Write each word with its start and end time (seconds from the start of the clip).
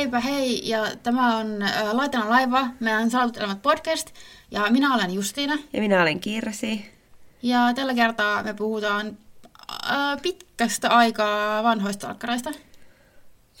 heipä 0.00 0.20
hei, 0.20 0.68
ja 0.68 0.86
tämä 1.02 1.36
on 1.36 1.62
äh, 1.62 1.92
Laitana 1.92 2.30
laiva, 2.30 2.68
meidän 2.80 3.10
Salatut 3.10 3.36
elämät 3.36 3.62
podcast, 3.62 4.10
ja 4.50 4.66
minä 4.70 4.94
olen 4.94 5.14
Justiina. 5.14 5.58
Ja 5.72 5.80
minä 5.80 6.02
olen 6.02 6.20
Kirsi. 6.20 6.90
Ja 7.42 7.74
tällä 7.74 7.94
kertaa 7.94 8.42
me 8.42 8.54
puhutaan 8.54 9.18
äh, 9.90 10.22
pitkästä 10.22 10.88
aikaa 10.88 11.62
vanhoista 11.62 12.08
alkkareista. 12.08 12.50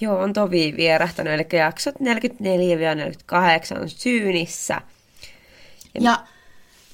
Joo, 0.00 0.18
on 0.18 0.32
tovi 0.32 0.74
vierähtänyt, 0.76 1.32
eli 1.32 1.46
jaksot 1.52 1.94
44-48 1.94 3.80
on 3.80 3.88
syynissä. 3.88 4.80
Ja, 5.94 6.00
ja 6.00 6.24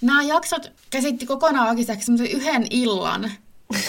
nämä 0.01 0.23
jaksot 0.23 0.73
käsitti 0.91 1.27
kokonaan 1.27 1.69
oikeastaan 1.69 2.27
yhden 2.31 2.67
illan. 2.71 3.31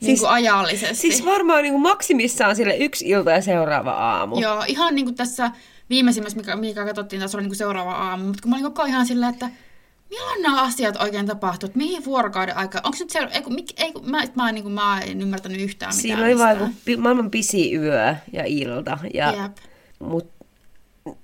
niin 0.00 0.18
kuin 0.18 0.30
ajallisesti. 0.30 0.94
Siis 0.94 1.24
varmaan 1.24 1.62
niin 1.62 1.72
kuin 1.72 1.82
maksimissaan 1.82 2.56
sille 2.56 2.76
yksi 2.76 3.08
ilta 3.08 3.30
ja 3.30 3.42
seuraava 3.42 3.90
aamu. 3.90 4.40
Joo, 4.40 4.64
ihan 4.66 4.94
niin 4.94 5.04
kuin 5.04 5.14
tässä 5.14 5.50
viimeisimmässä, 5.90 6.38
mikä, 6.38 6.56
mikä 6.56 6.84
katsottiin, 6.84 7.22
tässä 7.22 7.38
oli 7.38 7.42
niin 7.42 7.50
kuin 7.50 7.56
seuraava 7.56 7.92
aamu. 7.92 8.24
Mutta 8.24 8.42
kun 8.42 8.50
mä 8.50 8.56
olin 8.56 8.64
koko 8.64 8.82
ajan 8.82 9.06
silleen, 9.06 9.32
että 9.32 9.50
milloin 10.10 10.42
nämä 10.42 10.62
asiat 10.62 11.02
oikein 11.02 11.26
tapahtuu? 11.26 11.70
Mihin 11.74 12.04
vuorokauden 12.04 12.56
aikaa? 12.56 12.80
Onko 12.84 12.96
nyt 13.00 13.10
se, 13.10 13.18
ei, 13.18 13.42
kun, 13.42 13.56
ei, 13.76 13.92
kun, 13.92 14.10
mä, 14.10 14.22
mä, 14.34 14.52
niin 14.52 14.62
kuin, 14.62 14.74
mä 14.74 15.00
en 15.00 15.20
ymmärtänyt 15.20 15.60
yhtään 15.60 15.94
mitään 15.96 16.18
Siinä 16.18 16.24
oli 16.24 16.38
vaan 16.38 16.74
maailman 16.98 17.30
pisi 17.30 17.74
yö 17.74 18.14
ja 18.32 18.44
ilta. 18.46 18.98
Ja, 19.14 19.32
Jep. 19.42 19.56
Mut, 19.98 20.30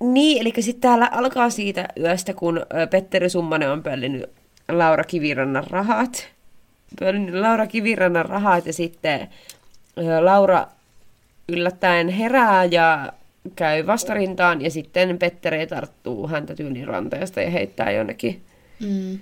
niin, 0.00 0.40
eli 0.40 0.52
sitten 0.60 0.80
täällä 0.80 1.08
alkaa 1.12 1.50
siitä 1.50 1.88
yöstä, 2.00 2.34
kun 2.34 2.66
Petteri 2.90 3.30
Summanen 3.30 3.70
on 3.70 3.82
pöllinyt 3.82 4.24
Laura 4.68 5.04
Kivirannan 5.04 5.64
rahat. 5.70 6.28
Laura 7.40 7.66
Kivirannan 7.66 8.26
rahat 8.26 8.66
ja 8.66 8.72
sitten 8.72 9.28
Laura 10.20 10.66
yllättäen 11.48 12.08
herää 12.08 12.64
ja 12.64 13.12
käy 13.56 13.86
vastarintaan 13.86 14.62
ja 14.62 14.70
sitten 14.70 15.18
Petteri 15.18 15.66
tarttuu 15.66 16.28
häntä 16.28 16.54
tyylin 16.54 16.88
ranteesta 16.88 17.40
ja 17.40 17.50
heittää 17.50 17.90
jonnekin 17.90 18.42
Mm. 18.80 19.18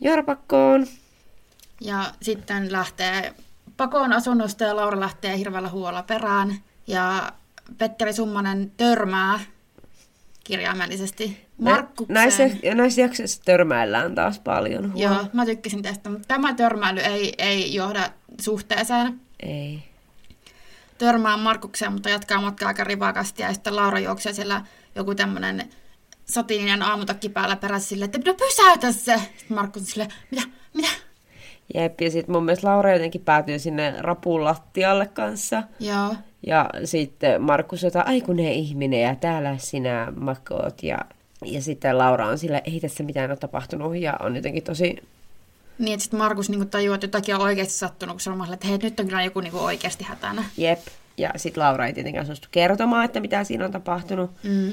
jorpakkoon. 0.00 0.86
Ja 1.80 2.04
sitten 2.22 2.72
lähtee 2.72 3.34
pakoon 3.76 4.12
asunnosta 4.12 4.64
ja 4.64 4.76
Laura 4.76 5.00
lähtee 5.00 5.38
hirveällä 5.38 5.68
huolla 5.68 6.02
perään. 6.02 6.54
Ja 6.86 7.32
Petteri 7.78 8.12
Summanen 8.12 8.72
törmää 8.76 9.40
kirjaimellisesti 10.48 11.46
Markkukseen. 11.58 12.14
Näissä, 12.14 12.42
näissä 12.74 13.00
jaksoissa 13.00 13.42
törmäillään 13.44 14.14
taas 14.14 14.38
paljon. 14.38 14.92
Huom. 14.92 15.02
Joo, 15.02 15.24
mä 15.32 15.46
tykkäsin 15.46 15.82
tästä, 15.82 16.10
mutta 16.10 16.28
tämä 16.28 16.54
törmäily 16.54 17.00
ei, 17.00 17.34
ei 17.38 17.74
johda 17.74 18.10
suhteeseen. 18.40 19.20
Ei. 19.42 19.82
Törmää 20.98 21.36
Markukseen, 21.36 21.92
mutta 21.92 22.10
jatkaa 22.10 22.40
matkaa 22.40 22.68
aika 22.68 22.84
rivakasti 22.84 23.42
ja 23.42 23.52
sitten 23.52 23.76
Laura 23.76 23.98
juoksee 23.98 24.32
siellä 24.32 24.62
joku 24.94 25.14
tämmöinen 25.14 25.68
satininen 26.24 26.82
aamutakki 26.82 27.28
päällä 27.28 27.56
perässä 27.56 27.88
silleen, 27.88 28.10
että 28.14 28.30
no 28.30 28.34
pysäytä 28.34 28.92
se. 28.92 29.20
Sitten 29.38 29.56
Markku 29.56 29.78
on 29.78 29.84
silleen, 29.84 30.10
mitä, 30.30 30.42
mitä? 30.74 30.88
Jep, 31.74 32.00
ja 32.00 32.10
sitten 32.10 32.32
mun 32.32 32.44
mielestä 32.44 32.68
Laura 32.68 32.92
jotenkin 32.92 33.20
päätyy 33.20 33.58
sinne 33.58 33.94
rapun 33.98 34.44
lattialle 34.44 35.06
kanssa. 35.06 35.62
Joo. 35.80 36.14
Ja 36.46 36.70
sitten 36.84 37.42
Markus 37.42 37.82
jotain, 37.82 38.06
ai 38.06 38.20
kun 38.20 38.36
ne 38.36 38.52
ihminen 38.52 39.00
ja 39.00 39.14
täällä 39.14 39.58
sinä 39.58 40.12
makoot. 40.16 40.82
Ja, 40.82 40.98
ja 41.44 41.62
sitten 41.62 41.98
Laura 41.98 42.26
on 42.26 42.38
sillä, 42.38 42.58
ei 42.58 42.80
tässä 42.80 43.02
mitään 43.02 43.30
ole 43.30 43.36
tapahtunut 43.36 43.96
ja 43.96 44.16
on 44.20 44.36
jotenkin 44.36 44.62
tosi... 44.62 44.96
Niin, 45.78 45.92
että 45.92 46.02
sitten 46.02 46.18
Markus 46.18 46.50
niinku 46.50 46.66
tajuaa, 46.66 46.94
että 46.94 47.06
jotakin 47.06 47.34
on 47.34 47.40
oikeasti 47.40 47.74
sattunut, 47.74 48.14
kun 48.14 48.20
se 48.20 48.30
on 48.30 48.52
että 48.52 48.66
hei, 48.66 48.78
nyt 48.78 49.00
on 49.00 49.06
kyllä 49.06 49.22
joku 49.22 49.40
niinku 49.40 49.58
oikeasti 49.58 50.04
hätänä. 50.04 50.44
Jep. 50.56 50.80
Ja 51.16 51.30
sitten 51.36 51.62
Laura 51.62 51.86
ei 51.86 51.92
tietenkään 51.92 52.26
suostu 52.26 52.48
kertomaan, 52.50 53.04
että 53.04 53.20
mitä 53.20 53.44
siinä 53.44 53.64
on 53.64 53.72
tapahtunut. 53.72 54.30
Mm. 54.42 54.72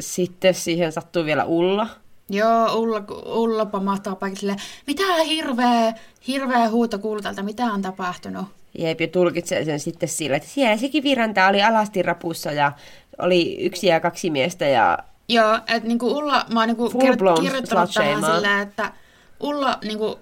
Sitten 0.00 0.54
siihen 0.54 0.92
sattuu 0.92 1.24
vielä 1.24 1.44
Ulla. 1.44 1.86
Joo, 2.30 2.74
Ulla, 2.74 3.04
Ulla 3.24 3.66
pamahtaa 3.66 4.16
paikalle 4.16 4.56
mitä 4.86 5.02
hirveä, 5.24 5.94
hirveä 6.26 6.68
huuto 6.68 6.98
kuuluu 6.98 7.22
täältä, 7.22 7.42
mitä 7.42 7.64
on 7.64 7.82
tapahtunut. 7.82 8.46
Jep, 8.78 9.00
ja 9.00 9.08
tulkitsee 9.08 9.64
sen 9.64 9.80
sitten 9.80 10.08
sillä, 10.08 10.36
että 10.36 10.48
siellä 10.48 10.76
sekin 10.76 11.02
viranta 11.02 11.46
oli 11.46 11.62
alasti 11.62 12.02
rapussa 12.02 12.52
ja 12.52 12.72
oli 13.18 13.64
yksi 13.64 13.86
ja 13.86 14.00
kaksi 14.00 14.30
miestä 14.30 14.66
ja... 14.66 14.98
Joo, 15.28 15.54
että 15.56 15.88
niinku 15.88 16.18
Ulla, 16.18 16.46
mä 16.52 16.60
oon 16.60 16.68
niinku 16.68 16.88
kir- 16.88 17.42
kirjoittanut 17.42 17.90
tähän 17.94 18.24
silleen, 18.24 18.60
että 18.60 18.92
Ulla 19.40 19.78
niinku 19.84 20.18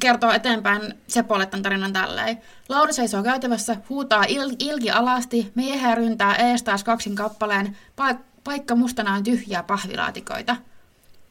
kertoo 0.00 0.32
eteenpäin 0.32 0.94
Sepolle 1.06 1.46
tämän 1.46 1.62
tarinan 1.62 1.92
tälleen. 1.92 2.38
Laura 2.68 2.92
seisoo 2.92 3.22
käytävässä, 3.22 3.76
huutaa 3.88 4.22
il- 4.22 4.56
ilki 4.58 4.90
alasti, 4.90 5.52
miehen 5.54 5.96
ryntää 5.96 6.34
ees 6.34 6.62
taas 6.62 6.84
kaksin 6.84 7.14
kappaleen, 7.14 7.76
paik- 7.96 8.24
paikka 8.44 8.74
mustana 8.74 9.14
on 9.14 9.24
tyhjiä 9.24 9.62
pahvilaatikoita. 9.62 10.56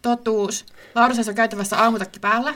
Totuus. 0.01 0.65
Laura 0.95 1.13
seisoo 1.13 1.33
käytävässä 1.33 1.77
aamutakki 1.77 2.19
päällä. 2.19 2.53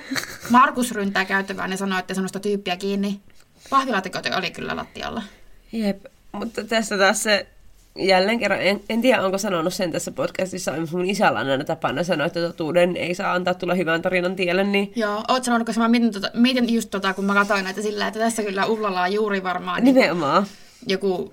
Markus 0.50 0.92
ryntää 0.92 1.26
käytävään 1.26 1.72
ja 1.72 1.78
sanoo, 1.78 2.00
että 2.00 2.14
sanoista 2.14 2.40
tyyppiä 2.40 2.76
kiinni. 2.78 3.22
Pahvilaatikoita 3.70 4.38
oli 4.38 4.52
kyllä 4.52 4.76
lattialla. 4.76 5.24
Jep, 5.72 6.06
mutta 6.32 6.64
tässä 6.64 6.98
taas 6.98 7.24
se 7.24 7.48
jälleen 7.96 8.40
kerran, 8.40 8.62
en, 8.62 8.82
en 8.90 9.02
tiedä 9.02 9.22
onko 9.22 9.38
sanonut 9.38 9.74
sen 9.74 9.92
tässä 9.92 10.12
podcastissa, 10.12 10.74
mun 10.92 11.06
isällä 11.06 11.40
on 11.40 11.50
aina 11.50 11.64
tapana 11.64 12.04
sanoa, 12.04 12.28
että 12.28 12.42
totuuden 12.42 12.98
ei 12.98 13.16
saa 13.16 13.34
antaa 13.34 13.54
tulla 13.54 13.76
hyvän 13.76 14.02
tarinan 14.02 14.36
tielle, 14.36 14.64
niin... 14.64 14.94
Joo, 14.96 15.24
oot 15.28 15.44
sanonut, 15.44 15.66
koska 15.68 15.82
mä 15.82 15.88
mietin, 15.88 16.12
tota, 16.12 16.32
mietin 16.34 16.74
just 16.74 16.90
tota, 16.90 17.14
kun 17.14 17.26
mä 17.26 17.34
katsoin 17.34 17.64
näitä 17.64 17.82
sillä, 17.82 18.08
että 18.08 18.20
tässä 18.20 18.44
kyllä 18.44 18.66
Ullalla 18.66 19.02
on 19.02 19.14
juuri 19.14 19.44
varmaan... 19.44 19.84
Nimenomaan. 19.84 20.46
Joku 20.88 21.32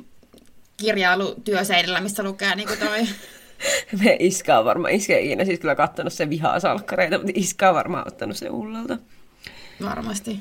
kirjailu 0.77 1.35
työseinällä, 1.45 2.01
missä 2.01 2.23
lukee 2.23 2.55
niin 2.55 2.69
kuin 2.69 2.79
toi... 2.79 2.99
Me 4.05 4.17
iskä 4.21 4.59
on 4.59 4.65
varmaan, 4.65 4.95
iskä 4.95 5.17
ei 5.17 5.27
ikinä 5.27 5.45
siis 5.45 5.61
kyllä 5.61 5.75
kattonut 5.75 6.13
sen 6.13 6.31
vihaa 6.31 6.61
salkkareita, 6.61 7.19
mutta 7.19 7.33
iskä 7.35 7.69
on 7.69 7.75
varmaan 7.75 8.07
ottanut 8.07 8.37
sen 8.37 8.51
Ullalta. 8.51 8.99
Varmasti. 9.83 10.41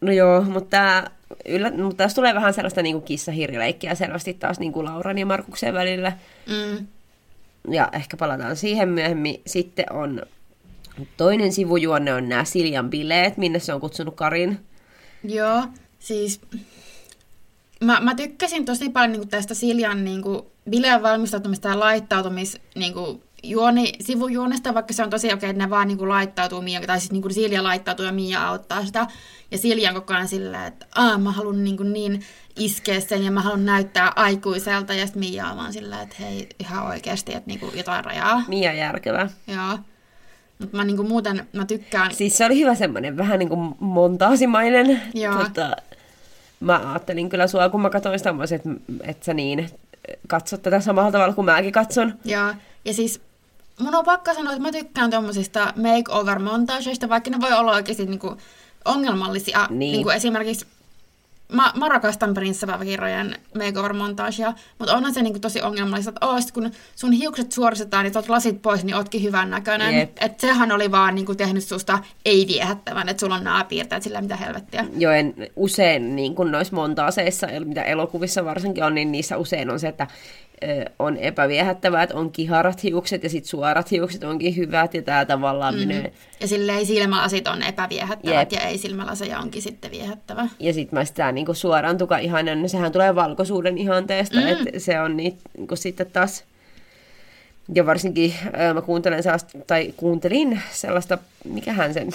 No 0.00 0.12
joo, 0.12 0.42
mutta, 0.42 1.10
yllä, 1.46 1.70
mutta 1.70 1.96
tässä 1.96 2.14
tulee 2.14 2.34
vähän 2.34 2.54
sellaista 2.54 2.82
niin 2.82 3.02
kissa-hirrileikkiä 3.02 3.94
selvästi 3.94 4.34
taas 4.34 4.58
niin 4.58 4.72
kuin 4.72 4.84
Lauran 4.84 5.18
ja 5.18 5.26
Markuksen 5.26 5.74
välillä. 5.74 6.12
Mm. 6.46 6.86
Ja 7.70 7.88
ehkä 7.92 8.16
palataan 8.16 8.56
siihen 8.56 8.88
myöhemmin. 8.88 9.40
Sitten 9.46 9.92
on 9.92 10.22
toinen 11.16 11.52
sivujuonne 11.52 12.14
on 12.14 12.28
nämä 12.28 12.44
Siljan 12.44 12.90
bileet, 12.90 13.36
minne 13.36 13.58
se 13.58 13.74
on 13.74 13.80
kutsunut 13.80 14.14
Karin. 14.14 14.66
Joo, 15.24 15.62
siis 15.98 16.40
mä, 17.84 18.00
mä 18.00 18.14
tykkäsin 18.14 18.64
tosi 18.64 18.88
paljon 18.88 19.12
niin 19.12 19.20
kuin 19.20 19.28
tästä 19.28 19.54
Siljan 19.54 20.04
niin 20.04 20.22
kuin, 20.22 20.42
bileen 20.70 21.02
valmistautumista 21.02 21.68
ja 21.68 21.80
laittautumis 21.80 22.58
niin 22.74 22.94
kuin, 22.94 23.22
juoni, 23.42 23.92
sivujuonesta, 24.00 24.74
vaikka 24.74 24.92
se 24.92 25.02
on 25.02 25.10
tosi 25.10 25.26
okei, 25.26 25.34
okay, 25.36 25.50
että 25.50 25.62
ne 25.62 25.70
vaan 25.70 25.88
niin 25.88 25.98
kuin, 25.98 26.08
laittautuu 26.08 26.62
Mia, 26.62 26.80
tai 26.80 27.00
siis 27.00 27.12
niin 27.12 27.22
kuin, 27.22 27.34
Silja 27.34 27.62
laittautuu 27.62 28.06
ja 28.06 28.12
Mia 28.12 28.48
auttaa 28.48 28.86
sitä. 28.86 29.06
Ja 29.50 29.58
Silja 29.58 29.90
on 29.90 29.94
koko 29.94 30.14
ajan 30.14 30.28
silleen, 30.28 30.64
että 30.64 30.86
Aa, 30.94 31.18
mä 31.18 31.32
haluan 31.32 31.64
niin, 31.64 31.76
kuin, 31.76 31.92
niin 31.92 32.22
iskeä 32.56 33.00
sen 33.00 33.24
ja 33.24 33.30
mä 33.30 33.40
haluan 33.40 33.64
näyttää 33.64 34.12
aikuiselta. 34.16 34.94
Ja 34.94 35.06
sitten 35.06 35.20
Mia 35.20 35.46
on 35.46 35.56
vaan 35.56 35.72
silleen, 35.72 36.02
että 36.02 36.16
hei, 36.20 36.48
ihan 36.58 36.86
oikeasti, 36.86 37.34
että 37.34 37.46
niin 37.46 37.60
kuin, 37.60 37.76
jotain 37.76 38.04
rajaa. 38.04 38.42
Mia 38.48 38.72
järkevä. 38.72 39.28
Joo. 39.46 39.78
Mutta 40.58 40.76
mä 40.76 40.84
niinku 40.84 41.02
muuten, 41.02 41.46
mä 41.52 41.64
tykkään... 41.64 42.14
Siis 42.14 42.38
se 42.38 42.46
oli 42.46 42.58
hyvä 42.58 42.74
semmoinen 42.74 43.16
vähän 43.16 43.38
niinku 43.38 43.56
montaasimainen. 43.80 45.02
Joo. 45.14 45.34
Tota, 45.34 45.76
mä 46.60 46.90
ajattelin 46.90 47.28
kyllä 47.28 47.46
sua, 47.46 47.68
kun 47.68 47.80
mä 47.80 47.90
katsoin 47.90 48.18
sitä, 48.18 48.34
että, 48.54 48.70
että 49.00 49.24
sä 49.24 49.34
niin 49.34 49.70
katsot 50.28 50.62
tätä 50.62 50.80
samalla 50.80 51.12
tavalla 51.12 51.34
kuin 51.34 51.44
mäkin 51.44 51.72
katson. 51.72 52.14
Joo, 52.24 52.54
ja 52.84 52.94
siis 52.94 53.20
mun 53.80 53.94
on 53.94 54.04
pakko 54.04 54.34
sanoa, 54.34 54.52
että 54.52 54.62
mä 54.62 54.72
tykkään 54.72 55.10
tommosista 55.10 55.72
makeover-montageista, 55.76 57.08
vaikka 57.08 57.30
ne 57.30 57.40
voi 57.40 57.52
olla 57.52 57.72
oikeasti 57.72 58.06
niinku 58.06 58.36
ongelmallisia. 58.84 59.66
Niin. 59.70 59.92
Niinku 59.92 60.10
esimerkiksi 60.10 60.66
mä, 61.52 61.72
mä 61.76 61.88
rakastan 61.88 62.34
prinssapäiväkirjojen 62.34 63.36
makeover-montagea, 63.58 64.52
mutta 64.78 64.96
onhan 64.96 65.14
se 65.14 65.22
niinku 65.22 65.38
tosi 65.38 65.62
ongelmallista, 65.62 66.10
että 66.10 66.26
oh, 66.26 66.40
kun 66.54 66.70
sun 66.94 67.12
hiukset 67.12 67.52
suoristetaan 67.52 68.06
ja 68.06 68.10
otat 68.10 68.28
lasit 68.28 68.62
pois, 68.62 68.84
niin 68.84 68.96
ootkin 68.96 69.22
hyvän 69.22 69.50
näköinen. 69.50 69.94
Että 70.20 70.46
sehän 70.46 70.72
oli 70.72 70.90
vaan 70.90 71.14
niinku 71.14 71.34
tehnyt 71.34 71.64
susta 71.64 71.98
ei-viehättävän, 72.24 73.08
että 73.08 73.20
sulla 73.20 73.34
on 73.34 73.44
nämä 73.44 73.64
piirteet 73.64 74.02
sillä 74.02 74.20
mitä 74.20 74.36
helvettiä. 74.36 74.84
Joo, 74.98 75.12
en, 75.12 75.34
usein 75.56 76.16
niin 76.16 76.34
kuin 76.34 76.52
noissa 76.52 76.76
montaaseissa, 76.76 77.46
mitä 77.64 77.82
elokuvissa 77.82 78.44
varsinkin 78.44 78.84
on, 78.84 78.94
niin 78.94 79.12
niissä 79.12 79.36
usein 79.36 79.70
on 79.70 79.80
se, 79.80 79.88
että 79.88 80.06
on 80.98 81.16
epäviehättävää, 81.16 82.02
että 82.02 82.16
on 82.16 82.32
kiharat 82.32 82.82
hiukset 82.82 83.22
ja 83.22 83.30
sitten 83.30 83.48
suorat 83.48 83.90
hiukset 83.90 84.24
onkin 84.24 84.56
hyvät 84.56 84.94
ja 84.94 85.02
tämä 85.02 85.24
tavallaan 85.24 85.74
mm-hmm. 85.74 85.88
menee. 85.88 86.12
Ja 86.40 86.48
silleen 86.48 86.86
silmälasit 86.86 87.48
on 87.48 87.62
epäviehättävät 87.62 88.52
Jep. 88.52 88.62
ja 88.62 88.68
ei 88.68 88.78
silmälaseja 88.78 89.38
onkin 89.38 89.62
sitten 89.62 89.90
viehättävä. 89.90 90.48
Ja 90.58 90.72
sitten 90.72 90.98
mä 90.98 91.04
sitä 91.04 91.32
niin 91.32 91.46
kuin 91.46 91.56
suoraan 91.56 91.98
tuka 91.98 92.18
ihanen, 92.18 92.62
no 92.62 92.68
sehän 92.68 92.92
tulee 92.92 93.14
valkoisuuden 93.14 93.78
ihanteesta, 93.78 94.40
mm. 94.40 94.46
että 94.46 94.78
se 94.78 95.00
on 95.00 95.16
niin, 95.16 95.38
niin 95.56 95.68
kuin 95.68 95.78
sitten 95.78 96.10
taas... 96.12 96.44
Ja 97.74 97.86
varsinkin 97.86 98.34
ö, 98.70 98.74
mä 98.74 98.82
kuuntelen 98.82 99.22
sellaista, 99.22 99.58
tai 99.66 99.94
kuuntelin 99.96 100.62
sellaista, 100.72 101.18
mikähän 101.44 101.94
sen, 101.94 102.08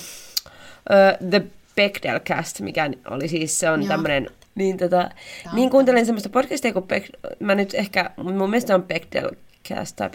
ö, 0.92 1.28
The 1.30 1.44
Bechdel 1.76 2.20
Cast, 2.20 2.60
mikä 2.60 2.90
oli 3.10 3.28
siis, 3.28 3.60
se 3.60 3.70
on 3.70 3.88
tämmöinen 3.88 4.30
niin, 4.56 4.78
tota, 4.78 5.10
niin 5.54 5.70
kuuntelin 5.70 6.06
semmoista 6.06 6.30
podcastia, 6.30 6.74
kun 6.74 6.84
Beck, 6.84 7.10
mä 7.40 7.56
nyt 7.56 7.74
ehkä, 7.74 8.10
mun 8.18 8.50
mielestä 8.50 8.76
on 8.76 8.84
Bechdel 8.84 9.32
Cast 9.70 9.96
tai 9.96 10.10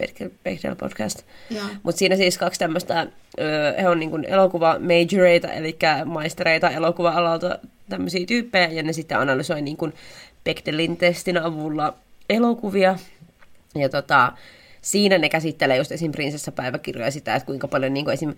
Bechdel 0.45 0.77
Podcast. 0.77 1.23
Mutta 1.83 1.99
siinä 1.99 2.17
siis 2.17 2.39
kaksi 2.39 2.61
tämmöistä, 2.61 3.07
he 3.83 3.89
on 3.89 4.01
niin 4.01 4.25
elokuva 4.25 4.77
majoreita, 4.79 5.53
eli 5.53 5.79
maistereita 6.05 6.71
elokuva-alalta 6.71 7.59
tämmöisiä 7.89 8.27
tyyppejä, 8.27 8.67
ja 8.67 8.83
ne 8.83 8.93
sitten 8.93 9.19
analysoi 9.19 9.63
niin 9.63 9.77
kuin 9.77 9.93
Bechdelin 10.45 10.97
testin 10.97 11.39
avulla 11.39 11.95
elokuvia. 12.31 12.99
Ja 13.75 13.89
tota, 13.89 14.33
siinä 14.83 15.19
ne 15.19 15.29
käsittelee 15.29 15.77
just 15.77 15.93
esim. 15.93 16.13
prinsessapäiväkirjoja 16.13 17.11
sitä, 17.11 17.35
että 17.35 17.47
kuinka 17.47 17.69
paljon 17.69 17.95
niin 17.95 18.05
kuin 18.05 18.15
esim 18.15 18.35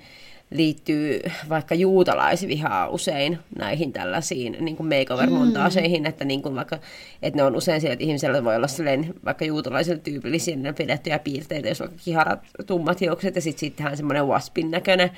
liittyy 0.50 1.20
vaikka 1.48 1.74
juutalaisvihaa 1.74 2.88
usein 2.88 3.38
näihin 3.58 3.92
tällaisiin 3.92 4.56
niin 4.60 4.76
kuin 4.76 4.88
makeover-montaaseihin, 4.88 6.02
mm. 6.02 6.06
että, 6.06 6.24
niin 6.24 6.42
kuin 6.42 6.54
vaikka, 6.54 6.78
että 7.22 7.36
ne 7.36 7.42
on 7.42 7.56
usein 7.56 7.80
sieltä, 7.80 7.92
että 7.92 8.04
ihmisellä 8.04 8.44
voi 8.44 8.56
olla 8.56 8.68
silleen, 8.68 9.14
vaikka 9.24 9.44
juutalaisille 9.44 9.98
tyypillisiä 9.98 10.56
ne 10.56 10.72
pidettyjä 10.72 11.18
piirteitä, 11.18 11.68
jos 11.68 11.80
vaikka 11.80 11.96
kiharat, 12.04 12.40
tummat 12.66 13.00
hiukset 13.00 13.34
ja 13.34 13.40
sitten 13.40 13.60
sittenhän 13.60 13.96
semmoinen 13.96 14.26
waspin 14.26 14.70
näköinen 14.70 15.10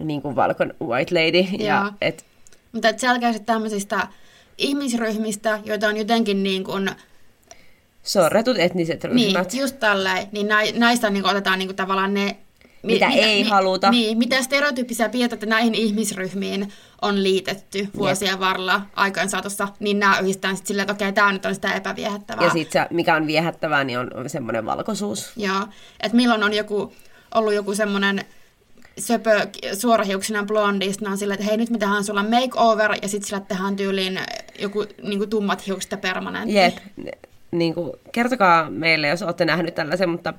niin 0.00 0.22
kuin 0.22 0.36
valkon 0.36 0.74
white 0.82 1.14
lady. 1.14 1.64
Ja, 1.64 1.92
et, 2.00 2.24
Mutta 2.72 2.88
et 2.88 2.98
selkeästi 2.98 3.44
tämmöisistä 3.44 4.08
ihmisryhmistä, 4.58 5.60
joita 5.64 5.88
on 5.88 5.96
jotenkin 5.96 6.42
niin 6.42 6.64
kuin 6.64 6.90
sorretut 8.02 8.58
etniset 8.58 9.04
ryhmät. 9.04 9.52
Niin, 9.52 9.60
just 9.60 9.80
tälleen. 9.80 10.26
Niin 10.32 10.48
näistä 10.74 11.10
niin 11.10 11.26
otetaan 11.26 11.58
niin 11.58 11.68
kuin 11.68 11.76
tavallaan 11.76 12.14
ne 12.14 12.36
mitä 12.84 13.08
mi, 13.08 13.20
ei 13.20 13.44
mi, 13.44 13.50
haluta. 13.50 13.90
Niin, 13.90 14.18
mitä 14.18 14.42
stereotyyppisiä 14.42 15.08
piirteitä 15.08 15.46
näihin 15.46 15.74
ihmisryhmiin 15.74 16.72
on 17.02 17.22
liitetty 17.22 17.88
vuosien 17.96 18.30
Jep. 18.30 18.40
varrella 18.40 18.80
aikojen 18.96 19.28
saatossa, 19.28 19.68
niin 19.80 19.98
nämä 19.98 20.18
yhdistetään 20.18 20.56
sitten 20.56 20.68
silleen, 20.68 20.90
että 20.90 20.92
okei, 20.92 21.12
tämä 21.12 21.32
nyt 21.32 21.46
on 21.46 21.54
sitä 21.54 21.72
epäviehättävää. 21.72 22.44
Ja 22.44 22.50
sitten 22.50 22.86
mikä 22.90 23.14
on 23.14 23.26
viehättävää, 23.26 23.84
niin 23.84 23.98
on, 23.98 24.10
semmoinen 24.26 24.66
valkoisuus. 24.66 25.32
Joo, 25.36 25.66
että 26.00 26.16
milloin 26.16 26.42
on 26.42 26.52
joku, 26.52 26.92
ollut 27.34 27.54
joku 27.54 27.74
semmoinen 27.74 28.24
söpö 28.98 29.46
suorahiuksinen 29.78 30.46
blondista, 30.46 31.10
on 31.10 31.18
silleen, 31.18 31.40
että 31.40 31.46
hei 31.46 31.56
nyt 31.56 31.70
me 31.70 31.78
tehdään 31.78 32.04
sulla 32.04 32.22
makeover, 32.22 32.94
ja 33.02 33.08
sitten 33.08 33.28
sillä 33.28 33.40
tehdään 33.40 33.76
tyyliin 33.76 34.20
joku 34.58 34.86
niin 35.02 35.18
kuin 35.18 35.30
tummat 35.30 35.66
hiukset 35.66 36.00
permanentti. 36.00 36.54
Jep, 36.54 36.76
niin 37.50 37.74
kuin, 37.74 37.92
kertokaa 38.12 38.70
meille, 38.70 39.08
jos 39.08 39.22
olette 39.22 39.44
nähnyt 39.44 39.74
tällaisen, 39.74 40.08
mutta 40.08 40.34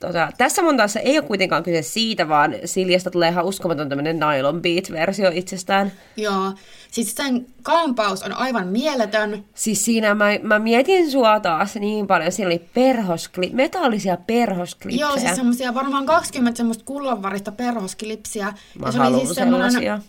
Tota, 0.00 0.28
tässä 0.38 0.62
montaassa 0.62 1.00
ei 1.00 1.18
ole 1.18 1.26
kuitenkaan 1.26 1.62
kyse 1.62 1.82
siitä, 1.82 2.28
vaan 2.28 2.54
Siljasta 2.64 3.10
tulee 3.10 3.28
ihan 3.28 3.44
uskomaton 3.44 3.88
tämmöinen 3.88 4.20
nylon 4.20 4.62
beat-versio 4.62 5.30
itsestään. 5.34 5.92
Joo, 6.16 6.52
siis 6.90 7.14
sen 7.14 7.46
kampaus 7.62 8.22
on 8.22 8.32
aivan 8.32 8.66
mieletön. 8.66 9.44
Siis 9.54 9.84
siinä 9.84 10.14
mä, 10.14 10.24
mä 10.42 10.58
mietin 10.58 11.10
sua 11.10 11.40
taas 11.40 11.74
niin 11.74 12.06
paljon, 12.06 12.32
siellä 12.32 12.52
oli 12.52 12.68
perhoskli, 12.74 13.50
metallisia 13.52 14.16
perhosklipsejä. 14.16 15.06
Joo, 15.06 15.18
siis 15.18 15.34
semmoisia 15.36 15.74
varmaan 15.74 16.06
20 16.06 16.56
semmoista 16.56 16.84
kullanvarista 16.84 17.52
perhosklipsiä. 17.52 18.52
Mä 18.78 18.86
ja 18.86 18.92
se 18.92 19.00
oli 19.00 19.18
siis 19.18 19.34
semmoinen 19.34 20.02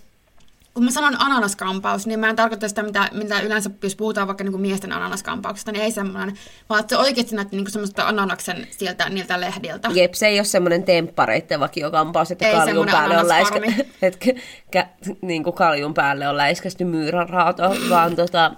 kun 0.75 0.83
mä 0.83 0.91
sanon 0.91 1.21
ananaskampaus, 1.21 2.07
niin 2.07 2.19
mä 2.19 2.29
en 2.29 2.35
tarkoita 2.35 2.69
sitä, 2.69 2.83
mitä, 2.83 3.09
mitä 3.13 3.39
yleensä, 3.39 3.69
jos 3.83 3.95
puhutaan 3.95 4.27
vaikka 4.27 4.43
niin 4.43 4.61
miesten 4.61 4.91
ananaskampauksesta, 4.91 5.71
niin 5.71 5.83
ei 5.83 5.91
semmoinen, 5.91 6.35
vaan 6.69 6.79
että 6.79 6.95
se 6.95 7.01
oikeasti 7.01 7.35
näytti 7.35 7.55
niin 7.55 7.71
semmoista 7.71 8.07
ananaksen 8.07 8.67
sieltä 8.71 9.09
niiltä 9.09 9.41
lehdiltä. 9.41 9.89
Jep, 9.93 10.13
se 10.13 10.27
ei 10.27 10.39
ole 10.39 10.45
semmoinen 10.45 10.83
temppareitten 10.83 11.59
vakiokampaus, 11.59 12.31
että 12.31 12.47
ei 12.47 12.53
kaljun 12.55 12.87
päälle 12.91 13.17
on 13.17 13.27
läiskä... 13.27 13.61
että 14.01 14.25
kä, 14.71 14.87
niin 15.21 15.43
kuin 15.43 15.55
kaljun 15.55 15.93
päälle 15.93 16.27
on 16.27 16.37
läiskästy 16.37 16.83
myyrän 16.83 17.29
raato, 17.29 17.63
vaan 17.89 18.15
tota, 18.15 18.51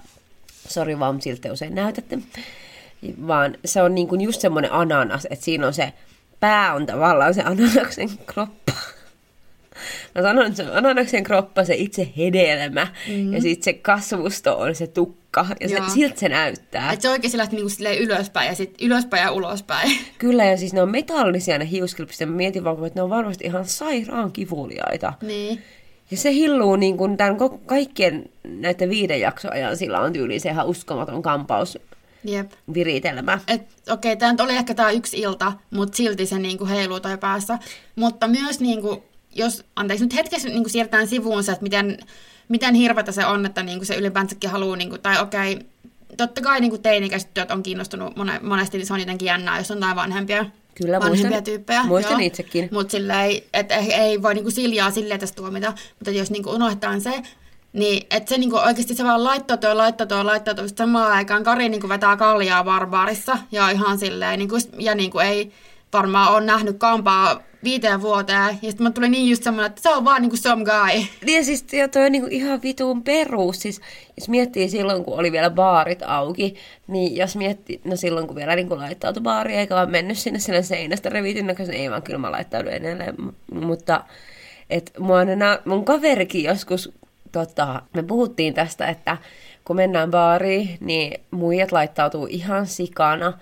sori 0.68 1.00
vaan 1.00 1.22
siltä 1.22 1.52
usein 1.52 1.76
näytätte, 1.76 2.18
vaan 3.28 3.58
se 3.66 3.82
on 3.82 3.96
niin 3.96 4.08
kuin 4.08 4.22
just 4.22 4.42
semmoinen 4.42 4.74
ananas, 4.74 5.28
että 5.30 5.46
siinä 5.46 5.68
on 5.68 5.74
se 5.74 5.94
pää 6.40 6.74
on 6.74 6.86
tavallaan 6.86 7.34
se 7.34 7.42
ananaksen 7.42 8.10
kroppa. 8.26 8.74
Mä 10.16 10.22
sanon, 10.22 10.56
se 10.56 10.64
on 10.64 10.78
ananaksen 10.78 11.24
kroppa, 11.24 11.64
se 11.64 11.76
itse 11.76 12.10
hedelmä, 12.18 12.88
mm. 13.08 13.34
ja 13.34 13.42
sitten 13.42 13.64
se 13.64 13.74
kasvusto 13.74 14.58
on 14.58 14.76
se 14.76 14.88
tukka, 14.88 15.46
ja 15.62 15.70
se, 15.70 15.78
siltä 15.94 16.20
se 16.20 16.30
näyttää. 16.30 16.94
Et 16.94 17.02
se 17.02 17.10
oikeasti 17.10 17.38
lähti 17.38 17.56
niinku 17.56 17.72
ylöspäin, 18.00 18.48
ja 18.48 18.56
sitten 18.56 18.88
ylöspäin 18.88 19.24
ja 19.24 19.32
ulospäin. 19.32 19.92
Kyllä, 20.18 20.46
ja 20.46 20.58
siis 20.58 20.74
ne 20.74 20.82
on 20.82 20.92
metallisia 20.92 21.58
ne 21.58 21.70
hiusklipsit, 21.70 22.20
ja 22.20 22.28
mä 22.28 22.36
mietin 22.36 22.64
vaan, 22.64 22.86
että 22.86 23.00
ne 23.00 23.04
on 23.04 23.10
varmasti 23.10 23.46
ihan 23.46 23.66
sairaan 23.66 24.32
kivuliaita. 24.32 25.14
Niin. 25.22 25.64
Ja 26.12 26.18
se 26.18 26.34
hilluu 26.34 26.76
niin 26.76 26.98
kuin 26.98 27.18
tämän 27.18 27.38
kaikkien 27.66 28.30
näiden 28.44 28.90
viiden 28.90 29.20
jakson 29.20 29.54
ajan, 29.54 29.78
sillä 29.78 30.00
on 30.00 30.14
tyyli 30.14 30.40
se 30.40 30.50
ihan 30.50 30.68
uskomaton 30.68 31.22
kampaus 31.22 31.78
Jep. 32.24 32.52
viritelmä. 32.74 33.40
okei, 33.50 33.66
okay, 34.14 34.16
tämä 34.16 34.44
oli 34.44 34.56
ehkä 34.56 34.74
tämä 34.74 34.92
yksi 34.92 35.18
ilta, 35.18 35.54
mutta 35.72 35.98
silti 35.98 36.26
se 36.26 36.40
niinku 36.40 36.66
heiluu 36.66 37.00
toi 37.00 37.18
päässä. 37.18 37.60
Mutta 37.96 38.28
myös 38.28 38.60
niinku, 38.60 39.04
jos, 39.38 39.64
anteeksi 39.76 40.06
nyt 40.06 40.16
hetkessä 40.16 40.50
niin 40.50 40.70
siirretään 40.70 41.08
sivuun 41.08 41.44
se, 41.44 41.52
että 41.52 41.64
miten, 41.64 41.98
miten 42.48 42.76
hirveätä 42.76 43.12
se 43.12 43.26
on, 43.26 43.46
että 43.46 43.64
niin 43.64 43.78
kuin 43.78 43.86
se 43.88 43.96
ylipäänsäkin 43.96 44.50
haluaa, 44.50 44.78
niin 44.78 44.90
kuin, 44.90 45.02
tai 45.02 45.22
okei, 45.22 45.54
okay, 45.54 45.66
totta 46.18 46.42
kai 46.42 46.62
niin 46.62 46.82
teinikäiset 46.82 47.34
työt 47.34 47.52
on 47.52 47.64
kiinnostunut 47.64 48.14
monesti, 48.42 48.78
niin 48.78 48.88
se 48.88 48.94
on 48.94 49.00
jotenkin 49.00 49.26
jännää, 49.26 49.58
jos 49.58 49.72
on 49.72 49.78
jotain 49.78 49.96
vanhempia 49.96 50.46
Kyllä, 50.76 51.00
vanhempia 51.00 51.30
muistan, 51.30 51.44
tyyppejä. 51.44 51.84
Muistan 51.84 52.12
joo. 52.12 52.28
itsekin. 52.28 52.70
Mutta 52.72 52.92
silleen, 52.92 53.42
että 53.54 53.76
ei, 53.76 53.94
ei 53.94 54.22
voi 54.22 54.34
niinku 54.34 54.52
siljaa 54.52 54.92
silleen 54.92 55.20
tästä 55.20 55.36
tuomita, 55.36 55.74
mutta 56.00 56.12
jos 56.12 56.32
niinku 56.32 56.50
unohdetaan 56.50 57.02
se, 57.02 57.22
niin 57.74 58.08
että 58.12 58.30
se 58.30 58.38
niinku 58.38 58.56
oikeasti 58.56 58.96
se 58.96 59.04
vaan 59.04 59.24
laittaa 59.24 59.58
tuo, 59.58 59.78
laittaa 59.78 60.08
tuo, 60.08 60.26
laittaa 60.26 60.54
tuo. 60.54 60.66
Samaan 60.78 61.12
aikaan 61.12 61.44
Kari 61.44 61.70
niinku 61.70 61.90
vetää 61.90 62.18
kaljaa 62.18 62.64
barbaarissa 62.64 63.38
ja 63.52 63.70
ihan 63.70 64.00
silleen, 64.00 64.40
niinku, 64.40 64.56
ja 64.78 64.96
niinku 64.96 65.20
ei 65.20 65.52
varmaan 65.94 66.34
ole 66.34 66.46
nähnyt 66.46 66.78
kampaa 66.78 67.40
viiteen 67.68 68.02
vuoteen. 68.02 68.60
Ja 68.62 68.70
sitten 68.70 68.84
mä 68.84 68.92
tuli 68.92 69.10
niin 69.10 69.30
just 69.30 69.44
semmoinen, 69.44 69.70
että 69.70 69.82
se 69.82 69.90
on 69.90 70.06
vaan 70.06 70.22
niinku 70.22 70.38
some 70.38 70.64
guy. 70.64 71.06
Niin 71.26 71.46
siis 71.46 71.66
ja 71.74 71.88
toi 71.88 72.06
on 72.06 72.12
niinku 72.12 72.28
ihan 72.32 72.62
vitun 72.62 73.04
perus. 73.04 73.60
Siis, 73.60 73.82
jos 74.18 74.30
miettii 74.30 74.70
silloin, 74.70 75.04
kun 75.04 75.20
oli 75.20 75.32
vielä 75.32 75.50
baarit 75.50 76.04
auki, 76.06 76.56
niin 76.88 77.16
jos 77.18 77.36
miettii, 77.36 77.82
no 77.84 77.96
silloin 77.96 78.28
kun 78.28 78.36
vielä 78.36 78.56
niinku 78.56 78.78
laittautui 78.78 79.24
baari, 79.24 79.56
eikä 79.56 79.76
vaan 79.76 79.92
mennyt 79.92 80.18
sinne 80.18 80.40
sinne 80.40 80.64
seinästä 80.64 81.10
revitin 81.10 81.48
näköisen, 81.48 81.76
ei 81.76 81.92
vaan 81.92 82.04
kyllä 82.04 82.20
mä 82.20 82.32
laittaudun 82.32 82.72
edelleen. 82.72 83.16
Mutta 83.52 84.04
et 84.70 84.92
mua 85.00 85.18
aina, 85.18 85.60
mun 85.66 85.86
kaverikin 85.86 86.44
joskus, 86.44 86.92
tota, 87.32 87.82
me 87.94 88.04
puhuttiin 88.04 88.54
tästä, 88.54 88.88
että 88.88 89.18
kun 89.66 89.76
mennään 89.76 90.12
baariin, 90.12 90.78
niin 90.80 91.22
muijat 91.32 91.72
laittautuu 91.72 92.28
ihan 92.30 92.68
sikana– 92.68 93.34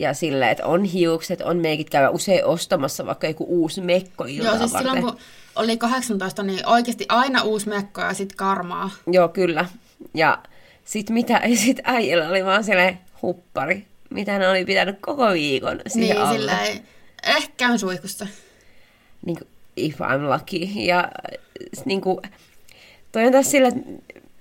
ja 0.00 0.14
sillä, 0.14 0.50
että 0.50 0.66
on 0.66 0.84
hiukset, 0.84 1.40
on 1.40 1.56
meikit 1.56 1.90
käydä 1.90 2.10
usein 2.10 2.44
ostamassa 2.44 3.06
vaikka 3.06 3.26
joku 3.26 3.44
uusi 3.48 3.80
mekko 3.80 4.26
Joo, 4.26 4.58
siis 4.58 4.72
varten. 4.72 4.92
silloin 4.92 5.02
kun 5.02 5.22
oli 5.56 5.76
18, 5.76 6.42
niin 6.42 6.66
oikeasti 6.66 7.06
aina 7.08 7.42
uusi 7.42 7.68
mekko 7.68 8.00
ja 8.00 8.14
sitten 8.14 8.36
karmaa. 8.36 8.90
Joo, 9.06 9.28
kyllä. 9.28 9.66
Ja 10.14 10.38
sitten 10.84 11.14
mitä, 11.14 11.40
ja 11.48 11.56
sit 11.64 11.80
äijällä 11.84 12.28
oli 12.28 12.44
vaan 12.44 12.64
sellainen 12.64 12.98
huppari, 13.22 13.86
mitä 14.10 14.38
ne 14.38 14.48
oli 14.48 14.64
pitänyt 14.64 14.96
koko 15.00 15.32
viikon 15.32 15.80
siihen 15.86 16.16
Niin, 16.16 16.32
sillä 16.32 16.60
ei, 16.60 16.80
ehkä 17.26 17.52
käyn 17.56 17.78
suihkussa. 17.78 18.26
Niin 19.26 19.38
kuin, 19.38 19.48
if 19.76 20.00
I'm 20.00 20.34
lucky. 20.34 20.80
Ja 20.80 21.08
niin 21.84 22.00
kuin, 22.00 22.18
toi 23.12 23.26
on 23.26 23.32
taas 23.32 23.50
sillä, 23.50 23.68
että 23.68 23.80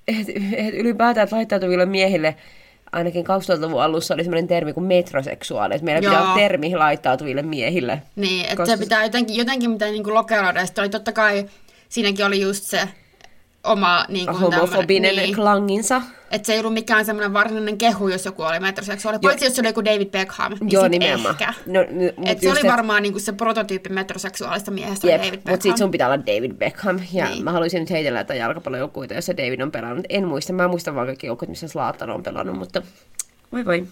et 0.08 0.74
ylipäätään 0.74 1.28
laittautuville 1.32 1.86
miehille– 1.86 2.36
ainakin 2.92 3.26
2000-luvun 3.26 3.84
alussa 3.84 4.14
oli 4.14 4.24
semmoinen 4.24 4.48
termi 4.48 4.74
kuin 4.74 4.84
metroseksuaali, 4.84 5.76
että 5.76 5.86
meillä 5.86 6.02
Joo. 6.02 6.12
pitää 6.12 6.24
olla 6.24 6.40
termi 6.40 6.76
laittautuville 6.76 7.42
miehille. 7.42 8.02
Niin, 8.16 8.44
että 8.44 8.56
koska... 8.56 8.78
se 8.78 8.84
pitää 8.84 9.04
jotenkin, 9.04 9.36
jotenkin 9.36 9.70
mitä 9.70 9.86
niin 9.86 10.14
lokeroida, 10.14 10.60
ja 10.60 10.68
oli 10.80 10.90
totta 10.90 11.12
kai, 11.12 11.46
siinäkin 11.90 12.26
oli 12.26 12.42
just 12.42 12.64
se 12.64 12.90
oma 13.64 14.06
niin 14.10 14.26
kuin, 14.26 14.40
homofobinen 14.40 15.16
niin, 15.16 15.36
klanginsa. 15.36 16.02
Että 16.32 16.46
se 16.46 16.54
ei 16.54 16.60
ollut 16.60 16.74
mikään 16.74 17.06
semmoinen 17.06 17.34
varsinainen 17.34 17.78
kehu, 17.78 18.08
jos 18.08 18.26
joku 18.26 18.42
oli 18.42 18.60
metroseksuaali. 18.60 19.20
Paitsi 19.20 19.46
jos 19.46 19.56
se 19.56 19.62
oli 19.62 19.70
joku 19.70 19.86
David 19.86 20.10
Beckham, 20.10 20.52
niin 20.60 20.72
Joo, 20.72 20.88
nimenomaan. 20.88 21.36
ehkä. 21.42 21.54
No, 21.66 21.82
n- 21.82 22.28
et 22.28 22.40
se 22.40 22.52
oli 22.52 22.60
et... 22.60 22.68
varmaan 22.68 23.04
niin 23.04 23.14
kuin 23.14 23.22
se 23.22 23.32
prototyyppi 23.32 23.90
metroseksuaalista 23.90 24.72
miehestä 24.72 25.08
Jep, 25.08 25.22
David 25.22 25.32
Beckham. 25.32 25.52
Mutta 25.54 25.64
sitten 25.64 25.78
sun 25.78 25.92
pitää 25.92 26.08
olla 26.08 26.26
David 26.26 26.54
Beckham. 26.54 27.00
Ja 27.14 27.30
niin. 27.30 27.44
mä 27.44 27.52
haluaisin 27.52 27.80
nyt 27.80 27.90
heitellä 27.90 28.20
jotain 28.20 28.40
jalkapallojoukkuita, 28.40 29.14
jossa 29.14 29.38
David 29.38 29.62
on 29.62 29.72
pelannut. 29.72 30.06
En 30.10 30.28
muista, 30.28 30.54
mä 30.54 30.68
muistan 30.68 30.96
vaan 30.96 31.08
kaikki 31.08 31.28
joukkueet, 31.28 31.50
missä 31.50 31.68
Zlatan 31.68 32.10
on 32.10 32.24
pelannut, 32.24 32.58
mutta 32.58 32.82
voi 33.52 33.66
voi. 33.66 33.88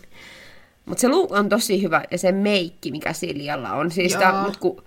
Mutta 0.86 1.02
se 1.02 1.08
look 1.08 1.32
on 1.32 1.50
tosi 1.50 1.82
hyvä 1.82 2.04
ja 2.12 2.18
se 2.18 2.32
meikki, 2.32 2.92
mikä 2.92 3.14
Siljalla 3.14 3.74
on. 3.74 3.92
Siis 3.92 4.16
tää, 4.16 4.44
mut 4.44 4.58
kun 4.58 4.84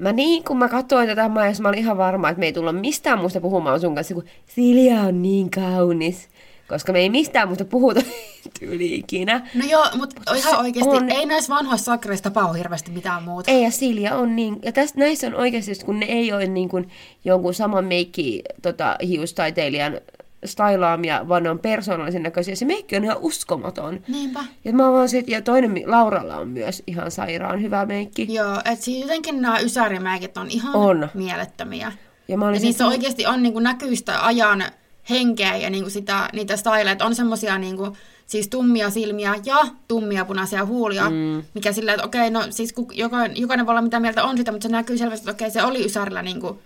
mä 0.00 0.12
niin, 0.12 0.44
kun 0.44 0.58
mä 0.58 0.68
katsoin 0.68 1.08
tätä 1.08 1.28
maajassa, 1.28 1.62
mä 1.62 1.68
olin 1.68 1.78
ihan 1.78 1.96
varma, 1.96 2.28
että 2.28 2.40
me 2.40 2.46
ei 2.46 2.52
tulla 2.52 2.72
mistään 2.72 3.18
muusta 3.18 3.40
puhumaan 3.40 3.80
sun 3.80 3.94
kanssa, 3.94 4.14
kun 4.14 4.24
Silja 4.46 5.00
on 5.00 5.22
niin 5.22 5.50
kaunis. 5.50 6.28
Koska 6.68 6.92
me 6.92 6.98
ei 6.98 7.10
mistään 7.10 7.48
muusta 7.48 7.64
puhuta 7.64 8.00
tyyli 8.58 8.94
ikinä. 8.94 9.48
No 9.54 9.64
joo, 9.70 9.86
mutta 9.96 10.34
ihan 10.36 10.60
oikeasti, 10.60 10.96
on... 10.96 11.10
ei 11.10 11.26
näissä 11.26 11.54
vanhoissa 11.54 11.84
sakreista 11.84 12.30
pau 12.30 12.52
hirveästi 12.52 12.90
mitään 12.90 13.22
muuta. 13.22 13.50
Ei, 13.50 13.62
ja 13.62 13.70
Silja 13.70 14.16
on 14.16 14.36
niin, 14.36 14.58
ja 14.62 14.72
tästä 14.72 14.98
näissä 14.98 15.26
on 15.26 15.34
oikeasti, 15.34 15.84
kun 15.84 16.00
ne 16.00 16.06
ei 16.06 16.32
ole 16.32 16.46
niin 16.46 16.68
kuin 16.68 16.88
jonkun 17.24 17.54
saman 17.54 17.84
meikki 17.84 18.42
tota, 18.62 18.96
hiustaiteilijan 19.06 20.00
stylaamia, 20.44 21.28
vaan 21.28 21.42
ne 21.42 21.50
on 21.50 21.58
persoonallisen 21.58 22.22
näköisiä. 22.22 22.54
Se 22.54 22.64
meikki 22.64 22.96
on 22.96 23.04
ihan 23.04 23.16
uskomaton. 23.20 24.00
Niinpä. 24.08 24.40
Ja 24.64 24.72
mä 24.72 24.92
vaan 24.92 25.08
se, 25.08 25.24
ja 25.26 25.42
toinen 25.42 25.82
Lauralla 25.86 26.36
on 26.36 26.48
myös 26.48 26.82
ihan 26.86 27.10
sairaan 27.10 27.62
hyvä 27.62 27.86
meikki. 27.86 28.26
Joo, 28.34 28.58
että 28.58 28.84
siis 28.84 29.00
jotenkin 29.00 29.40
nämä 29.40 29.58
ysärimeikit 29.58 30.36
on 30.36 30.50
ihan 30.50 30.74
on. 30.74 31.08
mielettömiä. 31.14 31.92
Ja, 32.28 32.38
mä 32.38 32.52
ja 32.52 32.60
niissä 32.60 32.86
oikeasti 32.86 33.26
on 33.26 33.42
niin 33.42 33.52
kuin 33.52 33.62
näkyistä 33.62 34.26
ajan 34.26 34.64
henkeä 35.10 35.56
ja 35.56 35.70
niin 35.70 35.82
kuin 35.82 35.90
sitä, 35.90 36.28
niitä 36.32 36.56
styleja, 36.56 36.96
on 37.00 37.14
semmosia 37.14 37.58
niin 37.58 37.76
kuin, 37.76 37.92
siis 38.26 38.48
tummia 38.48 38.90
silmiä 38.90 39.34
ja 39.44 39.56
tummia 39.88 40.24
punaisia 40.24 40.64
huulia, 40.64 41.10
mm. 41.10 41.42
mikä 41.54 41.72
sillä, 41.72 41.92
että 41.92 42.06
okei, 42.06 42.30
no 42.30 42.46
siis 42.50 42.74
jokainen, 42.92 43.40
jokainen 43.40 43.66
voi 43.66 43.72
olla 43.72 43.82
mitä 43.82 44.00
mieltä 44.00 44.24
on 44.24 44.38
sitä, 44.38 44.52
mutta 44.52 44.68
se 44.68 44.72
näkyy 44.72 44.98
selvästi, 44.98 45.30
että 45.30 45.44
okei, 45.44 45.50
se 45.50 45.62
oli 45.62 45.84
Ysärillä 45.84 46.22
niin 46.22 46.40
kuin, 46.40 46.58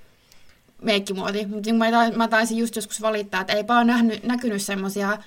meikkimuoti. 0.84 1.46
Mutta 1.46 1.70
niin 1.70 1.76
mä, 1.76 2.10
mä 2.16 2.28
taisin 2.28 2.58
just 2.58 2.76
joskus 2.76 3.02
valittaa, 3.02 3.40
että 3.40 3.52
eipä 3.52 3.76
ole 3.76 3.84
nähnyt, 3.84 4.24
näkynyt 4.24 4.62
semmoisia 4.62 5.18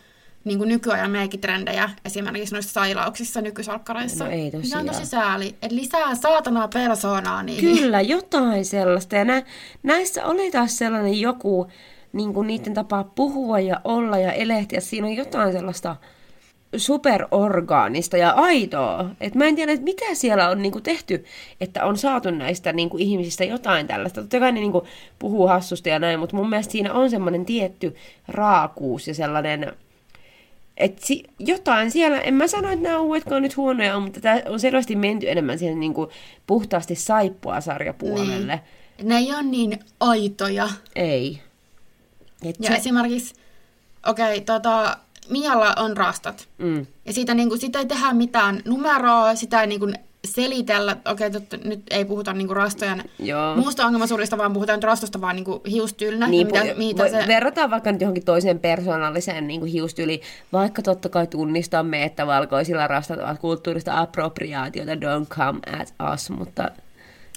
niin 0.43 0.57
kuin 0.57 0.67
nykyajan 0.67 1.11
meikkitrendejä 1.11 1.89
esimerkiksi 2.05 2.55
noissa 2.55 2.73
sailauksissa 2.73 3.41
nykysalkkareissa. 3.41 4.25
No 4.25 4.31
ei 4.31 4.51
tosiaan. 4.51 4.61
Mikä 4.63 4.79
on 4.79 4.85
tosi 4.97 5.09
sääli. 5.09 5.47
Että 5.47 5.75
lisää 5.75 6.15
saatanaa 6.15 6.67
persoonaa. 6.67 7.43
Niin... 7.43 7.59
Kyllä, 7.59 8.01
jotain 8.01 8.65
sellaista. 8.65 9.15
Ja 9.15 9.25
nä, 9.25 9.43
näissä 9.83 10.25
oli 10.25 10.51
taas 10.51 10.77
sellainen 10.77 11.19
joku, 11.19 11.67
niin 12.13 12.33
kuin 12.33 12.47
niiden 12.47 12.73
tapaa 12.73 13.03
puhua 13.03 13.59
ja 13.59 13.81
olla 13.83 14.17
ja 14.17 14.31
elehtiä. 14.31 14.79
Siinä 14.79 15.07
on 15.07 15.13
jotain 15.13 15.51
sellaista 15.51 15.95
superorgaanista 16.77 18.17
ja 18.17 18.31
aitoa. 18.31 19.09
Et 19.21 19.35
mä 19.35 19.45
en 19.45 19.55
tiedä, 19.55 19.71
että 19.71 19.83
mitä 19.83 20.05
siellä 20.13 20.49
on 20.49 20.61
niinku 20.61 20.81
tehty, 20.81 21.25
että 21.61 21.85
on 21.85 21.97
saatu 21.97 22.31
näistä 22.31 22.73
niinku 22.73 22.97
ihmisistä 22.97 23.43
jotain 23.43 23.87
tällaista. 23.87 24.21
Totta 24.21 24.39
kai 24.39 24.51
ne 24.51 24.59
niinku 24.59 24.87
puhuu 25.19 25.47
hassusta 25.47 25.89
ja 25.89 25.99
näin, 25.99 26.19
mutta 26.19 26.35
mun 26.35 26.49
mielestä 26.49 26.71
siinä 26.71 26.93
on 26.93 27.09
semmoinen 27.09 27.45
tietty 27.45 27.95
raakuus 28.27 29.07
ja 29.07 29.13
sellainen, 29.13 29.73
että 30.77 31.05
si- 31.05 31.23
jotain 31.39 31.91
siellä, 31.91 32.19
en 32.19 32.33
mä 32.33 32.47
sano, 32.47 32.71
että 32.71 32.83
nämä 32.83 32.99
uudet 32.99 33.31
on 33.31 33.41
nyt 33.41 33.57
huonoja, 33.57 33.99
mutta 33.99 34.21
tämä 34.21 34.41
on 34.45 34.59
selvästi 34.59 34.95
menty 34.95 35.29
enemmän 35.29 35.59
siihen 35.59 35.79
niinku 35.79 36.09
puhtaasti 36.47 36.95
saippua 36.95 37.61
sarjapuolelle. 37.61 38.61
Niin. 38.97 39.09
Ne 39.09 39.17
ei 39.17 39.33
ole 39.33 39.43
niin 39.43 39.79
aitoja. 39.99 40.69
Ei. 40.95 41.41
Et 42.45 42.55
ja 42.59 42.69
se... 42.69 42.75
esimerkiksi, 42.75 43.35
okei, 44.07 44.25
okay, 44.25 44.41
tota, 44.41 44.97
Mialla 45.29 45.73
on 45.77 45.97
rastat. 45.97 46.47
Mm. 46.57 46.85
Ja 47.05 47.13
siitä, 47.13 47.33
niin 47.33 47.49
kuin, 47.49 47.59
sitä 47.59 47.79
ei 47.79 47.85
tehdä 47.85 48.13
mitään 48.13 48.61
numeroa, 48.65 49.35
sitä 49.35 49.61
ei 49.61 49.67
niin 49.67 49.79
kuin, 49.79 49.95
selitellä, 50.25 50.97
okei, 51.05 51.31
totta, 51.31 51.57
nyt 51.63 51.81
ei 51.89 52.05
puhuta 52.05 52.33
niinku 52.33 52.53
rastojen 52.53 53.03
Joo. 53.19 53.55
muusta 53.55 53.85
ongelmasuudesta, 53.85 54.37
vaan 54.37 54.53
puhutaan 54.53 54.83
rastosta 54.83 55.21
vaan 55.21 55.35
niinku 55.35 55.61
hiustyylynä. 55.69 56.27
Niin, 56.27 56.47
mitä, 56.47 56.59
pu- 56.59 56.77
mitä 56.77 57.07
se... 57.07 57.23
Verrataan 57.27 57.71
vaikka 57.71 57.91
nyt 57.91 58.01
johonkin 58.01 58.25
toiseen 58.25 58.59
persoonalliseen 58.59 59.47
niinku 59.47 59.65
hiustyyliin, 59.65 60.21
vaikka 60.53 60.81
totta 60.81 61.09
kai 61.09 61.27
tunnistamme, 61.27 62.03
että 62.03 62.27
valkoisilla 62.27 62.87
rastat 62.87 63.19
ovat 63.19 63.39
kulttuurista 63.39 63.99
appropriaatiota, 63.99 64.91
don't 64.93 65.27
come 65.29 65.59
at 65.81 65.93
us, 66.13 66.29
mutta 66.29 66.71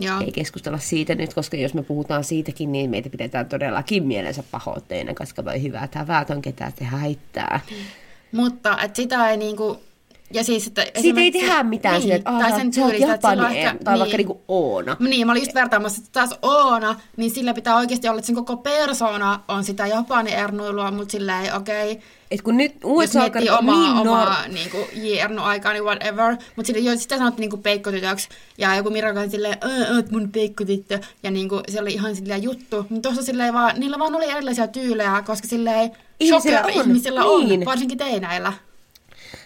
Joo. 0.00 0.20
ei 0.20 0.32
keskustella 0.32 0.78
siitä 0.78 1.14
nyt, 1.14 1.34
koska 1.34 1.56
jos 1.56 1.74
me 1.74 1.82
puhutaan 1.82 2.24
siitäkin, 2.24 2.72
niin 2.72 2.90
meitä 2.90 3.10
pidetään 3.10 3.48
todellakin 3.48 4.06
mielensä 4.06 4.42
pahoitteina, 4.50 5.14
koska 5.14 5.44
voi 5.44 5.62
hyvää 5.62 5.88
tämä 5.88 6.24
on 6.30 6.42
ketään 6.42 6.72
se 6.78 6.84
haittaa. 6.84 7.60
Mm. 7.70 7.76
Mutta 8.32 8.78
että 8.82 8.96
sitä 8.96 9.30
ei 9.30 9.36
niinku, 9.36 9.80
ja 10.32 10.44
siis, 10.44 10.66
että 10.66 10.86
Siitä 11.00 11.20
ei 11.20 11.32
tehdä 11.32 11.62
mitään 11.62 11.94
niin, 11.94 12.02
sille, 12.02 12.14
että 12.14 12.30
tai 12.30 12.52
sen 12.52 12.70
tyylistä, 12.70 13.14
että 13.14 13.28
Japani, 13.28 13.58
ehkä, 13.58 13.76
tai 13.84 13.94
niin, 13.94 14.00
vaikka 14.00 14.16
niinku 14.16 14.42
Oona. 14.48 14.96
Niin, 15.00 15.26
mä 15.26 15.32
olin 15.32 15.42
just 15.42 15.54
vertaamassa, 15.54 16.02
että 16.04 16.12
taas 16.12 16.38
Oona, 16.42 17.00
niin 17.16 17.30
sillä 17.30 17.54
pitää 17.54 17.76
oikeasti 17.76 18.08
olla, 18.08 18.18
että 18.18 18.26
sen 18.26 18.36
koko 18.36 18.56
persona 18.56 19.40
on 19.48 19.64
sitä 19.64 19.86
Japani 19.86 20.32
ernuilua, 20.32 20.90
mutta 20.90 21.12
silleen, 21.12 21.54
okei, 21.54 21.92
okay, 21.92 22.02
et 22.30 22.42
kun 22.42 22.56
nyt 22.56 22.72
USA 22.84 23.24
on 23.24 23.30
niin 23.34 23.52
omaa 23.52 24.04
nor... 24.04 24.28
niinku, 24.48 24.76
Jernu 24.94 25.42
aikaa, 25.42 25.72
niin 25.72 25.84
whatever. 25.84 26.36
Mutta 26.56 26.66
sitten 26.66 26.84
jo 26.84 26.96
sitä 26.96 27.18
sanottiin 27.18 27.40
niinku 27.40 27.56
peikkotytöksi. 27.56 28.28
Ja 28.58 28.76
joku 28.76 28.90
Mira 28.90 29.20
oli 29.20 29.30
silleen, 29.30 29.58
oot 29.96 30.10
mun 30.10 30.28
peikkotyttö. 30.32 30.98
Ja 31.22 31.30
niinku, 31.30 31.60
se 31.68 31.80
oli 31.80 31.92
ihan 31.92 32.16
silleen 32.16 32.42
juttu. 32.42 32.86
Mutta 32.88 33.08
tuossa 33.08 33.22
silleen 33.22 33.54
vaan, 33.54 33.80
niillä 33.80 33.98
vaan 33.98 34.14
oli 34.14 34.30
erilaisia 34.30 34.68
tyylejä, 34.68 35.22
koska 35.26 35.48
silleen 35.48 35.90
ihmisillä 36.20 36.62
on, 36.62 36.70
ihmisillä 36.70 37.20
niin. 37.20 37.60
on, 37.60 37.64
varsinkin 37.64 37.98
teinäillä. 37.98 38.52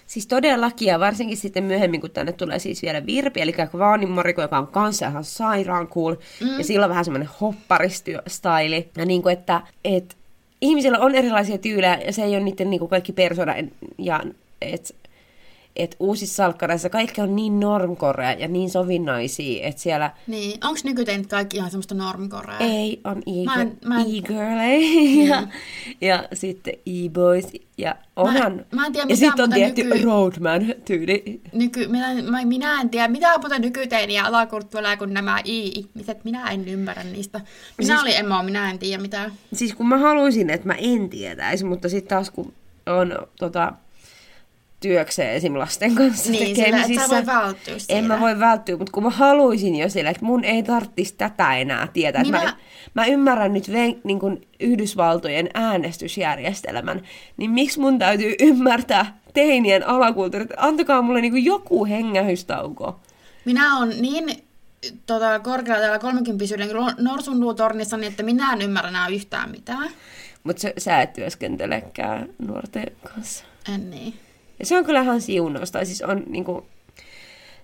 Siis 0.07 0.27
todellakin, 0.27 0.89
ja 0.89 1.01
varsinkin 1.01 1.37
sitten 1.37 1.65
myöhemmin, 1.65 2.01
kun 2.01 2.11
tänne 2.11 2.33
tulee 2.33 2.59
siis 2.59 2.83
vielä 2.83 3.07
Virpi, 3.07 3.41
eli 3.41 3.55
Vaanin 3.79 4.11
Mariko, 4.11 4.43
joka 4.43 4.59
on 4.59 4.67
kanssa 4.67 5.07
ihan 5.07 5.25
sairaan 5.25 5.89
cool, 5.89 6.15
mm. 6.41 6.59
ja 6.59 6.65
sillä 6.65 6.85
on 6.85 6.91
vähän 6.91 7.05
semmoinen 7.05 7.29
hopparistystaili, 7.41 8.89
ja 8.97 9.05
niin 9.05 9.23
kuin, 9.23 9.33
että 9.33 9.61
et, 9.85 10.17
ihmisillä 10.61 10.99
on 10.99 11.15
erilaisia 11.15 11.59
tyylejä 11.59 11.99
ja 12.07 12.13
se 12.13 12.23
ei 12.23 12.37
ole 12.37 12.45
niiden 12.45 12.71
niin 12.71 12.79
kuin 12.79 12.89
kaikki 12.91 13.13
persona. 13.13 13.55
Ja, 13.99 14.21
et, 14.63 14.95
et 15.77 15.97
uusissa 16.01 16.35
salkkareissa 16.35 16.91
kaikki 16.91 17.21
on 17.21 17.37
niin 17.37 17.61
normkorea 17.61 18.33
ja 18.33 18.49
niin 18.49 18.71
sovinnaisia, 18.71 19.67
että 19.67 19.83
siellä... 19.83 20.11
Niin, 20.27 20.59
onko 20.65 20.81
nykyteinit 20.85 21.27
kaikki 21.27 21.57
ihan 21.57 21.71
semmoista 21.71 21.95
normkorea? 21.95 22.59
Ei, 22.59 23.01
on 23.05 23.23
e-girl, 23.27 24.59
e 24.59 24.79
ja, 25.25 25.43
ja 26.01 26.29
sitten 26.33 26.75
e-boys 26.75 27.47
ja 27.79 27.97
onhan... 28.17 28.53
Mä, 28.57 28.63
mä 28.71 28.87
en 28.87 28.93
tiedä, 28.93 29.07
ja 29.09 29.17
sitten 29.17 29.43
on 29.43 29.51
tietty 29.51 29.83
nyky... 29.83 30.05
roadman-tyyli. 30.05 31.41
Nyky, 31.53 31.87
minä, 31.87 32.23
mä, 32.23 32.45
minä 32.45 32.81
en 32.81 32.91
tiedä, 32.91 33.09
mitä 33.09 33.39
muuta 33.39 33.59
nykyteiniä 33.59 34.25
alakulttuuria 34.25 34.97
kuin 34.97 35.15
nämä 35.15 35.39
i-ihmiset. 35.45 36.25
Minä 36.25 36.51
en 36.51 36.69
ymmärrä 36.69 37.05
niistä. 37.05 37.41
Minä 37.79 37.87
siis, 37.87 38.03
olin 38.03 38.17
Emma, 38.17 38.43
minä 38.43 38.71
en 38.71 38.79
tiedä 38.79 39.03
mitään. 39.03 39.33
Siis 39.53 39.75
kun 39.75 39.89
mä 39.89 39.99
haluaisin, 39.99 40.51
että 40.51 40.67
mä 40.67 40.75
en 40.75 41.11
tietäisi, 41.11 41.65
mutta 41.65 41.89
sitten 41.89 42.09
taas 42.09 42.31
kun 42.31 42.53
on 42.87 43.19
tota, 43.39 43.73
työkseen 44.89 45.35
esim. 45.35 45.59
lasten 45.59 45.95
kanssa 45.95 46.31
niin, 46.31 46.57
tekemisissä. 46.57 46.87
Sillä, 46.87 47.03
et 47.03 47.09
sä 47.09 47.15
voi 47.15 47.27
välttyä 47.27 47.79
siellä. 47.79 47.99
En 47.99 48.05
mä 48.05 48.21
voi 48.21 48.41
välttyä, 48.41 48.77
mutta 48.77 48.93
kun 48.93 49.03
mä 49.03 49.11
haluaisin 49.11 49.77
jo 49.77 49.89
sille, 49.89 50.11
että 50.11 50.25
mun 50.25 50.45
ei 50.45 50.63
tarvitsisi 50.63 51.15
tätä 51.19 51.57
enää 51.57 51.89
tietää. 51.93 52.23
Minä... 52.23 52.43
Mä, 52.43 52.57
mä 52.95 53.07
ymmärrän 53.07 53.53
nyt 53.53 53.73
ven, 53.73 54.01
niin 54.05 54.21
kuin 54.21 54.49
Yhdysvaltojen 54.61 55.51
äänestysjärjestelmän, 55.55 57.03
niin 57.37 57.51
miksi 57.51 57.81
mun 57.81 57.99
täytyy 57.99 58.35
ymmärtää 58.41 59.19
teinien 59.35 59.89
alakulttuurit? 59.89 60.51
Antakaa 60.57 61.03
mulle 61.03 61.21
niin 61.21 61.33
kuin 61.33 61.45
joku 61.45 61.85
hengähystauko. 61.85 63.01
Minä 63.45 63.77
on 63.77 63.89
niin 63.89 64.45
tota, 65.07 65.41
korkealla 65.41 65.81
täällä 65.81 65.99
30 65.99 66.45
norsun 66.99 67.41
luutornissa, 67.41 67.97
niin 67.97 68.11
että 68.11 68.23
minä 68.23 68.53
en 68.53 68.63
ymmärrä 68.63 68.89
enää 68.89 69.09
yhtään 69.09 69.51
mitään. 69.51 69.91
Mutta 70.45 70.69
sä 70.79 71.03
et 71.03 71.13
työskentelekään 71.13 72.29
nuorten 72.39 72.87
kanssa. 73.15 73.45
En 73.75 73.91
niin. 73.91 74.15
Ja 74.59 74.67
se 74.67 74.79
on 74.79 74.85
kyllä 74.85 75.03
ihan 75.03 75.21
siunaus. 75.21 75.71
Tai 75.71 75.87
siis 75.87 76.03
on 76.03 76.23
niin 76.27 76.45
kuin, 76.45 76.65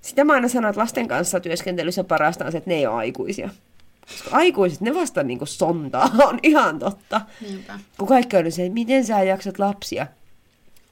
sitä 0.01 0.25
mä 0.25 0.33
aina 0.33 0.49
sanon, 0.49 0.71
että 0.71 0.81
lasten 0.81 1.09
kanssa 1.09 1.41
työskentelyssä 1.41 2.05
parasta 2.05 2.45
on 2.45 2.53
se, 2.53 2.59
että 2.59 2.71
ne 2.71 2.77
ei 2.77 2.87
ole 2.87 2.97
aikuisia. 2.97 3.51
Koska 4.11 4.37
aikuiset, 4.37 4.81
ne 4.81 4.95
vasta 4.95 5.23
niin 5.23 5.39
kuin 5.39 5.49
sontaa, 5.49 6.11
on 6.29 6.39
ihan 6.43 6.79
totta. 6.79 7.21
Niinpä. 7.41 7.79
Kun 7.99 8.09
kaikki 8.09 8.37
on 8.37 8.53
se, 8.53 8.63
että 8.63 8.75
miten 8.75 9.05
sä 9.05 9.23
jaksat 9.23 9.59
lapsia. 9.59 10.07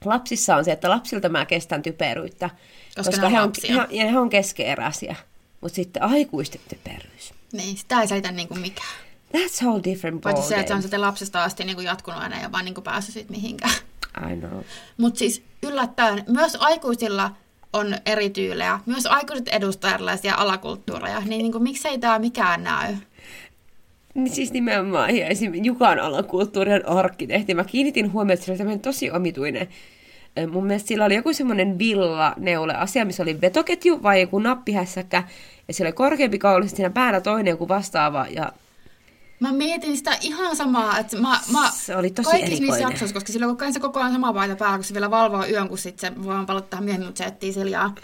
Lapsissa 0.05 0.55
on 0.55 0.65
se, 0.65 0.71
että 0.71 0.89
lapsilta 0.89 1.29
mä 1.29 1.45
kestän 1.45 1.81
typeryyttä. 1.81 2.49
Koska, 2.95 3.11
koska 3.11 3.29
he, 3.29 3.41
on, 3.41 3.51
he, 3.69 3.87
ja 3.89 4.11
he 4.11 4.19
on 4.19 4.29
keskeeräisiä. 4.29 5.15
Mutta 5.61 5.75
sitten 5.75 6.03
aikuisten 6.03 6.61
typeryys. 6.69 7.33
Niin, 7.53 7.77
sitä 7.77 8.01
ei 8.01 8.07
selitä 8.07 8.31
niinku 8.31 8.55
mikään. 8.55 8.89
That's 9.37 9.63
whole 9.63 9.83
different 9.83 10.21
ball 10.21 10.33
Paitsi 10.33 10.49
se, 10.49 10.55
että 10.55 10.67
se 10.67 10.73
on 10.73 10.81
sitten 10.81 11.01
lapsesta 11.01 11.43
asti 11.43 11.63
niinku 11.63 11.81
jatkunut 11.81 12.21
aina 12.21 12.41
ja 12.41 12.51
vaan 12.51 12.65
niinku 12.65 12.81
päässyt 12.81 13.13
sit 13.13 13.29
mihinkään. 13.29 13.73
Mutta 14.97 15.19
siis 15.19 15.43
yllättäen, 15.63 16.23
myös 16.27 16.57
aikuisilla 16.59 17.31
on 17.73 17.95
eri 18.05 18.29
tyylejä. 18.29 18.79
Myös 18.85 19.05
aikuiset 19.05 19.47
edustaa 19.47 19.93
erilaisia 19.93 20.35
alakulttuureja. 20.35 21.19
Niin, 21.19 21.29
niin 21.29 21.51
kuin, 21.51 21.63
miksei 21.63 21.97
tämä 21.97 22.19
mikään 22.19 22.63
näy? 22.63 22.95
Niin 24.13 24.29
siis 24.29 24.53
nimenomaan, 24.53 25.15
ja 25.15 25.27
esimerkiksi 25.27 25.67
Jukan 25.67 25.99
alakulttuurin 25.99 26.85
arkkitehti. 26.85 27.53
Mä 27.53 27.63
kiinnitin 27.63 28.13
huomioon, 28.13 28.39
että 28.39 28.57
se 28.57 28.63
oli 28.63 28.77
tosi 28.77 29.11
omituinen. 29.11 29.67
Mun 30.51 30.65
mielestä 30.65 30.87
sillä 30.87 31.05
oli 31.05 31.15
joku 31.15 31.33
semmoinen 31.33 31.79
villa-neule-asia, 31.79 33.05
missä 33.05 33.23
oli 33.23 33.41
vetoketju 33.41 34.03
vai 34.03 34.21
joku 34.21 34.39
nappihässäkkä, 34.39 35.23
ja 35.67 35.73
siellä 35.73 35.87
oli 35.87 35.95
korkeampi 35.95 36.39
kauli, 36.39 36.67
siinä 36.67 36.89
päällä 36.89 37.21
toinen 37.21 37.51
joku 37.51 37.67
vastaava, 37.67 38.25
ja 38.29 38.51
Mä 39.39 39.51
mietin 39.51 39.97
sitä 39.97 40.17
ihan 40.21 40.55
samaa, 40.55 40.97
että 40.97 41.17
mä, 41.17 41.39
mä 41.51 41.71
se 41.73 41.95
oli 41.95 42.09
tosi 42.09 42.29
kaikissa 42.29 42.45
erikoinen. 42.45 42.67
niissä 42.67 42.89
jaksoissa, 42.89 43.13
koska 43.13 43.33
silloin 43.33 43.57
kun 43.57 43.73
se 43.73 43.79
koko 43.79 43.99
ajan 43.99 44.11
sama 44.11 44.33
paita 44.33 44.55
päällä, 44.55 44.77
kun 44.77 44.83
se 44.83 44.93
vielä 44.93 45.11
valvoo 45.11 45.45
yön, 45.45 45.69
kun 45.69 45.77
sitten 45.77 46.15
se 46.15 46.23
voi 46.23 46.45
palata 46.45 46.81
myöhemmin, 46.81 47.07
mutta 47.07 47.17
se 47.17 47.23
etsii 47.23 47.53
siljaa. 47.53 47.95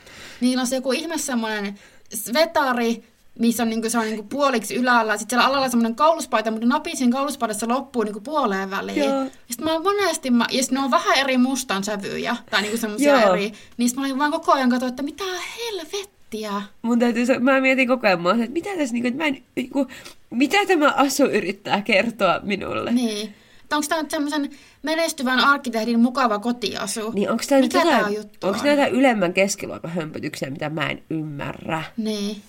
Niin 0.42 0.60
on 0.60 0.68
se 0.68 0.76
joku 0.76 0.92
ihme 0.92 1.18
semmoinen 1.18 1.80
svetari, 2.14 3.04
missä 3.40 3.64
on, 3.64 3.70
niinku, 3.70 3.90
se 3.90 3.98
on 3.98 4.06
niinku 4.06 4.24
puoliksi 4.24 4.76
ylällä. 4.76 5.18
Sitten 5.18 5.38
siellä 5.40 5.50
alalla 5.50 5.70
semmoinen 5.70 5.96
kauluspaita, 5.96 6.52
mutta 6.52 6.68
napin 6.68 6.98
siinä 6.98 7.12
kauluspaidassa 7.12 7.68
loppuu 7.68 8.04
niinku 8.04 8.22
puoleen 8.22 8.72
väliin. 8.72 9.00
Joo. 9.00 9.22
Ja 9.24 9.30
sitten 9.50 9.68
mä 9.68 9.80
monesti, 9.80 10.32
mä, 10.32 10.46
ja 10.52 10.64
ne 10.72 10.80
on 10.80 10.92
vähän 10.92 11.18
eri 11.18 11.38
mustan 11.38 11.84
sävyjä, 11.84 12.36
tai 12.52 12.62
niinku 12.62 12.78
semmoisia 12.78 13.22
eri. 13.22 13.52
Niin 13.78 13.92
mä 13.96 14.02
olin 14.02 14.20
vaan 14.20 14.32
koko 14.32 14.54
ajan 14.54 14.70
katsoa, 14.70 14.90
että 14.90 15.04
mitä 15.04 15.24
helvettiä 15.58 16.15
miettiä. 16.36 16.62
Mun 16.82 17.00
täytyy, 17.00 17.40
mä 17.40 17.62
mietin 17.62 17.88
koko 17.88 18.08
ajan, 18.08 18.42
että 18.42 18.54
mitä 18.54 18.70
tässä, 18.78 18.94
niin 18.94 19.04
kuin, 19.04 19.12
että 19.12 19.24
mä 19.24 19.28
en, 19.28 19.44
niin 19.56 19.70
kuin, 19.70 19.88
mitä 20.30 20.58
tämä 20.68 20.92
asu 20.92 21.24
yrittää 21.24 21.82
kertoa 21.82 22.40
minulle? 22.44 22.92
Niin. 22.92 23.36
onko 23.72 23.88
tämä 23.90 24.04
semmoisen 24.10 24.50
menestyvän 24.84 25.40
arkkitehdin 25.40 26.00
mukava 26.00 26.40
kotiasu? 26.40 27.12
Niin 27.12 27.32
onko 27.32 27.44
tämä 27.50 27.62
Mikä 27.62 27.82
tämä 27.82 28.10
juttu 28.10 28.48
Onko 28.48 28.60
näitä 28.64 28.88
ylemmän 28.88 29.34
keskiluokan 29.34 29.92
hömpötyksiä, 29.92 30.50
mitä 30.50 30.70
mä 30.70 30.90
en 30.90 31.04
ymmärrä? 31.10 31.84
Niin. 31.98 32.42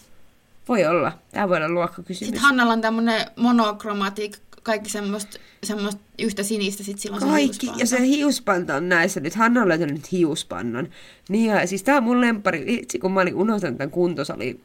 Voi 0.69 0.87
olla. 0.87 1.13
Tämä 1.31 1.49
voi 1.49 1.57
olla 1.57 1.69
luokkakysymys. 1.69 2.27
Sitten 2.27 2.43
Hannalla 2.43 2.73
on 2.73 2.81
tämmöinen 2.81 3.27
monokromatik, 3.37 4.39
kaikki 4.67 4.91
semmoista, 4.91 5.39
semmoista 5.65 6.01
yhtä 6.19 6.43
sinistä, 6.43 6.83
sitten 6.83 7.03
silloin 7.03 7.23
Kaikki, 7.23 7.67
se 7.67 7.73
ja 7.77 7.87
se 7.87 8.01
hiuspanta 8.01 8.75
on 8.75 8.89
näissä. 8.89 9.21
Nyt 9.21 9.35
Hanna 9.35 9.63
on 9.63 9.69
löytänyt 9.69 10.13
hiuspannan. 10.13 10.89
Niin 11.29 11.51
ja 11.51 11.67
siis 11.67 11.83
tämä 11.83 11.99
on 11.99 12.05
mun 12.05 12.21
lempari, 12.21 12.65
itse 12.67 12.99
kun 12.99 13.13
mä 13.13 13.21
olin 13.21 13.35
unohtanut 13.35 13.79
tämän 13.79 13.91
kuntosali 13.91 14.61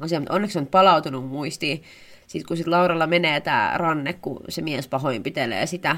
asia, 0.00 0.20
mutta 0.20 0.34
onneksi 0.34 0.58
on 0.58 0.66
palautunut 0.66 1.28
muistiin. 1.28 1.82
Sitten 2.26 2.48
kun 2.48 2.56
sit 2.56 2.66
Lauralla 2.66 3.06
menee 3.06 3.40
tämä 3.40 3.72
ranne, 3.76 4.12
kun 4.12 4.40
se 4.48 4.62
mies 4.62 4.88
pahoinpitelee 4.88 5.66
sitä, 5.66 5.96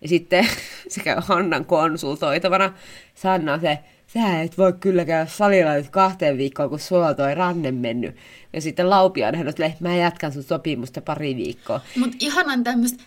ja 0.00 0.08
sitten 0.08 0.48
se 0.88 1.00
käy 1.00 1.16
Hannan 1.20 1.64
konsultoitavana. 1.64 2.72
Sanna 3.14 3.58
se, 3.60 3.78
sä 4.14 4.40
et 4.40 4.58
voi 4.58 4.72
kyllä 4.72 5.04
käydä 5.04 5.26
salilla 5.26 5.74
nyt 5.74 5.90
kahteen 5.90 6.38
viikkoon, 6.38 6.70
kun 6.70 6.78
sulla 6.78 7.14
toi 7.14 7.34
ranne 7.34 7.72
mennyt. 7.72 8.16
Ja 8.52 8.60
sitten 8.60 8.90
Laupia 8.90 9.28
on 9.28 9.48
että 9.48 9.72
mä 9.80 9.96
jatkan 9.96 10.32
sun 10.32 10.42
sopimusta 10.42 11.00
pari 11.00 11.36
viikkoa. 11.36 11.80
Mutta 11.96 12.16
ihanan 12.20 12.64
tämmöistä 12.64 13.04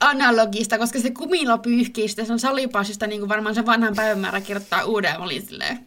analogista, 0.00 0.78
koska 0.78 1.00
se 1.00 1.10
kumilo 1.10 1.58
pyyhkii 1.58 2.08
sitä 2.08 2.22
on 2.30 2.38
salipasista, 2.38 3.06
niin 3.06 3.20
kuin 3.20 3.28
varmaan 3.28 3.54
se 3.54 3.66
vanhan 3.66 3.96
päivämäärä 3.96 4.40
kirjoittaa 4.40 4.84
uuden. 4.84 5.20
Olin 5.20 5.42
silleen, 5.42 5.78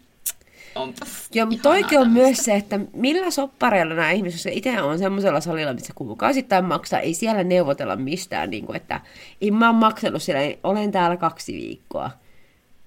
onpas 0.75 1.27
Joo, 1.33 1.45
mutta 1.45 1.63
toikin 1.63 1.99
on 1.99 2.11
myös 2.11 2.37
se, 2.37 2.55
että 2.55 2.79
millä 2.93 3.31
soppareilla 3.31 3.93
nämä 3.93 4.11
ihmiset, 4.11 4.45
jos 4.45 4.55
itse 4.55 4.81
on 4.81 4.99
semmoisella 4.99 5.41
salilla, 5.41 5.73
missä 5.73 5.93
kuukausittain 5.95 6.65
maksaa, 6.65 6.99
ei 6.99 7.13
siellä 7.13 7.43
neuvotella 7.43 7.95
mistään, 7.95 8.49
niin 8.49 8.65
kuin, 8.65 8.75
että 8.75 9.01
en 9.41 9.53
mä 9.53 9.67
oon 9.67 9.75
maksanut 9.75 10.23
siellä, 10.23 10.57
olen 10.63 10.91
täällä 10.91 11.17
kaksi 11.17 11.53
viikkoa. 11.53 12.11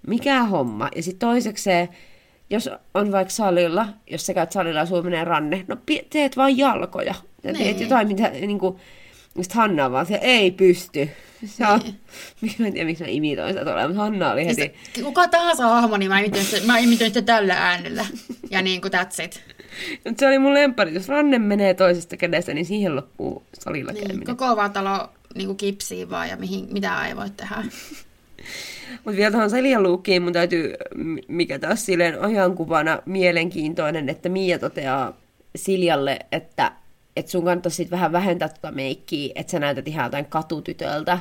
Mikä 0.08 0.44
homma? 0.44 0.88
Ja 0.96 1.02
sitten 1.02 1.28
toiseksi 1.28 1.64
se, 1.64 1.88
jos 2.50 2.70
on 2.94 3.12
vaikka 3.12 3.34
salilla, 3.34 3.88
jos 4.10 4.26
sä 4.26 4.34
käyt 4.34 4.52
salilla 4.52 4.80
ja 4.80 4.86
sulla 4.86 5.02
menee 5.02 5.24
ranne, 5.24 5.64
no 5.68 5.76
teet 6.10 6.36
vaan 6.36 6.58
jalkoja. 6.58 7.14
Ja 7.44 7.52
teet 7.52 7.76
niin. 7.76 7.80
jotain, 7.80 8.08
mitä 8.08 8.28
niin 8.28 8.58
kuin, 8.58 8.76
sitten 9.40 9.56
Hanna 9.56 9.90
vaan, 9.90 10.06
se 10.06 10.18
ei 10.22 10.50
pysty. 10.50 11.08
Se 11.46 11.66
on, 11.66 11.80
niin. 12.40 12.54
mä 12.58 12.66
en 12.66 12.72
tiedä, 12.72 12.86
miksi 12.86 13.04
mä 13.04 13.10
imitoin 13.10 13.48
sitä 13.48 13.64
tuolla, 13.64 13.88
mutta 13.88 14.02
Hanna 14.02 14.32
oli 14.32 14.46
heti... 14.46 14.72
Siis, 14.92 15.04
kuka 15.04 15.28
tahansa 15.28 15.66
hahmo, 15.66 15.96
niin 15.96 16.10
mä 16.10 16.18
imitoin 16.18 16.44
sitä, 16.44 16.66
mä 16.66 16.78
imitoin 16.78 17.10
sitä 17.10 17.22
tällä 17.22 17.54
äänellä. 17.54 18.06
Ja 18.50 18.62
niin 18.62 18.80
kuin 18.80 18.92
that's 18.92 19.24
it. 19.24 19.42
Mutta 20.04 20.20
se 20.20 20.26
oli 20.26 20.38
mun 20.38 20.54
lempari. 20.54 20.94
Jos 20.94 21.08
ranne 21.08 21.38
menee 21.38 21.74
toisesta 21.74 22.16
kädestä, 22.16 22.54
niin 22.54 22.66
siihen 22.66 22.96
loppuu 22.96 23.42
salilla 23.60 23.92
niin, 23.92 24.06
käyminen. 24.06 24.36
Koko 24.36 24.56
vaan 24.56 24.72
talo 24.72 25.08
niin 25.34 25.56
kipsiin 25.56 26.10
vaan 26.10 26.28
ja 26.28 26.36
mihin, 26.36 26.68
mitä 26.72 27.06
ei 27.06 27.16
voi 27.16 27.30
tehdä. 27.30 27.64
Mutta 29.04 29.16
vielä 29.16 29.30
tuohon 29.30 29.50
Selian 29.50 29.82
luukkiin 29.82 30.22
mun 30.22 30.32
täytyy, 30.32 30.74
mikä 31.28 31.58
taas 31.58 31.86
silleen 31.86 32.20
ajankuvana 32.20 33.02
mielenkiintoinen, 33.06 34.08
että 34.08 34.28
Mia 34.28 34.58
toteaa 34.58 35.16
Siljalle, 35.56 36.18
että 36.32 36.72
että 37.18 37.30
sun 37.30 37.44
kannattaisi 37.44 37.76
sit 37.76 37.90
vähän 37.90 38.12
vähentää 38.12 38.48
tuota 38.48 38.72
meikkiä, 38.72 39.32
että 39.34 39.50
sä 39.50 39.58
näytät 39.58 39.88
ihan 39.88 40.04
jotain 40.04 40.26
katutytöltä. 40.26 41.18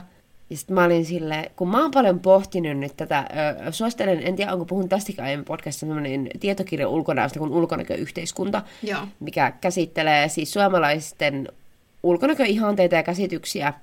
Ja 0.49 0.57
sitten 0.57 0.73
mä 0.73 0.83
olin 0.83 1.05
silleen, 1.05 1.51
kun 1.55 1.69
mä 1.69 1.81
oon 1.81 1.91
paljon 1.91 2.19
pohtinut 2.19 2.77
nyt 2.77 2.97
tätä, 2.97 3.27
ö, 3.67 3.71
suosittelen, 3.71 4.23
en 4.23 4.35
tiedä 4.35 4.53
onko 4.53 4.65
puhun 4.65 4.89
tästäkin 4.89 5.23
aiemmin 5.23 5.45
podcastissa, 5.45 5.85
semmoinen 5.85 6.29
tietokirja 6.39 6.89
ulkonäöstä 6.89 7.39
kuin 7.39 7.51
ulkonäköyhteiskunta, 7.51 8.61
Joo. 8.83 8.99
mikä 9.19 9.53
käsittelee 9.61 10.29
siis 10.29 10.53
suomalaisten 10.53 11.47
ulkonäköihanteita 12.03 12.95
ja 12.95 13.03
käsityksiä 13.03 13.73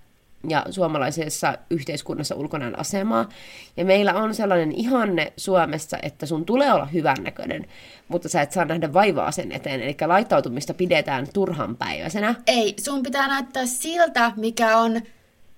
ja 0.49 0.67
suomalaisessa 0.71 1.59
yhteiskunnassa 1.71 2.35
ulkonäön 2.35 2.79
asemaa. 2.79 3.29
Ja 3.77 3.85
meillä 3.85 4.15
on 4.15 4.35
sellainen 4.35 4.73
ihanne 4.73 5.33
Suomessa, 5.37 5.99
että 6.03 6.27
sun 6.27 6.45
tulee 6.45 6.73
olla 6.73 6.87
hyvännäköinen, 6.87 7.67
mutta 8.09 8.29
sä 8.29 8.43
et 8.43 8.53
saa 8.53 8.65
nähdä 8.65 8.93
vaivaa 8.93 9.31
sen 9.31 9.53
eteen. 9.53 9.83
Eli 9.83 9.97
laittautumista 10.07 10.75
pidetään 10.75 11.27
turhan 11.33 11.77
päiväisenä. 11.77 12.35
Ei, 12.47 12.75
sun 12.81 13.03
pitää 13.03 13.29
näyttää 13.29 13.67
siltä, 13.67 14.33
mikä 14.37 14.79
on 14.79 15.01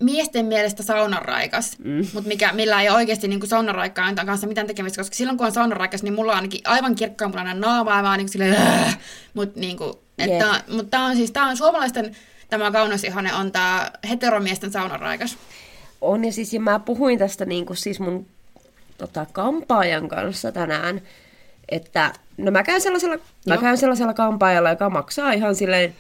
miesten 0.03 0.47
mielestä 0.47 0.83
saunaraikas, 0.83 1.79
mm. 1.79 2.07
mutta 2.15 2.29
mikä, 2.29 2.53
millä 2.53 2.83
ei 2.83 2.91
oikeasti 2.91 3.29
niin 3.29 3.47
saunaraikkaan 3.47 4.15
kanssa 4.15 4.47
mitään 4.47 4.67
tekemistä, 4.67 5.01
koska 5.01 5.17
silloin 5.17 5.39
kun 5.39 5.47
on 5.47 5.53
saunaraikas, 5.53 6.03
niin 6.03 6.15
mulla 6.15 6.33
on 6.33 6.37
ainakin 6.37 6.61
aivan 6.65 6.95
kirkkaanpunainen 6.95 7.61
naama, 7.61 7.97
ja 7.97 8.03
mä 8.03 8.11
oon 8.11 8.19
niin 8.19 8.29
silleen, 8.29 8.57
mutta 9.35 9.61
niin 9.61 9.77
kuin, 9.77 9.93
että, 10.19 10.47
yeah. 10.47 10.63
mutta 10.69 10.91
tämä 10.91 11.07
on 11.07 11.17
siis, 11.17 11.31
tämä 11.31 11.49
on 11.49 11.57
suomalaisten 11.57 12.17
tämä 12.51 12.71
kaunosihane 12.71 13.35
on 13.35 13.53
tämä 13.53 13.91
heteromiesten 14.09 14.73
saunaraikas. 14.73 15.39
On, 16.01 16.25
ja 16.25 16.33
siis 16.33 16.55
ja 16.55 16.61
mä 16.61 16.79
puhuin 16.79 17.19
tästä 17.19 17.45
niin 17.45 17.67
kuin 17.67 17.77
siis 17.77 18.01
mun 18.01 18.27
tota, 18.99 19.27
kampaajan 19.33 20.09
kanssa 20.09 20.53
tänään, 20.53 21.03
että 21.69 22.13
no 22.37 22.51
mä 22.51 22.63
käyn 22.63 22.81
sellaisella, 22.81 23.17
mä 23.47 23.57
käyn 23.57 23.79
sellaisella 23.79 24.15
kampaajalla, 24.15 24.71
joka 24.71 24.91
maksaa 24.91 25.33
ihan 25.33 25.55
silleen 25.55 25.95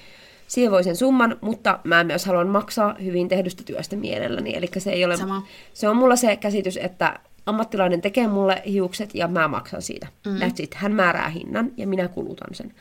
siivoisen 0.46 0.96
summan, 0.96 1.36
mutta 1.40 1.78
mä 1.84 2.04
myös 2.04 2.26
haluan 2.26 2.48
maksaa 2.48 2.96
hyvin 3.04 3.28
tehdystä 3.28 3.62
työstä 3.64 3.96
mielelläni. 3.96 4.56
Eli 4.56 4.68
se 4.78 4.90
ei 4.90 5.04
ole, 5.04 5.16
Sama. 5.16 5.46
se 5.74 5.88
on 5.88 5.96
mulla 5.96 6.16
se 6.16 6.36
käsitys, 6.36 6.76
että 6.76 7.18
ammattilainen 7.46 8.00
tekee 8.00 8.28
mulle 8.28 8.62
hiukset 8.66 9.14
ja 9.14 9.28
mä 9.28 9.48
maksan 9.48 9.82
siitä. 9.82 10.06
Mm. 10.26 10.36
That's 10.36 10.62
it. 10.62 10.74
Hän 10.74 10.92
määrää 10.92 11.28
hinnan 11.28 11.70
ja 11.76 11.86
minä 11.86 12.08
kulutan 12.08 12.54
sen. 12.54 12.74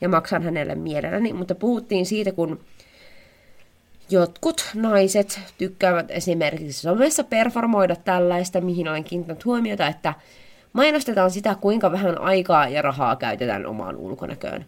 Ja 0.00 0.08
maksan 0.08 0.42
hänelle 0.42 0.74
mielelläni. 0.74 1.32
Mutta 1.32 1.54
puhuttiin 1.54 2.06
siitä, 2.06 2.32
kun 2.32 2.60
jotkut 4.10 4.70
naiset 4.74 5.40
tykkäävät 5.58 6.10
esimerkiksi 6.10 6.80
somessa 6.80 7.24
performoida 7.24 7.96
tällaista, 7.96 8.60
mihin 8.60 8.88
olen 8.88 9.04
kiinnittänyt 9.04 9.44
huomiota, 9.44 9.86
että 9.86 10.14
mainostetaan 10.72 11.30
sitä, 11.30 11.54
kuinka 11.60 11.92
vähän 11.92 12.20
aikaa 12.20 12.68
ja 12.68 12.82
rahaa 12.82 13.16
käytetään 13.16 13.66
omaan 13.66 13.96
ulkonäköön. 13.96 14.64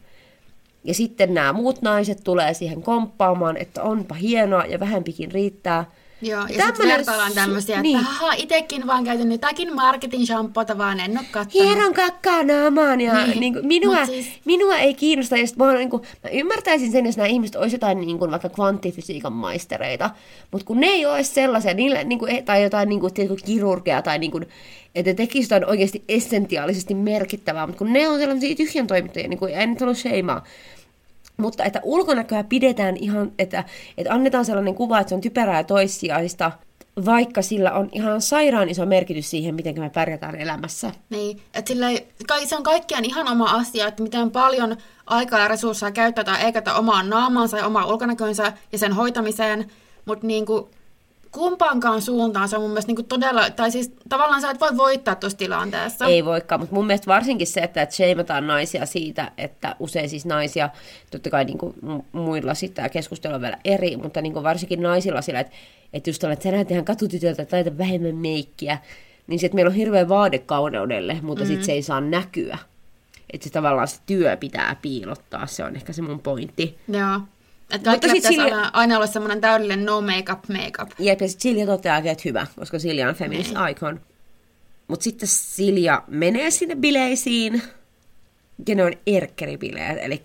Ja 0.84 0.94
sitten 0.94 1.34
nämä 1.34 1.52
muut 1.52 1.82
naiset 1.82 2.20
tulee 2.24 2.54
siihen 2.54 2.82
komppaamaan, 2.82 3.56
että 3.56 3.82
onpa 3.82 4.14
hienoa 4.14 4.64
ja 4.64 4.80
vähempikin 4.80 5.32
riittää– 5.32 5.84
Joo, 6.22 6.40
ja 6.40 6.66
sitten 6.66 6.88
vertaillaan 6.88 7.32
tämmöisiä, 7.32 7.82
niin. 7.82 7.98
että 7.98 8.10
haha, 8.10 8.32
itekin 8.32 8.86
vaan 8.86 9.04
käytän 9.04 9.32
jotakin 9.32 9.74
marketin 9.74 10.26
shampoota, 10.26 10.78
vaan 10.78 11.00
en 11.00 11.10
ole 11.10 11.26
kattanut. 11.30 11.54
Hieron 11.54 11.94
kakkaa 11.94 12.42
naamaan 12.42 13.00
ja 13.00 13.26
niin. 13.26 13.40
Niin 13.40 13.52
kuin, 13.52 13.66
minua, 13.66 14.06
siis... 14.06 14.26
minua 14.44 14.76
ei 14.76 14.94
kiinnosta. 14.94 15.36
Ja 15.36 15.46
mä, 15.56 15.74
niin 15.74 15.90
kuin, 15.90 16.02
mä 16.24 16.30
ymmärtäisin 16.30 16.92
sen, 16.92 17.06
jos 17.06 17.16
nämä 17.16 17.26
ihmiset 17.26 17.56
olisivat 17.56 17.82
jotain 17.82 18.00
niin 18.00 18.18
kuin, 18.18 18.30
vaikka 18.30 18.48
kvanttifysiikan 18.48 19.32
maistereita, 19.32 20.10
mutta 20.50 20.66
kun 20.66 20.80
ne 20.80 20.86
ei 20.86 21.06
ole 21.06 21.22
sellaisia, 21.22 21.74
niille, 21.74 22.04
niin 22.04 22.18
kuin, 22.18 22.44
tai 22.44 22.62
jotain 22.62 22.88
niin 22.88 23.00
kuin, 23.00 23.12
kirurgia 23.44 24.02
tai 24.02 24.18
niin 24.18 24.30
kuin, 24.30 24.48
että 24.94 25.14
tekisivät 25.14 25.50
jotain 25.50 25.70
oikeasti 25.70 26.04
essentiaalisesti 26.08 26.94
merkittävää, 26.94 27.66
mutta 27.66 27.78
kun 27.78 27.92
ne 27.92 28.08
on 28.08 28.18
sellaisia 28.18 28.56
tyhjän 28.56 28.86
toimittajia, 28.86 29.28
niin 29.28 29.38
kuin, 29.38 29.54
ei 29.54 29.66
nyt 29.66 29.82
ole 29.82 29.94
sheimaa, 29.94 30.44
mutta 31.36 31.64
että 31.64 31.80
ulkonäköä 31.82 32.44
pidetään 32.44 32.96
ihan, 32.96 33.32
että, 33.38 33.64
että 33.98 34.14
annetaan 34.14 34.44
sellainen 34.44 34.74
kuva, 34.74 35.00
että 35.00 35.08
se 35.08 35.14
on 35.14 35.20
typerää 35.20 35.56
ja 35.56 35.64
toissijaista, 35.64 36.52
vaikka 37.04 37.42
sillä 37.42 37.72
on 37.72 37.88
ihan 37.92 38.22
sairaan 38.22 38.68
iso 38.68 38.86
merkitys 38.86 39.30
siihen, 39.30 39.54
miten 39.54 39.80
me 39.80 39.90
pärjätään 39.90 40.34
elämässä. 40.34 40.92
Niin, 41.10 41.40
että 41.54 41.68
sillä 41.68 41.90
ei, 41.90 42.06
se 42.46 42.56
on 42.56 42.62
kaikkiaan 42.62 43.04
ihan 43.04 43.28
oma 43.28 43.44
asia, 43.44 43.86
että 43.86 44.02
miten 44.02 44.30
paljon 44.30 44.76
aikaa 45.06 45.40
ja 45.40 45.48
resursseja 45.48 45.90
käytetään 45.90 46.40
eikä 46.40 46.62
omaan 46.78 47.10
naamaansa 47.10 47.58
ja 47.58 47.66
omaan 47.66 47.88
ulkonäköönsä 47.88 48.52
ja 48.72 48.78
sen 48.78 48.92
hoitamiseen, 48.92 49.70
mutta 50.04 50.26
niin 50.26 50.46
kuin, 50.46 50.66
kumpaankaan 51.36 52.02
suuntaan 52.02 52.48
se 52.48 52.56
on 52.56 52.62
mun 52.62 52.70
mielestä 52.70 52.92
niin 52.92 53.06
todella, 53.06 53.50
tai 53.50 53.70
siis 53.70 53.92
tavallaan 54.08 54.40
sä 54.40 54.50
et 54.50 54.60
voi 54.60 54.76
voittaa 54.76 55.14
tuossa 55.14 55.38
tilanteessa. 55.38 56.06
Ei 56.06 56.24
voikaan, 56.24 56.60
mutta 56.60 56.74
mun 56.74 56.86
mielestä 56.86 57.06
varsinkin 57.06 57.46
se, 57.46 57.60
että, 57.60 57.82
että 57.82 57.94
sheimataan 57.94 58.46
naisia 58.46 58.86
siitä, 58.86 59.32
että 59.38 59.76
usein 59.78 60.08
siis 60.08 60.26
naisia, 60.26 60.70
totta 61.10 61.30
kai 61.30 61.44
niin 61.44 61.58
kuin 61.58 61.74
muilla 62.12 62.54
sitten 62.54 62.90
keskustelu 62.90 63.34
on 63.34 63.40
vielä 63.40 63.58
eri, 63.64 63.96
mutta 63.96 64.22
niin 64.22 64.32
kuin 64.32 64.42
varsinkin 64.42 64.82
naisilla 64.82 65.22
sillä, 65.22 65.40
että, 65.40 65.56
että 65.92 66.10
just 66.10 66.24
että 66.24 66.42
sä 66.42 66.50
näet 66.50 66.70
ihan 66.70 66.84
katutytöltä, 66.84 67.42
että 67.42 67.56
laita 67.56 67.78
vähemmän 67.78 68.16
meikkiä, 68.16 68.78
niin 69.26 69.40
se, 69.40 69.46
että 69.46 69.54
meillä 69.54 69.70
on 69.70 69.76
hirveä 69.76 70.08
vaade 70.08 70.38
kauneudelle, 70.38 71.18
mutta 71.22 71.44
mm-hmm. 71.44 71.46
sitten 71.46 71.66
se 71.66 71.72
ei 71.72 71.82
saa 71.82 72.00
näkyä. 72.00 72.58
Että 73.32 73.44
se 73.44 73.50
tavallaan 73.50 73.88
se 73.88 74.00
työ 74.06 74.36
pitää 74.36 74.76
piilottaa, 74.82 75.46
se 75.46 75.64
on 75.64 75.76
ehkä 75.76 75.92
se 75.92 76.02
mun 76.02 76.20
pointti. 76.20 76.78
Joo. 76.88 77.20
Että 77.70 77.90
kaikilla 77.90 78.14
pitäisi 78.14 78.36
Silja... 78.36 78.70
aina 78.72 78.96
olla 78.96 79.06
semmoinen 79.06 79.40
täydellinen 79.40 79.84
no 79.84 80.00
make-up 80.00 80.48
make-up. 80.48 80.90
Jep, 80.98 81.20
ja 81.20 81.28
sitten 81.28 81.42
Silja 81.42 81.66
toteaa, 81.66 81.98
että 81.98 82.22
hyvä, 82.24 82.46
koska 82.58 82.78
Silja 82.78 83.08
on 83.08 83.14
feminist 83.14 83.54
niin. 83.54 83.68
icon. 83.68 84.00
Mutta 84.88 85.04
sitten 85.04 85.28
Silja 85.28 86.02
menee 86.08 86.50
sinne 86.50 86.76
bileisiin, 86.76 87.62
ja 88.68 88.74
ne 88.74 88.84
on 88.84 88.92
erkkeribileet, 89.06 89.98
eli 90.00 90.22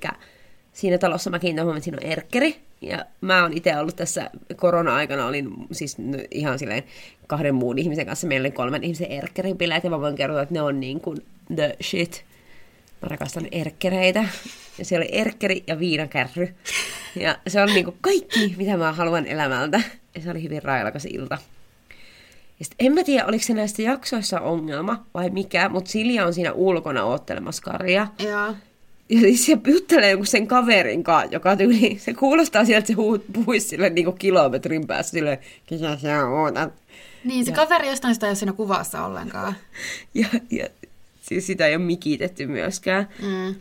siinä 0.74 0.98
talossa 0.98 1.30
mä 1.30 1.40
kiinnitän 1.40 1.66
huomioon, 1.66 1.78
että 1.78 1.84
siinä 1.84 1.98
on 2.02 2.12
erkkeri, 2.12 2.62
ja 2.82 3.06
mä 3.22 3.42
oon 3.42 3.54
itse 3.54 3.78
ollut 3.78 3.96
tässä 3.96 4.30
korona-aikana, 4.56 5.26
olin 5.26 5.50
siis 5.72 5.98
ihan 6.32 6.60
silleen 6.60 6.84
kahden 7.28 7.56
muun 7.56 7.78
ihmisen 7.78 8.06
kanssa, 8.06 8.28
meillä 8.28 8.46
oli 8.46 8.52
kolmen 8.52 8.84
ihmisen 8.84 9.12
erkkeribileet, 9.12 9.84
ja 9.84 9.90
mä 9.90 10.02
voin 10.02 10.16
kertoa, 10.16 10.42
että 10.42 10.54
ne 10.54 10.62
on 10.62 10.80
niin 10.80 11.02
kuin 11.02 11.18
the 11.56 11.76
shit. 11.84 12.26
Mä 13.02 13.08
rakastan 13.08 13.48
erkkereitä. 13.52 14.26
Ja 14.78 14.86
siellä 14.86 15.04
oli 15.04 15.20
erkkeri 15.20 15.64
ja 15.68 15.80
viinakärry. 15.80 16.56
Ja 17.16 17.38
se 17.48 17.62
on 17.62 17.70
niinku 17.70 17.96
kaikki, 18.02 18.56
mitä 18.58 18.78
mä 18.78 18.92
haluan 18.92 19.28
elämältä. 19.28 19.82
Ja 20.16 20.22
se 20.22 20.32
oli 20.32 20.44
hyvin 20.44 20.64
railakas 20.64 21.06
ilta. 21.06 21.38
Ja 22.60 22.66
sit, 22.66 22.76
en 22.80 22.94
mä 22.94 23.04
tiedä, 23.04 23.26
oliko 23.26 23.44
se 23.44 23.54
näissä 23.54 23.82
jaksoissa 23.82 24.40
ongelma 24.40 25.06
vai 25.14 25.30
mikä, 25.30 25.70
mutta 25.70 25.92
Silja 25.92 26.26
on 26.26 26.34
siinä 26.34 26.52
ulkona 26.52 27.04
oottelemassa 27.04 27.64
Karia. 27.64 28.08
Joo. 28.20 28.54
Ja 29.10 29.20
siis 29.20 29.46
se 29.46 29.58
juttelee 29.68 30.10
jonkun 30.10 30.28
sen 30.28 30.48
kaverin 30.48 31.04
kanssa, 31.04 31.34
joka 31.34 31.56
tyyli, 31.56 31.98
se 32.00 32.14
kuulostaa 32.14 32.66
sieltä, 32.66 32.80
että 32.80 32.88
se 32.88 32.94
huut, 32.94 33.26
puhuisi 33.34 33.68
sille 33.68 33.90
niin 33.90 34.18
kilometrin 34.18 34.88
päässä 34.88 35.12
silleen, 35.12 35.38
ketä 35.66 35.98
sä 35.98 36.28
ootat. 36.28 36.74
Niin, 37.24 37.46
se 37.46 37.52
ja... 37.52 37.56
kaveri 37.56 37.88
jostain 37.88 38.14
sitä 38.14 38.26
ei 38.26 38.30
ole 38.30 38.36
siinä 38.36 38.54
kuvassa 38.54 39.06
ollenkaan. 39.06 39.56
Ja, 40.14 40.28
ja 40.52 40.68
siis 41.32 41.48
sitä 41.48 41.68
ei 41.68 41.76
ole 41.76 41.84
mikitetty 41.84 42.48
myöskään. 42.48 43.08
Mm. 43.22 43.56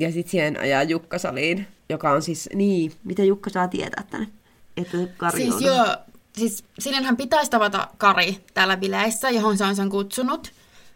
Ja 0.00 0.12
sitten 0.12 0.30
siihen 0.30 0.60
ajaa 0.60 0.82
Jukka 0.82 1.18
saliin, 1.18 1.66
joka 1.88 2.10
on 2.10 2.22
siis, 2.22 2.48
niin, 2.54 2.92
mitä 3.04 3.24
Jukka 3.24 3.50
saa 3.50 3.68
tietää 3.68 4.04
tänne? 4.10 4.28
Että 4.76 4.96
Kari 5.16 5.40
siis 5.42 5.54
on... 5.54 5.62
joo, 5.62 5.96
siis 6.36 6.64
sinnehän 6.78 7.16
pitäisi 7.16 7.50
tavata 7.50 7.88
Kari 7.98 8.38
täällä 8.54 8.76
bileissä, 8.76 9.30
johon 9.30 9.58
se 9.58 9.64
on 9.64 9.76
sen 9.76 9.90
kutsunut. 9.90 10.52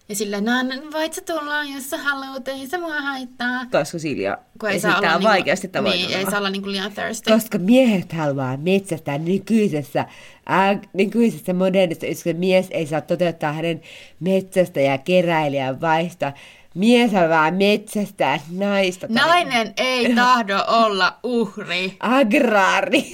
Ja 0.08 0.14
sille, 0.14 0.40
no 0.40 0.52
voit 0.92 1.12
sä 1.12 1.20
tulla, 1.22 1.64
jos 1.74 1.90
sä 1.90 1.96
haluat, 1.98 2.48
ei 2.48 2.66
se 2.66 2.78
mua 2.78 3.00
haittaa. 3.00 3.66
Koska 3.70 3.98
Silja 3.98 4.38
Kun 4.60 4.68
ei 4.68 4.76
esittää 4.76 5.00
saa 5.00 5.16
olla 5.16 5.28
vaikeasti 5.28 5.66
niinku, 5.66 5.78
tavoitella. 5.78 6.06
Niin, 6.08 6.18
ei 6.18 6.24
saa 6.30 6.38
olla 6.38 6.50
niinku 6.50 6.70
liian 6.70 6.92
thirsty. 6.92 7.30
Koska 7.32 7.58
miehet 7.58 8.12
haluaa 8.12 8.56
metsästää 8.56 9.18
nykyisessä, 9.18 10.06
ää, 10.46 10.78
nykyisessä 10.92 11.52
modernissa 11.52 12.06
yhteiskunnassa 12.06 12.40
mies 12.40 12.66
ei 12.70 12.86
saa 12.86 13.00
toteuttaa 13.00 13.52
hänen 13.52 13.80
metsästä 14.20 14.80
ja 14.80 14.98
keräilijän 14.98 15.80
vaihtoa. 15.80 16.32
Mies 16.74 17.12
haluaa 17.12 17.50
metsästää 17.50 18.40
naista. 18.50 19.08
tai- 19.08 19.16
Nainen 19.26 19.72
ei 19.76 20.14
tahdo 20.14 20.64
olla 20.66 21.18
uhri. 21.22 21.96
Agraari. 22.00 23.12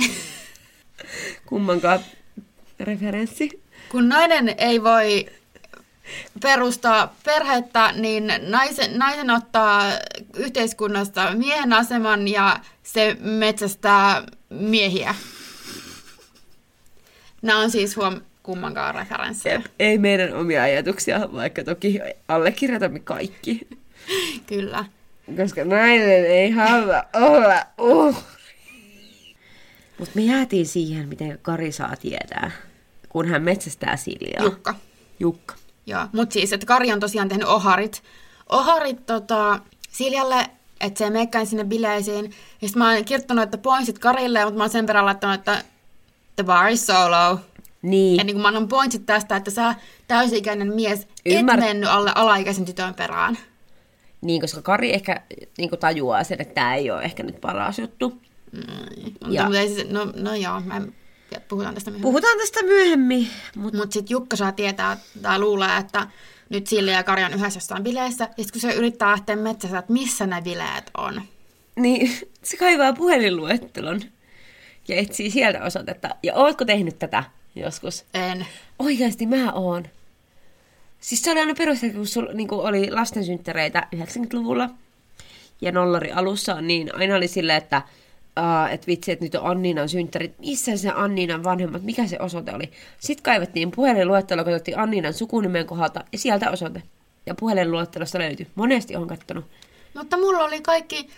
Kummankaan 1.46 2.00
referenssi. 2.81 3.62
Kun 3.90 4.09
nainen 4.09 4.55
ei 4.59 4.83
voi 4.83 5.26
perustaa 6.42 7.14
perhettä, 7.24 7.92
niin 7.92 8.32
naisen, 8.46 8.98
naisen 8.98 9.30
ottaa 9.30 9.82
yhteiskunnasta 10.36 11.34
miehen 11.34 11.72
aseman 11.72 12.28
ja 12.28 12.60
se 12.82 13.16
metsästää 13.20 14.22
miehiä. 14.50 15.14
Nämä 17.42 17.58
on 17.58 17.70
siis 17.70 17.96
huom 17.96 18.20
kummankaan 18.42 18.94
referenssejä. 18.94 19.62
Ei 19.78 19.98
meidän 19.98 20.34
omia 20.34 20.62
ajatuksia, 20.62 21.32
vaikka 21.32 21.64
toki 21.64 22.00
allekirjoitamme 22.28 23.00
kaikki. 23.00 23.68
Kyllä. 24.46 24.84
Koska 25.36 25.64
nainen 25.64 26.26
ei 26.26 26.50
halua 26.50 27.02
olla 27.14 27.66
uhri. 27.78 28.22
Mutta 29.98 30.12
me 30.14 30.22
jäätiin 30.22 30.66
siihen, 30.66 31.08
miten 31.08 31.38
Kari 31.42 31.72
saa 31.72 31.96
tietää, 31.96 32.50
kun 33.08 33.28
hän 33.28 33.42
metsästää 33.42 33.96
Siljaa. 33.96 34.44
Jukka. 34.44 34.74
Jukka. 35.20 35.54
Joo, 35.90 36.07
mutta 36.12 36.33
siis, 36.33 36.53
että 36.53 36.66
Kari 36.66 36.92
on 36.92 37.00
tosiaan 37.00 37.29
tehnyt 37.29 37.48
oharit. 37.48 38.03
Oharit 38.48 39.07
tota, 39.07 39.61
Siljalle, 39.90 40.46
että 40.81 40.98
se 40.98 41.11
meikkäin 41.11 41.46
sinne 41.46 41.64
bileisiin. 41.64 42.24
Ja 42.62 42.68
sitten 42.68 42.83
mä 42.83 42.92
oon 42.92 43.05
kirjoittanut, 43.05 43.44
että 43.44 43.59
pointsit 43.59 43.98
Karille, 43.98 44.44
mutta 44.44 44.59
mä 44.59 44.62
oon 44.62 44.70
sen 44.70 44.87
perään 44.87 45.07
laittanut, 45.07 45.35
että 45.35 45.64
the 46.37 46.44
bar 46.44 46.68
is 46.68 46.87
solo. 46.87 47.38
Niin. 47.83 48.16
Ja 48.16 48.24
niin 48.24 48.35
kun 48.35 48.42
mä 48.42 48.48
annan 48.48 48.68
pointsit 48.68 49.07
tästä, 49.07 49.37
että 49.37 49.50
sä 49.50 49.74
täysi-ikäinen 50.09 50.74
mies 50.74 51.09
Ymmär- 51.29 51.55
et 51.55 51.61
mennyt 51.61 51.90
alle 51.90 52.12
alaikäisen 52.14 52.64
tytön 52.64 52.94
perään. 52.94 53.38
Niin, 54.20 54.40
koska 54.40 54.62
Kari 54.62 54.94
ehkä 54.94 55.22
niin 55.59 55.70
tajuaa 55.81 56.24
sen, 56.24 56.40
että 56.40 56.55
tämä 56.55 56.74
ei 56.74 56.90
ole 56.90 57.03
ehkä 57.03 57.22
nyt 57.22 57.40
paras 57.40 57.79
juttu. 57.79 58.20
Mm, 58.53 58.62
Ja- 59.29 59.42
mutta, 59.44 59.59
ei 59.59 59.87
no, 59.90 60.12
no 60.16 60.35
joo, 60.35 60.61
mä 60.61 60.76
en, 60.76 60.94
puhutaan 61.48 61.74
tästä 61.74 61.90
myöhemmin. 61.90 62.02
Puhutaan 62.02 62.38
tästä 62.38 62.62
myöhemmin. 62.62 63.28
Mutta 63.56 63.78
Mutta 63.78 63.92
sitten 63.92 64.12
Jukka 64.14 64.36
saa 64.36 64.52
tietää 64.52 64.96
tai 65.22 65.38
luulee, 65.38 65.76
että 65.76 66.06
nyt 66.48 66.66
Silja 66.66 66.94
ja 66.94 67.02
Kari 67.02 67.24
on 67.24 67.32
yhdessä 67.34 67.56
jossain 67.56 67.84
bileissä. 67.84 68.24
Ja 68.24 68.44
sitten 68.44 68.60
kun 68.60 68.70
se 68.70 68.76
yrittää 68.76 69.10
lähteä 69.10 69.36
metsässä, 69.36 69.78
että 69.78 69.92
missä 69.92 70.26
ne 70.26 70.42
bileet 70.42 70.90
on. 70.96 71.22
niin, 71.76 72.12
se 72.42 72.56
kaivaa 72.56 72.92
puhelinluettelon 72.92 74.00
ja 74.88 74.96
etsii 74.96 75.30
sieltä 75.30 75.64
osoitetta. 75.64 76.08
Ja 76.22 76.34
ootko 76.34 76.64
tehnyt 76.64 76.98
tätä 76.98 77.24
joskus? 77.54 78.04
En. 78.14 78.46
Oikeasti 78.78 79.26
mä 79.26 79.52
oon. 79.52 79.84
Siis 81.00 81.22
se 81.22 81.30
oli 81.30 81.40
aina 81.40 81.54
perusteltu, 81.54 81.96
kun 81.96 82.06
sul, 82.06 82.26
niin 82.34 82.48
oli 82.52 82.90
lastensynttäreitä 82.90 83.86
90-luvulla 83.96 84.70
ja 85.60 85.72
nollari 85.72 86.12
alussa, 86.12 86.60
niin 86.60 86.94
aina 86.94 87.16
oli 87.16 87.28
silleen, 87.28 87.58
että 87.58 87.82
uh, 88.38 88.72
et 88.72 88.86
vitsi, 88.86 89.12
että 89.12 89.24
nyt 89.24 89.34
on 89.34 89.50
Anniinan 89.50 89.88
synttärit. 89.88 90.38
Missä 90.38 90.76
se 90.76 90.90
Anniinan 90.94 91.44
vanhemmat, 91.44 91.82
mikä 91.82 92.06
se 92.06 92.16
osoite 92.20 92.54
oli? 92.54 92.70
Sitten 93.00 93.22
kaivettiin 93.22 93.70
puhelinluettelo, 93.70 94.44
katsottiin 94.44 94.78
Anniinan 94.78 95.14
sukunimen 95.14 95.66
kohdalta 95.66 96.04
ja 96.12 96.18
sieltä 96.18 96.50
osoite. 96.50 96.82
Ja 97.26 97.34
puhelinluettelosta 97.34 98.18
löytyi. 98.18 98.46
Monesti 98.54 98.96
on 98.96 99.06
kattonut. 99.08 99.44
Mutta 99.94 100.16
mulla 100.16 100.44
oli 100.44 100.60
kaikki, 100.60 101.08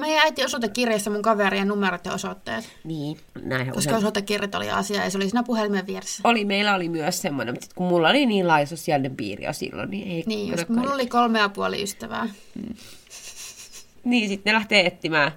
meidän 0.00 0.22
äiti 0.24 0.44
osoitekirjassa 0.44 1.10
mun 1.10 1.22
kaverien 1.22 1.68
numerot 1.68 2.06
ja 2.06 2.12
osoitteet. 2.12 2.64
Niin, 2.84 3.18
näinhän 3.42 3.74
Koska 3.74 3.78
usein. 3.78 3.96
osoitekirjat 3.96 4.54
oli 4.54 4.70
asia 4.70 5.04
ja 5.04 5.10
se 5.10 5.18
oli 5.18 5.24
siinä 5.24 5.42
puhelimen 5.42 5.86
vieressä. 5.86 6.20
Oli, 6.24 6.44
meillä 6.44 6.74
oli 6.74 6.88
myös 6.88 7.22
semmoinen, 7.22 7.54
mutta 7.54 7.66
kun 7.74 7.86
mulla 7.86 8.08
oli 8.08 8.26
niin 8.26 8.48
laaja 8.48 8.66
sosiaalinen 8.66 9.16
piiri 9.16 9.44
jo 9.44 9.52
silloin, 9.52 9.90
niin 9.90 10.08
ei 10.10 10.24
Niin, 10.26 10.50
just, 10.50 10.68
mulla 10.68 10.94
oli 10.94 11.06
kolme 11.06 11.38
ja 11.38 11.48
puoli 11.48 11.82
ystävää. 11.82 12.28
Niin, 14.04 14.28
sitten 14.28 14.50
ne 14.52 14.58
lähtee 14.58 14.86
etsimään. 14.86 15.32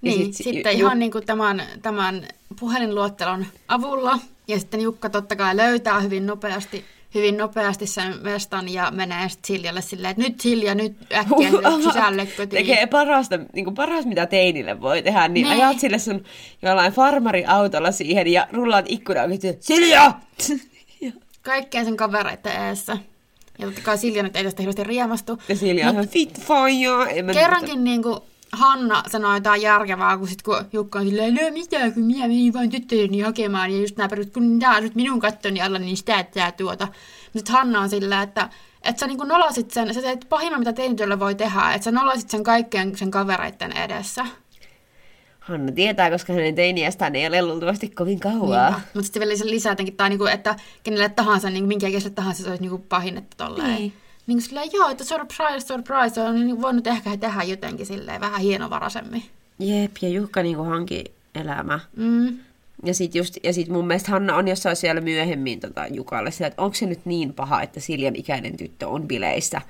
Niin, 0.00 0.34
sit- 0.34 0.44
sitten 0.44 0.78
ju- 0.78 0.86
ihan 0.86 0.98
niin 0.98 1.10
kuin 1.12 1.26
tämän, 1.26 1.62
tämän 1.82 2.28
puhelinluottelon 2.60 3.46
avulla. 3.68 4.18
Ja 4.48 4.58
sitten 4.58 4.80
Jukka 4.80 5.10
totta 5.10 5.36
kai 5.36 5.56
löytää 5.56 6.00
hyvin 6.00 6.26
nopeasti, 6.26 6.84
hyvin 7.14 7.36
nopeasti 7.36 7.86
sen 7.86 8.24
vestan 8.24 8.68
ja 8.68 8.90
menee 8.90 9.28
sitten 9.28 9.46
Siljalle 9.56 9.80
silleen, 9.82 10.10
että 10.10 10.22
nyt 10.22 10.40
Silja, 10.40 10.74
nyt 10.74 10.96
äkkiä 11.12 11.50
nyt 11.50 11.82
sisälle 11.84 12.26
kotiin. 12.26 12.48
Tekee 12.66 12.86
parasta, 12.86 13.38
niin 13.54 13.64
kuin 13.64 13.74
paras, 13.74 14.06
mitä 14.06 14.26
teinille 14.26 14.80
voi 14.80 15.02
tehdä, 15.02 15.28
niin 15.28 15.48
Niin. 15.48 15.60
ajat 15.64 15.80
sille 15.80 15.98
sun 15.98 16.24
jollain 16.62 16.92
farmariautolla 16.92 17.92
siihen 17.92 18.26
ja 18.32 18.48
rullaat 18.52 18.84
ikkunan 18.88 19.32
että 19.32 19.54
Silja! 19.60 20.12
Ja- 21.00 21.12
Kaikkien 21.42 21.84
sen 21.84 21.96
kavereiden 21.96 22.62
eessä. 22.68 22.98
Ja 23.58 23.66
totta 23.66 23.80
kai 23.80 23.98
Silja 23.98 24.22
nyt 24.22 24.36
ei 24.36 24.44
tästä 24.44 24.62
hirveästi 24.62 24.84
riemastu. 24.84 25.38
ja 25.48 25.56
Silja 25.56 25.88
on 25.88 26.08
fit 26.08 26.40
mä 27.24 27.32
Kerrankin 27.32 27.84
niin 27.84 28.02
kuin 28.02 28.20
Hanna 28.52 29.02
sanoi 29.06 29.36
jotain 29.36 29.62
järkevää, 29.62 30.18
kun, 30.18 30.28
sit, 30.28 30.42
kun 30.42 30.64
Jukka 30.72 30.98
on 30.98 31.06
silleen, 31.06 31.34
no 31.34 31.40
mitä, 31.52 31.90
kun 31.90 32.02
minä 32.02 32.28
menin 32.28 32.52
vain 32.52 32.70
tyttöjeni 32.70 33.20
hakemaan, 33.20 33.72
ja 33.72 33.80
just 33.80 33.96
nämä 33.96 34.08
perut, 34.08 34.32
kun 34.32 34.58
tämä 34.58 34.76
on 34.76 34.82
nyt 34.82 34.94
minun 34.94 35.20
kattoni 35.20 35.62
alla, 35.62 35.78
niin 35.78 35.96
sitä 35.96 36.20
et 36.20 36.34
sä 36.34 36.52
tuota. 36.52 36.88
Sitten 37.36 37.54
Hanna 37.54 37.80
on 37.80 37.90
silleen, 37.90 38.22
että, 38.22 38.48
että 38.82 39.00
sä 39.00 39.06
niin 39.06 39.18
nolasit 39.18 39.70
sen, 39.70 39.94
sä 39.94 40.02
teet 40.02 40.26
pahimman, 40.28 40.60
mitä 40.60 40.72
teinityöllä 40.72 41.18
voi 41.18 41.34
tehdä, 41.34 41.72
että 41.74 41.84
sä 41.84 41.90
nolasit 41.90 42.30
sen 42.30 42.44
kaikkien 42.44 42.96
sen 42.96 43.10
kavereiden 43.10 43.76
edessä. 43.76 44.26
Hanna 45.40 45.72
tietää, 45.72 46.10
koska 46.10 46.32
hänen 46.32 46.54
teiniästään 46.54 47.16
ei 47.16 47.26
ole 47.26 47.42
luultavasti 47.42 47.88
kovin 47.88 48.20
kauaa. 48.20 48.80
Mutta 48.94 49.02
sitten 49.02 49.20
vielä 49.20 49.34
lisää 49.44 49.72
jotenkin, 49.72 49.96
tai 49.96 50.08
niin 50.08 50.18
kuin, 50.18 50.32
että 50.32 50.56
kenelle 50.82 51.08
tahansa, 51.08 51.50
niin 51.50 51.64
minkä 51.64 51.88
ikäiselle 51.88 52.14
tahansa 52.14 52.42
se 52.42 52.48
olisi 52.48 52.62
niin 52.62 52.70
kuin 52.70 52.82
pahin, 52.82 53.18
että 53.18 53.36
tolleen. 53.36 53.74
Niin. 53.74 53.92
Niin 54.30 54.42
silleen, 54.42 54.70
joo, 54.72 54.88
että 54.88 55.04
surprise, 55.04 55.66
surprise, 55.66 56.20
on 56.20 56.34
niin 56.34 56.62
voinut 56.62 56.86
ehkä 56.86 57.16
tehdä 57.16 57.42
jotenkin 57.42 57.86
silleen 57.86 58.20
vähän 58.20 58.40
hienovaraisemmin. 58.40 59.22
Jep, 59.58 59.96
ja 60.02 60.08
Jukka 60.08 60.42
niinku 60.42 60.64
hanki 60.64 61.04
elämä. 61.34 61.80
Mm. 61.96 62.38
Ja 62.84 62.94
sit, 62.94 63.14
just, 63.14 63.36
ja 63.42 63.52
sit 63.52 63.68
mun 63.68 63.86
mielestä 63.86 64.10
Hanna 64.10 64.36
on 64.36 64.48
jossain 64.48 64.76
siellä 64.76 65.00
myöhemmin 65.00 65.60
tota 65.60 65.86
Jukalle 65.86 66.30
sillä, 66.30 66.46
että 66.46 66.62
onko 66.62 66.74
se 66.74 66.86
nyt 66.86 67.00
niin 67.04 67.34
paha, 67.34 67.62
että 67.62 67.80
Siljan 67.80 68.16
ikäinen 68.16 68.56
tyttö 68.56 68.88
on 68.88 69.08
bileissä 69.08 69.60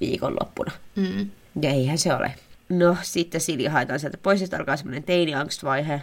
viikonloppuna. 0.00 0.72
Mm. 0.96 1.30
Ja 1.62 1.70
eihän 1.70 1.98
se 1.98 2.14
ole. 2.14 2.34
No, 2.68 2.96
sitten 3.02 3.40
Silja 3.40 3.70
haetaan 3.70 4.00
sieltä 4.00 4.18
pois, 4.22 4.42
että 4.42 4.56
alkaa 4.56 4.76
semmoinen 4.76 5.02
teiniangstvaihe. 5.02 6.02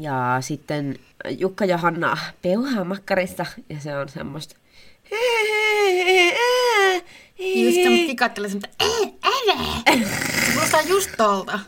Ja 0.00 0.36
sitten 0.40 0.98
Jukka 1.38 1.64
ja 1.64 1.78
Hanna 1.78 2.18
peuhaa 2.42 2.84
makkarissa, 2.84 3.46
ja 3.68 3.80
se 3.80 3.96
on 3.96 4.08
semmoista... 4.08 4.56
Just 7.38 7.74
semmoista 7.74 8.06
kikattelee 8.06 8.50
semmoista, 8.50 8.84
ei, 8.84 9.14
älä! 9.24 9.98
Kuulostaa 10.52 10.82
just 10.82 11.10
tolta. 11.16 11.58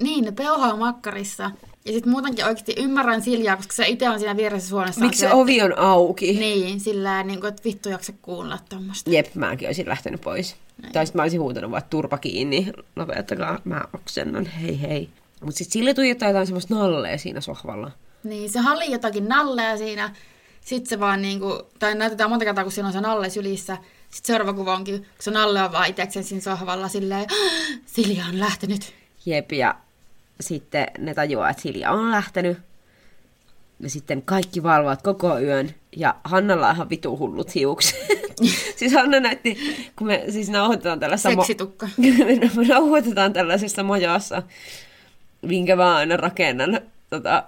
niin, 0.00 0.24
ne 0.24 0.32
peuhaa 0.32 0.76
makkarissa. 0.76 1.50
Ja 1.84 1.92
sitten 1.92 2.12
muutenkin 2.12 2.44
oikeasti 2.44 2.74
ymmärrän 2.78 3.22
Siljaa, 3.22 3.56
koska 3.56 3.72
se 3.72 3.86
itse 3.86 4.08
on 4.08 4.18
siinä 4.18 4.36
vieressä 4.36 4.74
huoneessa. 4.74 5.00
Miksi 5.00 5.20
se 5.20 5.32
ovi 5.32 5.62
on 5.62 5.78
auki? 5.78 6.32
Niin, 6.32 6.80
sillä 6.80 7.22
niin 7.22 7.40
kuin, 7.40 7.48
että 7.48 7.64
vittu 7.64 7.88
jaksa 7.88 8.12
kuunnella 8.22 8.58
tuommoista. 8.68 9.10
Jep, 9.10 9.34
mäkin 9.34 9.68
olisin 9.68 9.88
lähtenyt 9.88 10.20
pois. 10.20 10.56
Tai 10.92 11.06
sitten 11.06 11.18
mä 11.18 11.22
olisin 11.22 11.40
huutanut 11.40 11.70
vaan, 11.70 11.82
turpa 11.90 12.18
kiinni, 12.18 12.72
lopettakaa, 12.96 13.60
mä 13.64 13.84
oksennan, 13.94 14.46
hei 14.46 14.80
hei. 14.80 15.08
Mutta 15.40 15.58
sitten 15.58 15.72
sille 15.72 15.94
tuijottaa 15.94 16.28
jotain 16.28 16.46
semmoista 16.46 16.74
nallee 16.74 17.18
siinä 17.18 17.40
sohvalla. 17.40 17.90
Niin, 18.24 18.50
se 18.50 18.60
oli 18.72 18.90
jotakin 18.90 19.28
nallea 19.28 19.76
siinä. 19.76 20.10
Sitten 20.60 20.88
se 20.88 21.00
vaan 21.00 21.22
niinku, 21.22 21.62
tai 21.78 21.94
näytetään 21.94 22.30
monta 22.30 22.44
kertaa, 22.44 22.64
kun 22.64 22.72
siinä 22.72 22.86
on 22.86 22.92
se 22.92 23.00
nalle 23.00 23.30
sylissä. 23.30 23.78
Sitten 24.10 24.26
seuraava 24.26 24.52
kuva 24.52 24.74
onkin, 24.74 24.98
kun 25.00 25.08
se 25.20 25.30
nalle 25.30 25.62
on 25.62 25.72
vaan 25.72 25.90
itsekseen 25.90 26.24
siinä 26.24 26.42
sohvalla 26.42 26.88
silleen, 26.88 27.20
"Ah, 27.20 27.78
Silja 27.86 28.24
on 28.28 28.40
lähtenyt. 28.40 28.94
Jep, 29.26 29.52
ja 29.52 29.74
sitten 30.40 30.86
ne 30.98 31.14
tajuaa, 31.14 31.50
että 31.50 31.62
Silja 31.62 31.90
on 31.90 32.10
lähtenyt. 32.10 32.58
Ja 33.80 33.90
sitten 33.90 34.22
kaikki 34.22 34.62
valvovat 34.62 35.02
koko 35.02 35.38
yön. 35.38 35.74
Ja 35.96 36.14
Hannalla 36.24 36.68
on 36.68 36.74
ihan 36.74 36.90
vitu 36.90 37.18
hullut 37.18 37.54
hiukset. 37.54 38.06
siis 38.76 38.92
Hanna 38.92 39.20
näytti, 39.20 39.58
kun 39.96 40.06
me 40.06 40.24
siis 40.28 40.48
nauhoitetaan 40.50 41.00
tällaisessa... 41.00 41.30
Seksitukka. 41.30 41.86
Mo- 42.00 42.56
me 42.60 42.66
nauhoitetaan 42.68 43.32
tällaisessa 43.32 43.82
mojassa, 43.82 44.42
minkä 45.42 45.76
mä 45.76 45.96
aina 45.96 46.16
rakennan. 46.16 46.80
Tota, 47.10 47.44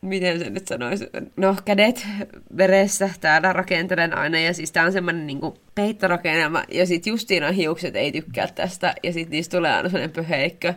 miten 0.00 0.38
se 0.38 0.50
nyt 0.50 0.68
sanoisi? 0.68 1.06
No, 1.36 1.56
kädet 1.64 2.06
veressä 2.56 3.10
täällä 3.20 3.52
rakentelen 3.52 4.18
aina. 4.18 4.38
Ja 4.38 4.54
siis 4.54 4.72
tää 4.72 4.84
on 4.84 4.92
semmonen 4.92 5.26
niinku 5.26 5.58
peittorakennelma. 5.74 6.64
Ja 6.68 6.86
sit 6.86 7.06
Justiina 7.06 7.52
hiukset 7.52 7.96
ei 7.96 8.12
tykkää 8.12 8.48
tästä. 8.54 8.94
Ja 9.02 9.12
sit 9.12 9.30
niistä 9.30 9.56
tulee 9.56 9.72
aina 9.72 9.88
semmonen 9.88 10.10
pöheikkö. 10.10 10.74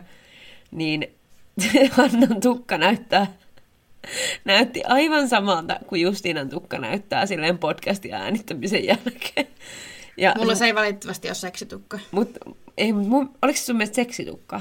Niin 0.70 1.14
Hannan 1.90 2.40
tukka 2.40 2.78
näyttää 2.78 3.26
näytti 4.44 4.82
aivan 4.84 5.28
samalta 5.28 5.78
kuin 5.86 6.02
Justiinan 6.02 6.48
tukka 6.48 6.78
näyttää 6.78 7.26
silleen 7.26 7.58
podcastin 7.58 8.14
äänittämisen 8.14 8.84
jälkeen. 8.84 9.46
Ja, 10.16 10.34
Mulla 10.38 10.54
se 10.54 10.64
ei 10.64 10.74
valitettavasti 10.74 11.28
ole 11.28 11.34
seksitukka. 11.34 11.98
Mut, 12.10 12.38
ei, 12.76 12.92
mun, 12.92 13.30
oliko 13.42 13.58
se 13.58 13.64
sun 13.64 13.76
mielestä 13.76 13.94
seksitukka? 13.94 14.60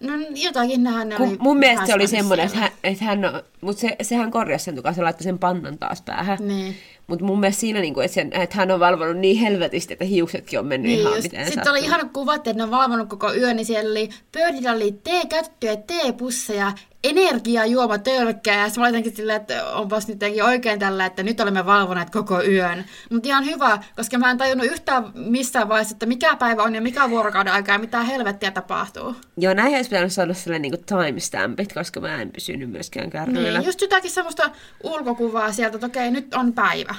No 0.00 0.12
jotakin 0.34 0.82
nähdään 0.82 1.08
ne 1.08 1.16
oli 1.16 1.36
Mun 1.40 1.58
mielestä 1.58 1.86
se 1.86 1.94
oli 1.94 2.06
semmoinen, 2.06 2.46
että 2.46 2.58
hän, 2.58 2.70
että 2.84 3.04
hän 3.04 3.24
on, 3.24 3.42
mutta 3.60 3.80
se, 3.80 3.96
sehän 4.02 4.30
korjasi 4.30 4.64
sen 4.64 4.76
tukan, 4.76 4.94
se 4.94 5.02
laittoi 5.02 5.24
sen 5.24 5.38
pannan 5.38 5.78
taas 5.78 6.02
päähän. 6.02 6.38
Niin. 6.40 6.76
Mutta 7.10 7.24
mun 7.24 7.40
mielestä 7.40 7.60
siinä, 7.60 7.80
niin 7.80 7.94
kuin, 7.94 8.04
että, 8.04 8.14
sen, 8.14 8.32
että 8.32 8.56
hän 8.56 8.70
on 8.70 8.80
valvonut 8.80 9.16
niin 9.16 9.36
helvetisti, 9.36 9.92
että 9.92 10.04
hiuksetkin 10.04 10.58
on 10.58 10.66
mennyt 10.66 10.90
niin, 10.90 11.00
ihan 11.00 11.12
just. 11.12 11.22
miten 11.22 11.46
Sitten 11.46 11.70
oli 11.70 11.80
ihan 11.80 12.10
kuvat, 12.10 12.36
että 12.36 12.52
ne 12.52 12.62
on 12.62 12.70
valvonut 12.70 13.08
koko 13.08 13.34
yön, 13.34 13.56
niin 13.56 13.66
siellä 13.66 13.90
oli 13.90 14.08
pöydillä 14.32 14.72
oli 14.72 14.92
teekättyjä, 15.04 15.76
teepusseja, 15.76 16.72
energiajuomatölkkää, 17.04 18.66
ja 18.66 18.80
mä 18.80 18.88
jotenkin 18.88 19.16
silleen, 19.16 19.40
että 19.40 19.70
onpas 19.70 20.08
nyt 20.08 20.20
oikein 20.44 20.78
tällä, 20.78 21.06
että 21.06 21.22
nyt 21.22 21.40
olemme 21.40 21.66
valvoneet 21.66 22.10
koko 22.10 22.42
yön. 22.42 22.84
Mutta 23.10 23.28
ihan 23.28 23.46
hyvä, 23.46 23.78
koska 23.96 24.18
mä 24.18 24.30
en 24.30 24.38
tajunnut 24.38 24.66
yhtään 24.66 25.12
missään 25.14 25.68
vaiheessa, 25.68 25.94
että 25.94 26.06
mikä 26.06 26.36
päivä 26.36 26.62
on 26.62 26.74
ja 26.74 26.80
mikä 26.80 27.10
vuorokauden 27.10 27.52
aika 27.52 27.72
ja 27.72 27.78
mitä 27.78 28.02
helvettiä 28.02 28.50
tapahtuu. 28.50 29.14
Joo, 29.36 29.54
näin 29.54 29.74
olisi 29.74 29.90
pitänyt 29.90 30.12
saada 30.12 30.34
sellainen 30.34 30.72
niin 30.72 30.84
timestampit, 30.84 31.72
koska 31.72 32.00
mä 32.00 32.22
en 32.22 32.32
pysynyt 32.32 32.70
myöskään 32.70 33.10
kärryillä. 33.10 33.58
Niin, 33.58 33.66
just 33.66 33.80
jotakin 33.80 34.10
semmoista 34.10 34.50
ulkokuvaa 34.82 35.52
sieltä, 35.52 35.76
että 35.76 35.86
okei, 35.86 36.10
nyt 36.10 36.34
on 36.34 36.52
päivä. 36.52 36.94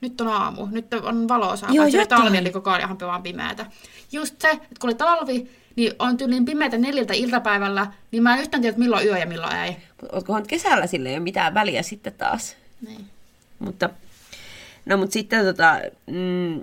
Nyt 0.00 0.20
on 0.20 0.28
aamu, 0.28 0.66
nyt 0.66 0.94
on 0.94 1.28
valoisaa, 1.28 1.70
Joo, 1.72 2.06
talvi 2.08 2.38
oli 2.38 2.50
koko 2.50 2.70
ajan 2.70 2.82
ihan 2.82 2.98
vaan 3.00 3.22
pimeätä. 3.22 3.66
Just 4.12 4.34
se, 4.40 4.50
että 4.50 4.80
kun 4.80 4.90
oli 4.90 4.94
talvi, 4.94 5.50
niin 5.76 5.92
on 5.98 6.16
tyyliin 6.16 6.44
pimeätä 6.44 6.78
neljältä 6.78 7.14
iltapäivällä, 7.14 7.86
niin 8.10 8.22
mä 8.22 8.34
en 8.34 8.40
yhtään 8.40 8.60
tiedä, 8.60 8.78
milloin 8.78 9.06
yö 9.06 9.18
ja 9.18 9.26
milloin 9.26 9.56
ei. 9.56 9.76
Ootkohan 10.12 10.46
kesällä 10.46 10.86
sille 10.86 11.08
ei 11.08 11.14
ole 11.14 11.22
mitään 11.22 11.54
väliä 11.54 11.82
sitten 11.82 12.12
taas. 12.12 12.56
Niin. 12.86 13.06
Mutta, 13.58 13.90
no 14.86 14.96
mutta 14.96 15.12
sitten 15.12 15.44
tota, 15.44 15.80
mm, 16.06 16.62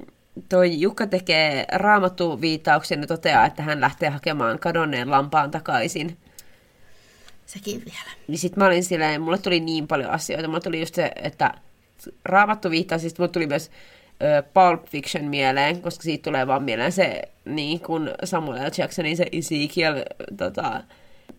toi 0.49 0.81
Jukka 0.81 1.07
tekee 1.07 1.65
raamattu 1.73 2.41
viitauksen 2.41 3.01
ja 3.01 3.07
toteaa, 3.07 3.45
että 3.45 3.63
hän 3.63 3.81
lähtee 3.81 4.09
hakemaan 4.09 4.59
kadonneen 4.59 5.11
lampaan 5.11 5.51
takaisin. 5.51 6.17
Sekin 7.45 7.81
vielä. 7.85 8.11
Niin 8.27 8.37
sit 8.37 8.55
mä 8.55 8.65
olin 8.65 8.83
silleen, 8.83 9.21
mulle 9.21 9.37
tuli 9.37 9.59
niin 9.59 9.87
paljon 9.87 10.11
asioita. 10.11 10.47
Mulle 10.47 10.61
tuli 10.61 10.79
just 10.79 10.95
se, 10.95 11.11
että 11.15 11.53
raamattu 12.25 12.69
viittaa, 12.69 12.97
siis 12.97 13.17
mulle 13.17 13.31
tuli 13.31 13.47
myös 13.47 13.71
Pulp 14.53 14.85
Fiction 14.85 15.25
mieleen, 15.25 15.81
koska 15.81 16.03
siitä 16.03 16.23
tulee 16.23 16.47
vaan 16.47 16.63
mieleen 16.63 16.91
se 16.91 17.21
niin 17.45 17.79
kuin 17.79 18.09
Samuel 18.23 18.67
L. 18.67 18.69
Jacksonin 18.77 19.17
se 19.17 19.25
Ezekiel 19.31 20.03
tota, 20.37 20.83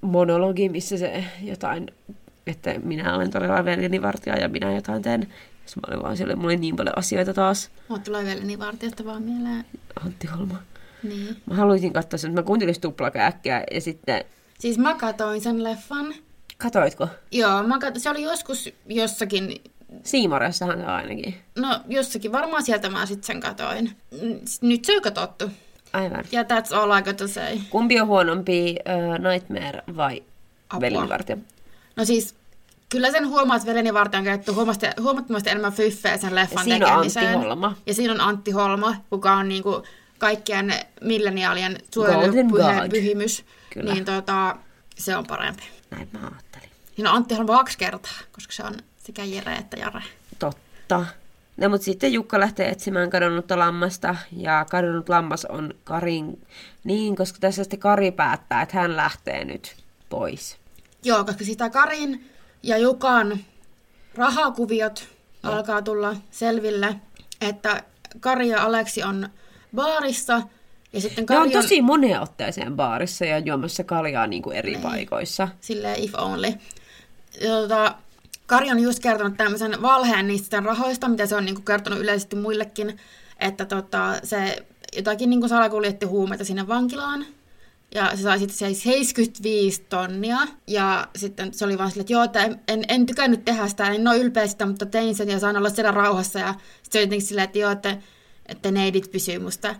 monologi, 0.00 0.68
missä 0.68 0.98
se 0.98 1.24
jotain, 1.42 1.86
että 2.46 2.74
minä 2.82 3.16
olen 3.16 3.30
todella 3.30 3.64
velinivartija 3.64 4.36
ja 4.36 4.48
minä 4.48 4.72
jotain 4.72 5.02
teen. 5.02 5.20
Sitten 5.66 5.80
mä 5.80 5.94
olin 5.94 6.02
vaan 6.02 6.16
siellä, 6.16 6.36
mulla 6.36 6.48
oli 6.48 6.56
niin 6.56 6.76
paljon 6.76 6.98
asioita 6.98 7.34
taas. 7.34 7.70
Mulla 7.88 8.02
tulee 8.02 8.24
velinivartijasta 8.24 9.04
vaan 9.04 9.22
mieleen. 9.22 9.64
Antti 10.04 10.26
Holma. 10.26 10.62
Niin. 11.02 11.36
Mä 11.46 11.54
haluaisin 11.54 11.92
katsoa 11.92 12.18
sen, 12.18 12.34
mä 12.34 12.42
kuuntelin 12.42 12.80
tuplakääkkiä 12.80 13.64
ja 13.70 13.80
sitten... 13.80 14.24
Siis 14.58 14.78
mä 14.78 14.94
katoin 14.94 15.40
sen 15.40 15.64
leffan. 15.64 16.14
Katoitko? 16.58 17.08
Joo, 17.32 17.62
mä 17.62 17.78
kat... 17.78 17.94
se 17.96 18.10
oli 18.10 18.22
joskus 18.22 18.74
jossakin 18.86 19.60
Siimoressahan 20.04 20.78
se 20.78 20.84
on 20.84 20.90
ainakin. 20.90 21.34
No 21.58 21.80
jossakin, 21.88 22.32
varmaan 22.32 22.62
sieltä 22.62 22.90
mä 22.90 23.06
sitten 23.06 23.26
sen 23.26 23.40
katoin. 23.40 23.96
Nyt 24.60 24.84
se 24.84 24.96
on 24.96 25.02
katsottu. 25.02 25.50
Aivan. 25.92 26.24
Ja 26.32 26.42
that's 26.42 26.76
all 26.76 26.98
I 26.98 27.02
got 27.02 27.16
to 27.16 27.28
say. 27.28 27.58
Kumpi 27.70 28.00
on 28.00 28.06
huonompi, 28.06 28.76
uh, 28.88 29.30
Nightmare 29.30 29.82
vai 29.96 30.22
Velinivartija? 30.80 31.38
No 31.96 32.04
siis, 32.04 32.34
kyllä 32.88 33.10
sen 33.10 33.28
huomaa, 33.28 33.56
että 33.56 33.68
Velinivartija 33.68 34.18
on 34.18 34.24
käytetty 34.24 34.52
huomattavasti 35.00 35.50
enemmän 35.50 35.72
fyffeä 35.72 36.16
sen 36.16 36.34
leffan 36.34 36.58
ja 36.58 36.64
siinä 36.64 36.86
tekemiseen. 36.86 37.26
on 37.26 37.32
Antti 37.34 37.48
Holma. 37.48 37.76
Ja 37.86 37.94
siinä 37.94 38.12
on 38.12 38.20
Antti 38.20 38.50
Holma, 38.50 38.96
kuka 39.10 39.32
on 39.32 39.48
niinku 39.48 39.82
kaikkien 40.18 40.74
milleniaalien 41.00 41.78
suojelupyhimys. 41.94 43.44
Kyllä. 43.70 43.94
Niin 43.94 44.04
tota, 44.04 44.56
se 44.98 45.16
on 45.16 45.26
parempi. 45.26 45.62
Näin 45.90 46.08
mä 46.12 46.18
ajattelin. 46.18 46.68
Siinä 46.96 47.10
on 47.10 47.16
Antti 47.16 47.34
Holma 47.34 47.56
kaksi 47.56 47.78
kertaa, 47.78 48.12
koska 48.32 48.52
se 48.52 48.62
on 48.62 48.74
sekä 49.08 49.24
Jere 49.24 49.54
että 49.54 49.76
Jare. 49.76 50.02
Totta. 50.38 51.06
No, 51.56 51.68
mutta 51.68 51.84
sitten 51.84 52.12
Jukka 52.12 52.40
lähtee 52.40 52.68
etsimään 52.68 53.10
kadonnutta 53.10 53.58
lammasta, 53.58 54.16
ja 54.36 54.66
kadonnut 54.70 55.08
lammas 55.08 55.44
on 55.44 55.74
Karin... 55.84 56.46
Niin, 56.84 57.16
koska 57.16 57.38
tässä 57.40 57.64
sitten 57.64 57.78
Kari 57.78 58.10
päättää, 58.10 58.62
että 58.62 58.78
hän 58.78 58.96
lähtee 58.96 59.44
nyt 59.44 59.76
pois. 60.08 60.56
Joo, 61.04 61.24
koska 61.24 61.44
sitä 61.44 61.70
Karin 61.70 62.30
ja 62.62 62.78
Jukan 62.78 63.38
rahakuviot 64.14 65.08
ja. 65.42 65.50
alkaa 65.50 65.82
tulla 65.82 66.16
selville, 66.30 66.96
että 67.40 67.82
Kari 68.20 68.48
ja 68.48 68.62
Aleksi 68.62 69.02
on 69.02 69.28
baarissa, 69.74 70.42
ja 70.92 71.00
sitten 71.00 71.26
Kari 71.26 71.40
ne 71.40 71.56
on 71.58 71.62
tosi 71.62 71.82
moneen 71.82 72.20
otteeseen 72.20 72.76
baarissa 72.76 73.24
ja 73.24 73.38
juomassa 73.38 73.84
kaljaa 73.84 74.26
niin 74.26 74.42
kuin 74.42 74.56
eri 74.56 74.70
niin. 74.70 74.82
paikoissa. 74.82 75.48
Silleen 75.60 76.00
if 76.00 76.14
only. 76.14 76.52
Ja, 77.40 77.50
tota, 77.50 77.94
Kari 78.48 78.70
on 78.70 78.80
just 78.80 79.00
kertonut 79.00 79.36
tämmöisen 79.36 79.82
valheen 79.82 80.26
niistä 80.26 80.60
rahoista, 80.60 81.08
mitä 81.08 81.26
se 81.26 81.36
on 81.36 81.44
niin 81.44 81.64
kertonut 81.64 81.98
yleisesti 81.98 82.36
muillekin, 82.36 82.96
että 83.40 83.64
tota, 83.64 84.14
se 84.22 84.66
jotakin 84.96 85.30
niin 85.30 85.48
salakuljetti 85.48 86.06
huumeita 86.06 86.44
sinne 86.44 86.68
vankilaan. 86.68 87.26
Ja 87.94 88.16
se 88.16 88.22
sai 88.22 88.38
sitten 88.38 88.74
75 88.74 89.82
tonnia. 89.88 90.38
Ja 90.66 91.08
sitten 91.16 91.54
se 91.54 91.64
oli 91.64 91.78
vaan 91.78 91.90
silleen, 91.90 92.02
että 92.02 92.12
joo, 92.12 92.24
että 92.24 92.44
en, 92.44 92.60
en, 92.68 92.84
en 92.88 93.06
tykännyt 93.06 93.44
tehdä 93.44 93.68
sitä, 93.68 93.86
en 93.86 94.08
ole 94.08 94.18
ylpeä 94.18 94.46
sitä, 94.46 94.66
mutta 94.66 94.86
tein 94.86 95.14
sen 95.14 95.28
ja 95.28 95.38
saan 95.38 95.56
olla 95.56 95.70
siellä 95.70 95.90
rauhassa. 95.90 96.38
Ja 96.38 96.52
sitten 96.52 96.92
se 96.92 96.98
oli 96.98 97.04
jotenkin 97.04 97.26
silleen, 97.26 97.44
että 97.44 97.58
joo, 97.58 97.70
että, 97.70 97.96
että 98.46 98.70
neidit 98.70 99.10
pysyy 99.10 99.38
musta 99.38 99.74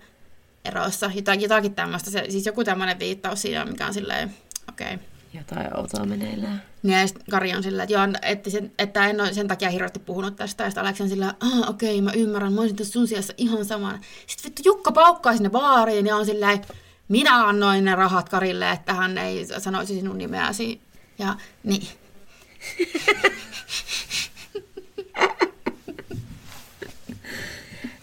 erossa. 0.65 1.11
Jotakin, 1.15 1.43
jotakin 1.43 1.75
tämmöistä. 1.75 2.11
Se, 2.11 2.25
siis 2.29 2.47
joku 2.47 2.65
tämmöinen 2.65 2.99
viittaus 2.99 3.43
siinä, 3.43 3.65
mikä 3.65 3.87
on 3.87 3.95
silleen, 3.95 4.35
okei. 4.69 4.95
Okay 4.95 5.18
jotain 5.39 5.77
outoa 5.77 6.05
meneillään. 6.05 6.63
Niin, 6.83 6.99
ja 6.99 7.07
Kari 7.31 7.57
on 7.57 7.63
sillä, 7.63 7.83
että, 7.83 7.95
joo, 7.95 8.03
että, 8.23 8.51
sen, 8.51 8.73
että 8.79 9.07
en 9.07 9.21
ole 9.21 9.35
sen 9.35 9.49
takia 9.49 9.71
hirveästi 9.71 9.99
puhunut 9.99 10.37
tästä. 10.37 10.65
Ja 10.65 10.71
sitten 10.71 10.85
Aleksi 10.85 11.03
on 11.03 11.09
sillä, 11.09 11.35
ah, 11.41 11.69
okei, 11.69 11.99
okay, 11.99 12.05
mä 12.05 12.13
ymmärrän, 12.13 12.53
mä 12.53 12.61
olisin 12.61 12.77
tässä 12.77 12.93
sun 12.93 13.09
sijassa 13.09 13.33
ihan 13.37 13.65
saman. 13.65 14.01
Sitten 14.27 14.45
vittu 14.45 14.63
Jukka 14.65 14.93
paukkaa 14.93 15.37
sinne 15.37 15.51
baariin 15.51 16.07
ja 16.07 16.17
on 16.17 16.27
sillä, 16.27 16.59
minä 17.09 17.47
annoin 17.47 17.85
ne 17.85 17.95
rahat 17.95 18.29
Karille, 18.29 18.71
että 18.71 18.95
hän 18.95 19.19
ei 19.19 19.47
sanoisi 19.59 19.95
sinun 19.95 20.19
nimeäsi. 20.19 20.81
Ja 21.19 21.35
niin. 21.65 21.89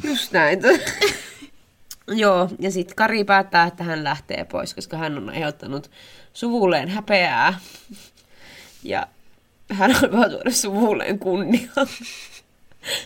Just 0.03 0.31
näin. 0.31 0.59
Joo, 2.07 2.49
ja 2.59 2.71
sitten 2.71 2.95
Kari 2.95 3.23
päättää, 3.23 3.65
että 3.65 3.83
hän 3.83 4.03
lähtee 4.03 4.45
pois, 4.45 4.73
koska 4.73 4.97
hän 4.97 5.17
on 5.17 5.29
aiheuttanut 5.29 5.91
suvulleen 6.35 6.89
häpeää. 6.89 7.59
Ja 8.83 9.07
hän 9.71 9.91
alkaa 9.91 10.29
tuoda 10.29 10.51
suvulleen 10.51 11.19
kunniaa. 11.19 11.87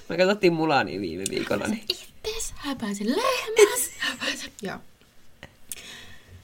Me 0.09 0.17
katsottiin 0.17 0.53
Mulani 0.53 0.99
viime 1.01 1.23
viikolla. 1.29 1.67
Niin... 1.67 1.85
Itses 1.89 2.53
häpäisi 2.55 3.05
lehmäs. 3.09 3.89
Joo. 4.61 4.77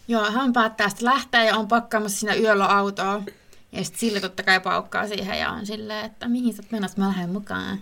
Joo, 0.08 0.32
hän 0.32 0.54
päättää 0.54 0.90
sitten 0.90 1.06
lähteä 1.06 1.44
ja 1.44 1.56
on 1.56 1.68
pakkaamassa 1.68 2.20
siinä 2.20 2.36
yöllä 2.36 2.66
autoa. 2.66 3.22
Ja 3.72 3.84
sitten 3.84 4.00
sille 4.00 4.20
totta 4.20 4.44
kai 4.44 4.60
paukkaa 4.60 5.08
siihen 5.08 5.40
ja 5.40 5.52
on 5.52 5.66
silleen, 5.66 6.06
että 6.06 6.28
mihin 6.28 6.54
sä 6.54 6.64
oot 6.74 6.98
mä 6.98 7.08
lähden 7.08 7.30
mukaan. 7.30 7.80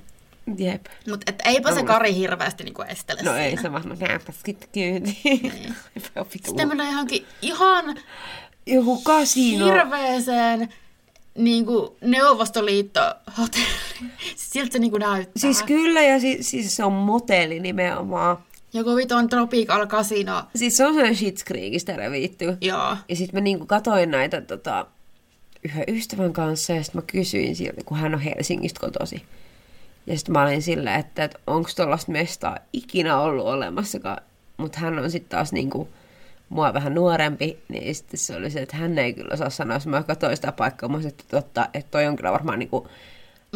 Jep. 0.58 0.86
Mutta 1.10 1.34
eipä 1.46 1.70
no, 1.70 1.76
se 1.76 1.84
Kari 1.84 2.16
hirveästi 2.16 2.64
niinku 2.64 2.82
estele 2.82 3.22
No 3.22 3.32
siinä. 3.32 3.46
ei 3.46 3.58
se 3.58 3.72
vaan, 3.72 3.90
no 3.90 3.96
nääpä 4.00 4.34
sitten 4.46 4.70
kyytiin. 4.74 5.76
Sitten 6.46 6.68
mennään 6.68 6.92
johonkin 6.92 7.26
ihan 7.42 7.86
joku 8.66 9.02
kasino. 9.02 9.66
Hirveeseen 9.66 10.70
niin 11.38 11.66
kuin 11.66 11.90
Neuvostoliitto-hotelli. 12.02 13.66
Siltä 14.36 14.74
se 14.74 14.80
niin 14.80 14.92
kuin 14.92 15.02
näyttää. 15.02 15.34
Siis 15.36 15.64
kyllä, 15.64 16.02
ja 16.02 16.20
siis, 16.20 16.50
siis 16.50 16.76
se 16.76 16.84
on 16.84 16.94
motelli 16.94 17.60
nimenomaan. 17.60 18.38
Joku 18.74 18.96
viton 18.96 19.30
Tropical 19.30 19.88
Casino. 19.88 20.44
Siis 20.56 20.78
se 20.78 20.86
on 20.86 20.94
sellainen 20.94 21.18
Shitskriegistä 21.18 21.96
revitty. 21.96 22.58
Joo. 22.62 22.98
Ja 23.10 23.16
sitten 23.16 23.38
mä 23.38 23.42
niinku 23.42 23.66
katoin 23.66 24.12
näitä 24.12 24.42
tota, 24.42 24.86
yhden 25.64 25.84
ystävän 25.88 26.34
kanssa 26.34 26.74
ja 26.74 26.84
sitten 26.84 27.02
mä 27.02 27.06
kysyin 27.08 27.56
siltä, 27.56 27.82
kun 27.86 27.98
hän 27.98 28.14
on 28.14 28.22
Helsingistä 28.22 28.80
kotosi. 28.80 29.24
Ja 30.08 30.18
sitten 30.18 30.34
mä 30.34 30.44
olin 30.44 30.62
silleen, 30.62 31.00
että, 31.00 31.24
että 31.24 31.40
onko 31.48 31.70
tuollaista 31.76 32.12
mestaa 32.12 32.58
ikinä 32.74 33.20
ollut 33.20 33.46
olemassakaan. 33.46 34.22
Mutta 34.58 34.80
hän 34.80 35.00
on 35.00 35.12
sitten 35.12 35.30
taas 35.30 35.54
niinku 35.54 35.90
mua 36.50 36.74
vähän 36.74 36.96
nuorempi, 36.96 37.58
niin 37.70 37.96
sitten 37.96 38.20
se 38.20 38.36
oli 38.36 38.50
se, 38.50 38.62
että 38.62 38.78
hän 38.78 39.00
ei 39.00 39.14
kyllä 39.14 39.34
osaa 39.34 39.50
sanoa, 39.50 39.76
jos 39.76 39.88
mä 39.88 40.04
katsoin 40.04 40.36
sitä 40.36 40.52
paikkaa, 40.52 40.90
mä 40.90 41.00
että 41.08 41.24
totta, 41.32 41.68
että 41.74 41.92
toi 41.92 42.08
on 42.08 42.16
kyllä 42.16 42.32
varmaan 42.32 42.60
niinku 42.60 42.88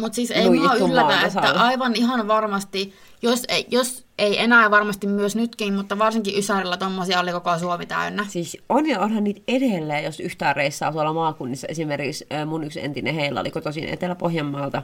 mutta 0.00 0.16
siis 0.16 0.30
ei 0.30 0.50
mua 0.50 0.74
yllätä, 0.74 1.20
että 1.26 1.40
aivan 1.40 1.96
ihan 1.96 2.28
varmasti, 2.28 2.94
jos 3.22 3.44
ei, 3.48 3.66
jos 3.70 4.06
ei 4.18 4.42
enää 4.42 4.70
varmasti 4.70 5.06
myös 5.06 5.36
nytkin, 5.36 5.74
mutta 5.74 5.98
varsinkin 5.98 6.38
Ysärillä 6.38 6.76
tuommoisia 6.76 7.20
oli 7.20 7.32
koko 7.32 7.58
Suomi 7.58 7.86
täynnä. 7.86 8.26
Siis 8.28 8.58
on 8.68 8.88
ja 8.88 9.00
onhan 9.00 9.24
niitä 9.24 9.40
edelleen, 9.48 10.04
jos 10.04 10.20
yhtään 10.20 10.56
reissaa 10.56 10.92
tuolla 10.92 11.12
maakunnissa. 11.12 11.66
Esimerkiksi 11.70 12.26
mun 12.46 12.64
yksi 12.64 12.84
entinen 12.84 13.14
heillä 13.14 13.40
oli 13.40 13.50
kotoisin 13.50 13.88
Etelä-Pohjanmaalta, 13.88 14.82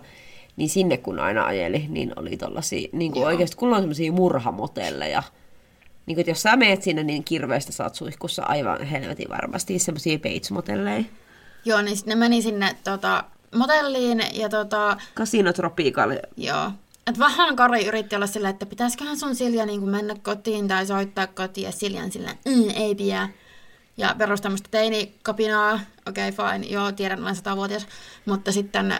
niin 0.56 0.68
sinne 0.68 0.96
kun 0.96 1.20
aina 1.20 1.44
ajeli, 1.46 1.86
niin 1.88 2.12
oli 2.16 2.36
tollasia, 2.36 2.88
niin 2.92 3.12
kuin 3.12 3.26
oikeasti 3.26 3.56
kun 3.56 3.74
on 3.74 3.80
semmoisia 3.80 4.12
murhamotelleja. 4.12 5.22
Niin 6.06 6.14
kuin, 6.14 6.26
jos 6.26 6.42
sä 6.42 6.56
meet 6.56 6.82
sinne, 6.82 7.02
niin 7.02 7.24
kirveistä 7.24 7.72
saat 7.72 7.94
suihkussa 7.94 8.42
aivan 8.42 8.82
helvetin 8.82 9.28
varmasti 9.28 9.78
semmoisia 9.78 10.18
peitsmotelleja. 10.18 11.04
Joo, 11.64 11.82
niin 11.82 11.98
ne 12.06 12.14
meni 12.14 12.42
sinne 12.42 12.76
tota, 12.84 13.24
motelliin 13.54 14.22
ja 14.32 14.48
tota... 14.48 14.96
Casino 15.16 15.52
Tropical. 15.52 16.18
Joo. 16.36 16.72
Et 17.06 17.18
vähän 17.18 17.56
Kari 17.56 17.86
yritti 17.86 18.16
olla 18.16 18.26
silleen, 18.26 18.52
että 18.52 18.66
pitäisiköhän 18.66 19.16
sun 19.16 19.36
Silja 19.36 19.66
niin 19.66 19.88
mennä 19.88 20.14
kotiin 20.22 20.68
tai 20.68 20.86
soittaa 20.86 21.26
kotiin 21.26 21.64
ja 21.64 21.72
Siljan 21.72 22.12
silleen, 22.12 22.38
mm, 22.44 22.70
ei 22.74 22.94
pidä. 22.94 23.28
Ja 23.96 24.14
perus 24.18 24.40
tämmöistä 24.40 24.68
teinikapinaa, 24.70 25.80
okei 26.08 26.28
okay, 26.28 26.52
fine, 26.52 26.66
joo 26.66 26.92
tiedän 26.92 27.22
olen 27.22 27.36
satavuotias, 27.36 27.86
mutta 28.26 28.52
sitten 28.52 28.98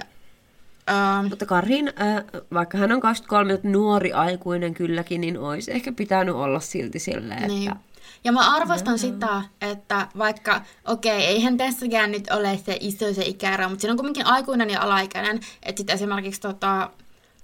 Uh, 0.91 1.29
Mutta 1.31 1.47
Karin, 1.47 1.89
uh, 1.89 2.41
vaikka 2.53 2.79
hän 2.79 2.93
on 2.93 3.01
23 3.01 3.61
nuori 3.63 4.13
aikuinen 4.13 4.75
kylläkin, 4.75 5.21
niin 5.21 5.39
olisi 5.39 5.73
ehkä 5.73 5.93
pitänyt 5.93 6.35
olla 6.35 6.61
silti 6.61 6.99
silleen, 6.99 7.49
niin. 7.49 7.73
että 7.73 7.95
ja 8.25 8.33
mä 8.33 8.57
arvostan 8.57 8.95
mm-hmm. 8.95 9.15
sitä, 9.15 9.43
että 9.61 10.09
vaikka, 10.19 10.61
okei, 10.87 11.17
okay, 11.17 11.27
eihän 11.27 11.57
tässäkään 11.57 12.11
nyt 12.11 12.31
ole 12.31 12.61
se 12.67 12.77
iso 12.81 13.15
se 13.15 13.25
ikäero, 13.25 13.69
mutta 13.69 13.81
siinä 13.81 13.93
on 13.93 13.97
kuitenkin 13.97 14.27
aikuinen 14.27 14.71
ja 14.71 14.81
alaikäinen. 14.81 15.41
Että 15.63 15.79
sitten 15.79 15.95
esimerkiksi 15.95 16.41
tota, 16.41 16.91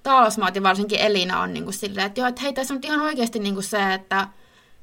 talousmaati, 0.03 0.63
varsinkin 0.63 1.01
Elina, 1.01 1.41
on 1.41 1.53
niinku 1.53 1.73
silleen, 1.73 2.07
että 2.07 2.21
joo, 2.21 2.29
että 2.29 2.41
hei, 2.41 2.53
tässä 2.53 2.75
on 2.75 2.81
ihan 2.85 3.01
oikeasti 3.01 3.39
niinku 3.39 3.63
se, 3.63 3.95
että, 3.95 4.29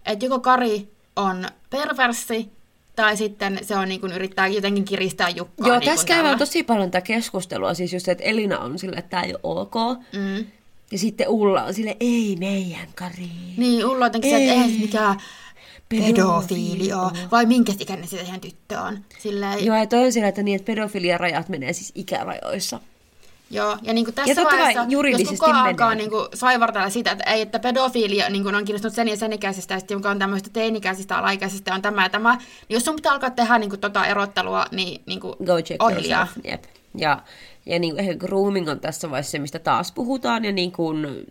että 0.06 0.26
joko 0.26 0.40
Kari 0.40 0.92
on 1.16 1.46
perversi, 1.70 2.52
tai 2.98 3.18
sitten 3.18 3.60
se 3.62 3.76
on 3.76 3.90
niin 3.90 4.02
kuin, 4.02 4.14
yrittää 4.14 4.48
jotenkin 4.48 4.86
kiristää 4.86 5.30
Jukkaa. 5.30 5.68
Joo, 5.68 5.80
niin 5.80 5.90
tässä 5.90 6.08
käydään 6.08 6.38
tosi 6.38 6.64
paljon 6.64 6.92
tätä 6.92 7.06
keskustelua, 7.06 7.74
siis 7.74 7.94
just, 7.94 8.08
että 8.08 8.24
Elina 8.24 8.60
on 8.60 8.80
sille, 8.80 8.96
että 8.96 9.10
tämä 9.10 9.24
ei 9.24 9.34
ole 9.44 9.60
ok. 9.60 9.76
Mm. 10.14 10.46
Ja 10.92 10.98
sitten 10.98 11.30
Ulla 11.30 11.64
on 11.64 11.74
sille, 11.74 11.98
ei 12.00 12.36
meidän 12.40 12.88
Kari. 12.96 13.30
Niin, 13.58 13.86
Ulla 13.86 14.06
on 14.06 14.10
jotenkin 14.10 14.32
se, 14.32 14.38
että 14.38 14.64
ei 14.64 14.78
mikään 14.80 15.20
pedofiilio, 15.90 17.12
vai 17.32 17.46
minkä 17.46 17.74
ikäinen 17.80 18.08
se 18.08 18.26
tyttö 18.42 18.80
on. 18.80 19.06
Silleen... 19.20 19.66
Joo, 19.66 19.78
ja 19.78 19.88
toi 19.88 20.06
on 20.06 20.12
sillä, 20.12 20.28
että, 20.28 20.44
niin, 20.44 20.56
että 20.56 20.66
pedofiliarajat 20.66 21.50
menee 21.50 21.74
siis 21.74 21.92
ikärajoissa. 21.96 22.80
Joo, 23.50 23.78
ja 23.82 23.94
niin 23.94 24.06
kuin 24.06 24.16
tässä 24.16 24.42
ja 24.42 24.46
vaiheessa, 24.46 24.86
jos 25.20 25.30
kukaan 25.30 25.56
alkaa 25.56 25.96
niin 25.96 26.10
kuin, 26.10 26.28
saivartella 26.34 26.90
sitä, 26.90 27.12
että, 27.12 27.24
ei, 27.24 27.42
että 27.42 27.60
pedofiilia 27.60 28.30
niin 28.30 28.44
kuin, 28.44 28.56
on 28.56 28.66
kiinnostunut 28.66 28.96
sen 28.96 29.08
ja 29.08 29.18
sen 29.18 29.34
ikäisestä, 29.34 29.74
ja 29.74 29.80
sitten 29.80 30.06
on 30.06 30.20
tämmöistä 30.20 30.50
teinikäisistä, 30.54 31.18
alaikäisistä, 31.18 31.74
on 31.74 31.82
tämä 31.82 32.04
ja 32.04 32.10
tämä, 32.10 32.36
niin 32.36 32.76
jos 32.76 32.86
sun 32.86 32.96
pitää 32.96 33.14
alkaa 33.14 33.30
tehdä 33.30 33.58
niin 33.58 33.70
kuin, 33.70 33.80
tota 33.80 34.06
erottelua, 34.06 34.66
niin, 34.72 35.02
niin 35.06 35.20
kuin, 35.20 35.36
Go 35.46 35.62
check 35.62 35.84
ohjaa. 35.84 36.28
Yep. 36.46 36.64
Ja, 36.98 37.22
ja 37.66 37.80
niin 37.80 37.96
kuin, 37.96 38.18
grooming 38.18 38.70
on 38.70 38.80
tässä 38.80 39.10
vaiheessa 39.10 39.32
se, 39.32 39.40
mistä 39.40 39.60
taas 39.60 39.92
puhutaan, 39.92 40.46
ja 40.46 40.52
niin 40.52 40.72
kuin, 40.72 41.26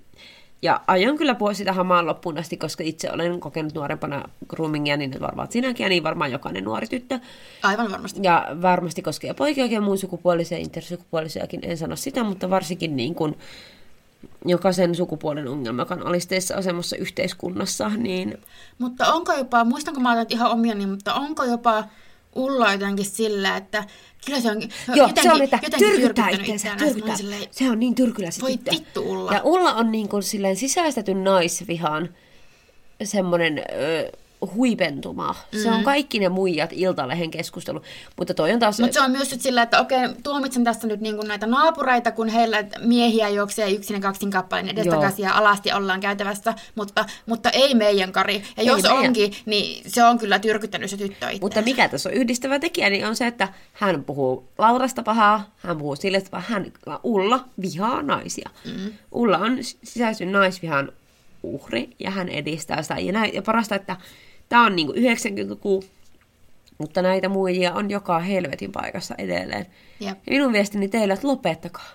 ja 0.66 0.81
aion 0.87 1.16
kyllä 1.16 1.35
puhua 1.35 1.55
sitä 1.55 1.72
hamaan 1.72 2.07
loppuun 2.07 2.38
asti, 2.38 2.57
koska 2.57 2.85
itse 2.85 3.11
olen 3.12 3.40
kokenut 3.40 3.74
nuorempana 3.74 4.22
groomingia, 4.48 4.96
niin 4.96 5.20
varmaan 5.20 5.52
sinäkin 5.52 5.85
ja 5.85 5.88
niin 5.88 6.02
varmaan 6.02 6.33
jokainen 6.33 6.64
nuori 6.64 6.87
tyttö. 6.87 7.20
Aivan 7.62 7.92
varmasti. 7.92 8.20
Ja 8.22 8.46
varmasti 8.62 9.02
koskee 9.02 9.35
poikia 9.35 9.66
ja 9.66 9.81
muun 9.81 9.98
sukupuolisia, 9.98 10.59
intersukupuolisiakin, 10.59 11.61
en 11.62 11.79
sano 11.79 11.96
sitä, 11.96 12.24
mutta 12.24 12.50
varsinkin 12.50 12.96
niin 12.96 13.14
kuin 13.14 13.38
jokaisen 14.44 14.94
sukupuolen 14.94 15.48
ongelma, 15.48 15.83
joka 15.83 15.94
on 15.94 16.07
alisteissa 16.07 16.55
asemassa 16.55 16.96
yhteiskunnassa. 16.96 17.88
Niin... 17.88 18.38
Mutta 18.79 19.12
onko 19.12 19.33
jopa, 19.33 19.64
muistanko 19.64 20.00
mä 20.00 20.26
ihan 20.29 20.50
omia, 20.50 20.74
niin, 20.74 20.88
mutta 20.88 21.14
onko 21.14 21.44
jopa 21.44 21.85
Ulla 22.37 22.72
jotenkin 22.72 23.05
sillä, 23.05 23.57
että 23.57 23.85
kyllä 24.27 24.40
se 24.40 24.51
on 24.51 24.62
Joo, 24.62 24.68
jotenkin, 24.96 25.22
se 25.22 25.33
on, 25.33 25.42
että 25.42 25.59
tyrkyttää 25.79 26.29
itseänsä, 26.29 26.77
tyrkyttää. 26.77 27.16
Silleen, 27.16 27.42
se 27.51 27.70
on 27.70 27.81
niin 27.81 27.94
tyrkylässä 27.94 28.42
Voi 28.42 28.57
tyttö. 28.57 28.70
vittu 28.70 29.12
Ulla. 29.12 29.33
Ja 29.33 29.40
Ulla 29.44 29.75
on 29.75 29.92
niin 29.92 30.09
kuin 30.09 30.22
silleen 30.22 30.57
sisäistetyn 30.57 31.25
naisvihan 31.25 32.09
semmoinen... 33.05 33.62
Öö, 33.72 34.11
huipentuma. 34.55 35.35
Mm. 35.53 35.59
Se 35.59 35.70
on 35.70 35.79
mm. 35.79 35.85
kaikki 35.85 36.18
ne 36.18 36.29
muijat 36.29 36.70
iltalehen 36.72 37.31
keskustelu. 37.31 37.83
Mutta 38.16 38.35
toi 38.35 38.53
on 38.53 38.59
taas... 38.59 38.81
Mutta 38.81 38.94
se 38.94 39.01
on 39.01 39.11
myös 39.11 39.31
nyt 39.31 39.40
sillä, 39.40 39.62
että 39.62 39.81
okei, 39.81 39.99
tuomitsen 40.22 40.64
tästä 40.64 40.87
nyt 40.87 41.01
niinku 41.01 41.22
näitä 41.22 41.46
naapureita, 41.46 42.12
kun 42.12 42.29
heillä 42.29 42.64
miehiä 42.81 43.29
juoksee 43.29 43.70
yksin 43.70 43.94
ja 43.94 44.01
kaksin 44.01 44.31
kappaleen 44.31 44.68
edestakaisin 44.68 45.22
ja 45.22 45.35
alasti 45.35 45.72
ollaan 45.72 46.01
käytävässä, 46.01 46.55
mutta, 46.75 47.05
mutta 47.27 47.51
ei 47.51 47.75
meidän 47.75 48.12
Kari. 48.12 48.35
Ja 48.35 48.42
ei 48.57 48.66
jos 48.66 48.83
meidän. 48.83 48.99
onkin, 48.99 49.33
niin 49.46 49.90
se 49.90 50.05
on 50.05 50.18
kyllä 50.18 50.38
tyrkyttänyt 50.38 50.90
se 50.90 50.96
tyttö 50.96 51.31
itse. 51.31 51.40
Mutta 51.40 51.62
mikä 51.62 51.88
tässä 51.88 52.09
on 52.09 52.14
yhdistävä 52.14 52.59
tekijä, 52.59 52.90
niin 52.90 53.07
on 53.07 53.16
se, 53.16 53.27
että 53.27 53.49
hän 53.72 54.05
puhuu 54.05 54.49
Laurasta 54.59 55.03
pahaa, 55.03 55.51
hän 55.57 55.79
puhuu 55.79 55.96
sille, 55.96 56.18
että 56.18 56.42
hän, 56.49 56.72
Ulla 57.03 57.44
vihaa 57.61 58.03
naisia. 58.03 58.51
Mm. 58.64 58.92
Ulla 59.12 59.38
on 59.38 59.59
sisäisen 59.85 60.33
naisvihan 60.33 60.92
uhri 61.42 61.90
ja 61.99 62.11
hän 62.11 62.29
edistää 62.29 62.83
sitä. 62.83 62.99
Ja, 62.99 63.12
näin, 63.12 63.35
ja 63.35 63.42
parasta, 63.42 63.75
että 63.75 63.96
Tämä 64.48 64.66
on 64.66 64.76
niin 64.76 64.88
90-luku, 64.88 65.85
mutta 66.78 67.02
näitä 67.02 67.28
muijia 67.28 67.72
on 67.72 67.90
joka 67.90 68.18
helvetin 68.18 68.72
paikassa 68.72 69.14
edelleen. 69.18 69.66
Jep. 70.00 70.18
Ja 70.26 70.30
minun 70.30 70.52
viestini 70.52 70.88
teille, 70.88 71.14
että 71.14 71.28
lopettakaa. 71.28 71.88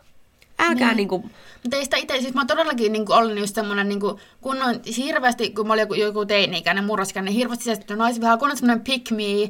Älkää 0.60 0.88
niin. 0.88 0.98
niinku... 0.98 1.18
Mutta 1.64 1.78
ei 1.78 1.84
sitä 1.84 1.98
itse, 1.98 2.22
siis 2.22 2.34
mä 2.34 2.42
oon 2.42 2.48
todellakin 2.48 2.92
niinku 2.92 3.14
ollut 3.14 3.40
just 3.40 3.56
semmonen 3.56 3.90
niinku, 3.90 4.20
kun 4.42 4.62
on 4.62 4.80
hirveästi, 4.98 5.50
kun 5.50 5.68
mä 5.68 5.74
olin 5.74 5.82
joku, 5.82 5.94
joku 5.94 6.26
teini-ikäinen, 6.26 6.84
murrosikäinen, 6.84 7.26
niin 7.26 7.38
hirveästi 7.38 7.64
sisäistetty 7.64 7.96
naisvihaa, 7.96 8.38
kun 8.38 8.52
on 8.52 8.58
semmonen 8.58 8.84
pick 8.84 9.12
me, 9.12 9.44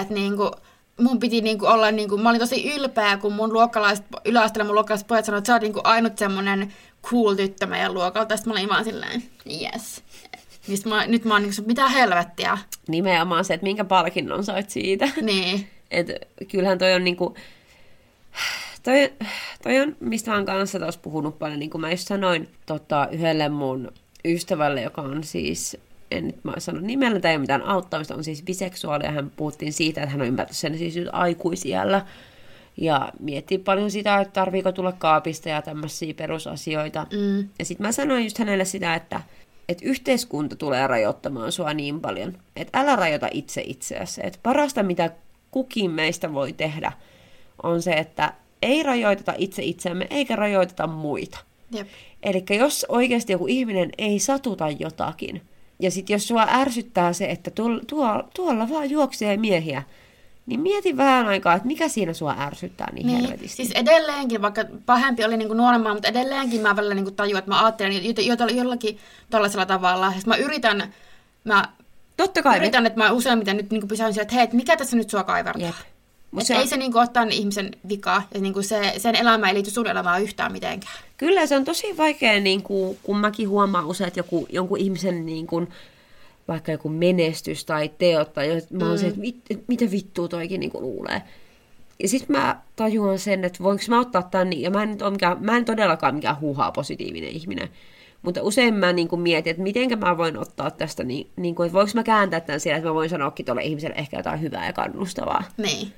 että 0.00 0.14
niinku, 0.14 0.50
mun 1.00 1.18
piti 1.18 1.40
niinku 1.40 1.66
olla, 1.66 1.90
niinku, 1.90 2.16
mä 2.16 2.28
olin 2.28 2.40
tosi 2.40 2.74
ylpeä, 2.74 3.16
kun 3.16 3.32
mun 3.32 3.52
luokkalaiset, 3.52 4.04
yläasteella 4.24 4.66
mun 4.66 4.74
luokkalaiset 4.74 5.08
pojat 5.08 5.24
sanoivat, 5.24 5.42
että 5.42 5.46
sä 5.46 5.54
oot 5.54 5.62
niinku 5.62 5.80
ainut 5.84 6.18
semmonen 6.18 6.72
cool 7.02 7.34
tyttö 7.34 7.66
meidän 7.66 7.94
luokalta. 7.94 8.36
Sitten 8.36 8.52
mä 8.52 8.58
olin 8.58 8.68
vaan 8.68 8.84
silleen, 8.84 9.22
yes. 9.62 10.02
Mistä 10.68 10.88
mä, 10.88 11.06
nyt 11.06 11.24
mä 11.24 11.34
oon 11.34 11.42
niin 11.42 11.52
mitä 11.66 11.88
helvettiä. 11.88 12.58
Nimenomaan 12.88 13.44
se, 13.44 13.54
että 13.54 13.64
minkä 13.64 13.84
palkinnon 13.84 14.44
sait 14.44 14.70
siitä. 14.70 15.08
Niin. 15.22 15.66
Et 15.90 16.08
kyllähän 16.50 16.78
toi 16.78 16.94
on 16.94 17.04
niinku... 17.04 17.36
Toi, 18.82 19.12
toi 19.62 19.80
on, 19.80 19.96
mistä 20.00 20.30
mä 20.30 20.36
oon 20.36 20.46
kanssa 20.46 20.78
taas 20.78 20.98
puhunut 20.98 21.38
paljon, 21.38 21.58
niin 21.58 21.70
kuin 21.70 21.80
mä 21.80 21.90
just 21.90 22.08
sanoin 22.08 22.48
tota, 22.66 23.08
yhdelle 23.12 23.48
mun 23.48 23.92
ystävälle, 24.24 24.82
joka 24.82 25.02
on 25.02 25.24
siis, 25.24 25.76
en 26.10 26.26
nyt 26.26 26.44
mä 26.44 26.52
sano 26.58 26.80
nimellä, 26.80 27.20
tai 27.20 27.30
ei 27.30 27.36
ole 27.36 27.40
mitään 27.40 27.62
auttamista, 27.62 28.14
on 28.14 28.24
siis 28.24 28.42
biseksuaali, 28.42 29.04
ja 29.04 29.10
hän 29.10 29.32
puhuttiin 29.36 29.72
siitä, 29.72 30.02
että 30.02 30.12
hän 30.12 30.20
on 30.20 30.26
ymmärtänyt 30.26 30.56
sen 30.56 30.78
siis 30.78 30.96
nyt 30.96 31.08
aikuisiellä, 31.12 32.06
ja 32.76 33.12
miettii 33.20 33.58
paljon 33.58 33.90
sitä, 33.90 34.20
että 34.20 34.32
tarviiko 34.32 34.72
tulla 34.72 34.92
kaapista 34.92 35.48
ja 35.48 35.62
tämmöisiä 35.62 36.14
perusasioita. 36.14 37.06
Mm. 37.12 37.48
Ja 37.58 37.64
sitten 37.64 37.86
mä 37.86 37.92
sanoin 37.92 38.24
just 38.24 38.38
hänelle 38.38 38.64
sitä, 38.64 38.94
että 38.94 39.20
että 39.68 39.84
yhteiskunta 39.88 40.56
tulee 40.56 40.86
rajoittamaan 40.86 41.52
sua 41.52 41.74
niin 41.74 42.00
paljon, 42.00 42.32
että 42.56 42.80
älä 42.80 42.96
rajoita 42.96 43.28
itse 43.30 43.62
itseäsi. 43.66 44.20
Että 44.24 44.38
parasta, 44.42 44.82
mitä 44.82 45.10
kukin 45.50 45.90
meistä 45.90 46.32
voi 46.32 46.52
tehdä, 46.52 46.92
on 47.62 47.82
se, 47.82 47.92
että 47.92 48.34
ei 48.62 48.82
rajoiteta 48.82 49.34
itse 49.38 49.62
itseämme 49.62 50.06
eikä 50.10 50.36
rajoiteta 50.36 50.86
muita. 50.86 51.38
Eli 52.22 52.44
jos 52.58 52.86
oikeasti 52.88 53.32
joku 53.32 53.46
ihminen 53.46 53.90
ei 53.98 54.18
satuta 54.18 54.70
jotakin, 54.78 55.42
ja 55.80 55.90
sitten 55.90 56.14
jos 56.14 56.28
sua 56.28 56.46
ärsyttää 56.50 57.12
se, 57.12 57.24
että 57.24 57.50
tuolla, 57.50 57.80
tuolla, 57.86 58.28
tuolla 58.34 58.68
vaan 58.68 58.90
juoksee 58.90 59.36
miehiä, 59.36 59.82
niin 60.46 60.60
mieti 60.60 60.96
vähän 60.96 61.26
aikaa, 61.26 61.54
että 61.54 61.66
mikä 61.66 61.88
siinä 61.88 62.12
sua 62.12 62.36
ärsyttää 62.38 62.92
niin, 62.92 63.06
niin 63.06 63.20
helvetisti. 63.20 63.56
Siis 63.56 63.70
edelleenkin, 63.74 64.42
vaikka 64.42 64.64
pahempi 64.86 65.24
oli 65.24 65.36
niin 65.36 65.48
kuin 65.48 65.56
nuoremman, 65.56 65.92
mutta 65.92 66.08
edelleenkin 66.08 66.60
mä 66.60 66.76
välillä 66.76 66.94
niin 66.94 67.04
kuin 67.04 67.14
tajuan, 67.14 67.38
että 67.38 67.50
mä 67.50 67.64
ajattelen 67.64 68.56
jollakin 68.56 68.98
tollaisella 69.30 69.66
tavalla. 69.66 70.06
Ja 70.06 70.22
mä 70.26 70.36
yritän, 70.36 70.94
mä 71.44 71.64
Totta 72.16 72.42
kai 72.42 72.56
yritän, 72.56 72.82
me... 72.82 72.86
että 72.86 73.00
mä 73.00 73.10
useimmiten 73.10 73.56
nyt 73.56 73.70
niin 73.70 73.88
pysäyn 73.88 74.20
että 74.20 74.34
hei, 74.34 74.44
että 74.44 74.56
mikä 74.56 74.76
tässä 74.76 74.96
nyt 74.96 75.10
sua 75.10 75.24
kaivertaa. 75.24 75.66
Jep. 75.66 75.74
Että 76.32 76.44
se 76.44 76.54
on... 76.54 76.60
Ei 76.60 76.66
se 76.66 76.76
niinku 76.76 76.98
ottaa 76.98 77.26
ihmisen 77.30 77.70
vikaa, 77.88 78.22
ja 78.34 78.40
niinku 78.40 78.62
se, 78.62 78.94
sen 78.96 79.16
elämä 79.16 79.48
ei 79.48 79.54
liity 79.54 79.70
sun 79.70 79.86
elämään 79.86 80.22
yhtään 80.22 80.52
mitenkään. 80.52 80.94
Kyllä 81.16 81.46
se 81.46 81.56
on 81.56 81.64
tosi 81.64 81.96
vaikea, 81.96 82.40
niinku, 82.40 82.98
kun 83.02 83.18
mäkin 83.18 83.48
huomaan 83.48 83.86
usein, 83.86 84.08
että 84.08 84.20
joku, 84.20 84.46
jonkun 84.50 84.78
ihmisen 84.78 85.26
niinku, 85.26 85.66
vaikka 86.48 86.72
joku 86.72 86.88
menestys 86.88 87.64
tai 87.64 87.90
teot, 87.98 88.32
tai 88.32 88.62
mä 88.70 88.84
oon 88.84 88.94
mm. 88.94 88.98
se, 88.98 89.06
että 89.06 89.20
mit, 89.20 89.36
mitä 89.66 89.90
vittua 89.90 90.28
toikin 90.28 90.60
niin 90.60 90.70
luulee. 90.74 91.22
ja 92.02 92.08
sitten 92.08 92.36
mä 92.36 92.60
tajuan 92.76 93.18
sen, 93.18 93.44
että 93.44 93.64
voinko 93.64 93.84
mä 93.88 94.00
ottaa 94.00 94.22
tämän, 94.22 94.60
ja 94.60 94.70
mä 94.70 94.82
en, 94.82 94.90
nyt 94.90 95.00
mikään, 95.10 95.36
mä 95.40 95.56
en 95.56 95.64
todellakaan 95.64 96.14
mikään 96.14 96.40
huhaa 96.40 96.72
positiivinen 96.72 97.30
ihminen. 97.30 97.68
Mutta 98.22 98.42
usein 98.42 98.74
mä 98.74 98.92
niin 98.92 99.08
kuin 99.08 99.20
mietin, 99.20 99.50
että 99.50 99.62
miten 99.62 99.98
mä 99.98 100.18
voin 100.18 100.38
ottaa 100.38 100.70
tästä, 100.70 101.04
niin, 101.04 101.30
niin 101.36 101.54
kuin, 101.54 101.66
että 101.66 101.72
voinko 101.74 101.92
mä 101.94 102.02
kääntää 102.02 102.40
tämän 102.40 102.60
siellä, 102.60 102.76
että 102.78 102.88
mä 102.88 102.94
voin 102.94 103.10
sanoakin 103.10 103.46
tuolle 103.46 103.62
ihmiselle 103.62 103.96
ehkä 103.96 104.16
jotain 104.16 104.40
hyvää 104.40 104.66
ja 104.66 104.72
kannustavaa. 104.72 105.44
Niin. 105.56 105.92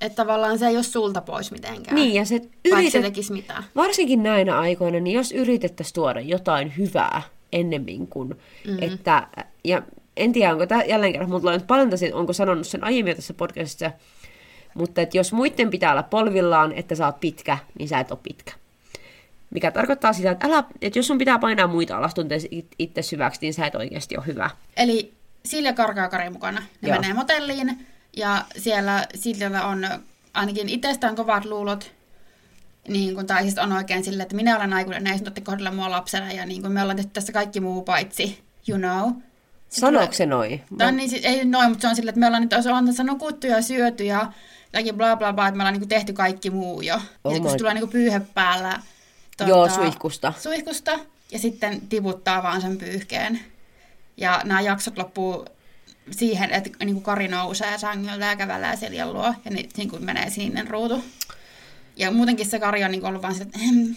Että 0.00 0.16
tavallaan 0.16 0.58
se 0.58 0.66
ei 0.66 0.76
ole 0.76 0.82
sulta 0.82 1.20
pois 1.20 1.50
mitenkään. 1.50 1.94
Niin, 1.94 2.14
ja 2.14 2.24
se 2.24 2.40
yritet... 2.64 2.92
se 2.92 3.02
tekisi 3.02 3.32
mitään. 3.32 3.64
Varsinkin 3.76 4.22
näinä 4.22 4.58
aikoina, 4.58 5.00
niin 5.00 5.14
jos 5.14 5.32
yritettäisiin 5.32 5.94
tuoda 5.94 6.20
jotain 6.20 6.72
hyvää 6.76 7.22
ennemmin 7.52 8.06
kuin, 8.06 8.28
mm-hmm. 8.28 8.82
että, 8.82 9.28
ja 9.64 9.82
en 10.16 10.32
tiedä, 10.32 10.52
onko 10.52 10.66
tämä 10.66 10.82
jälleen 10.82 11.12
kerran, 11.12 11.30
mutta 11.30 11.48
olen 11.48 11.62
paljon 11.62 11.90
tässä, 11.90 12.06
onko 12.12 12.32
sanonut 12.32 12.66
sen 12.66 12.84
aiemmin 12.84 13.16
tässä 13.16 13.34
podcastissa, 13.34 13.90
mutta 14.74 15.00
että 15.00 15.16
jos 15.16 15.32
muiden 15.32 15.70
pitää 15.70 15.92
olla 15.92 16.02
polvillaan, 16.02 16.72
että 16.72 16.94
sä 16.94 17.06
oot 17.06 17.20
pitkä, 17.20 17.58
niin 17.78 17.88
sä 17.88 18.00
et 18.00 18.10
ole 18.10 18.18
pitkä. 18.22 18.52
Mikä 19.50 19.70
tarkoittaa 19.70 20.12
sitä, 20.12 20.30
että, 20.30 20.46
älä, 20.46 20.64
että 20.82 20.98
jos 20.98 21.06
sun 21.06 21.18
pitää 21.18 21.38
painaa 21.38 21.66
muita 21.66 21.96
alas 21.96 22.14
itse 22.78 23.02
syväksi, 23.02 23.40
niin 23.40 23.54
sä 23.54 23.66
et 23.66 23.74
oikeasti 23.74 24.16
ole 24.16 24.26
hyvä. 24.26 24.50
Eli 24.76 25.12
Silja 25.44 25.72
karkaa 25.72 26.08
Kari 26.08 26.30
mukana. 26.30 26.62
Ne 26.80 26.88
Joo. 26.88 27.00
menee 27.00 27.14
motelliin 27.14 27.86
ja 28.16 28.44
siellä 28.56 29.06
Siljalla 29.14 29.62
on 29.62 29.88
ainakin 30.34 30.68
itsestään 30.68 31.16
kovat 31.16 31.44
luulot, 31.44 31.92
niin 32.88 33.14
kun, 33.14 33.26
tai 33.26 33.42
siis 33.42 33.58
on 33.58 33.72
oikein 33.72 34.04
silleen, 34.04 34.22
että 34.22 34.36
minä 34.36 34.56
olen 34.56 34.72
aikuinen, 34.72 35.04
näin 35.04 35.18
sanotte 35.18 35.40
kohdella 35.40 35.70
mua 35.70 35.90
lapsena, 35.90 36.32
ja 36.32 36.46
niin 36.46 36.62
kun 36.62 36.72
me 36.72 36.82
ollaan 36.82 36.96
tehty 36.96 37.12
tässä 37.12 37.32
kaikki 37.32 37.60
muu 37.60 37.82
paitsi, 37.82 38.42
you 38.68 38.78
know. 38.78 39.12
Sanoiko 39.68 40.12
se 40.12 40.26
noin? 40.26 40.62
No. 40.70 40.90
Niin, 40.90 41.10
siis, 41.10 41.24
ei 41.24 41.44
noin, 41.44 41.68
mutta 41.68 41.82
se 41.82 41.88
on 41.88 41.96
silleen, 41.96 42.10
että 42.10 42.20
me 42.20 42.26
ollaan 42.26 42.42
nyt 42.42 42.50
tässä 42.50 43.04
nukuttu 43.04 43.46
ja 43.46 43.62
syöty 43.62 44.04
ja 44.04 44.32
jotakin 44.72 44.96
bla 44.96 45.16
bla 45.16 45.32
bla, 45.32 45.48
että 45.48 45.56
me 45.56 45.62
ollaan 45.62 45.78
niin 45.78 45.88
tehty 45.88 46.12
kaikki 46.12 46.50
muu 46.50 46.80
jo. 46.80 47.00
Oh 47.24 47.34
ja 47.34 47.40
kun 47.40 47.50
se 47.50 47.56
tulee 47.56 47.74
niin 47.74 47.88
pyyhe 47.88 48.20
päällä. 48.34 48.80
Tuota, 49.36 49.50
Joo, 49.50 49.68
suihkusta. 49.68 50.32
Suihkusta, 50.38 50.98
ja 51.32 51.38
sitten 51.38 51.80
tiputtaa 51.80 52.42
vaan 52.42 52.60
sen 52.60 52.78
pyyhkeen. 52.78 53.40
Ja 54.16 54.40
nämä 54.44 54.60
jaksot 54.60 54.98
loppuu 54.98 55.46
siihen, 56.10 56.50
että 56.50 56.70
niin 56.84 56.94
kuin 56.94 57.04
Kari 57.04 57.28
nousee 57.28 57.78
sängyltä 57.78 58.26
ja 58.26 58.36
kävelee 58.36 58.76
Seljan 58.76 59.12
luo, 59.12 59.34
ja 59.44 59.50
niin, 59.50 59.70
niin 59.76 59.90
kuin 59.90 60.04
menee 60.04 60.30
sininen 60.30 60.68
ruutu. 60.68 61.04
Ja 61.96 62.10
muutenkin 62.10 62.46
se 62.46 62.58
Kari 62.58 62.84
on 62.84 62.90
niin 62.90 63.04
ollut 63.04 63.22
vaan 63.22 63.34
sitä, 63.34 63.44
että 63.44 63.58
en, 63.68 63.96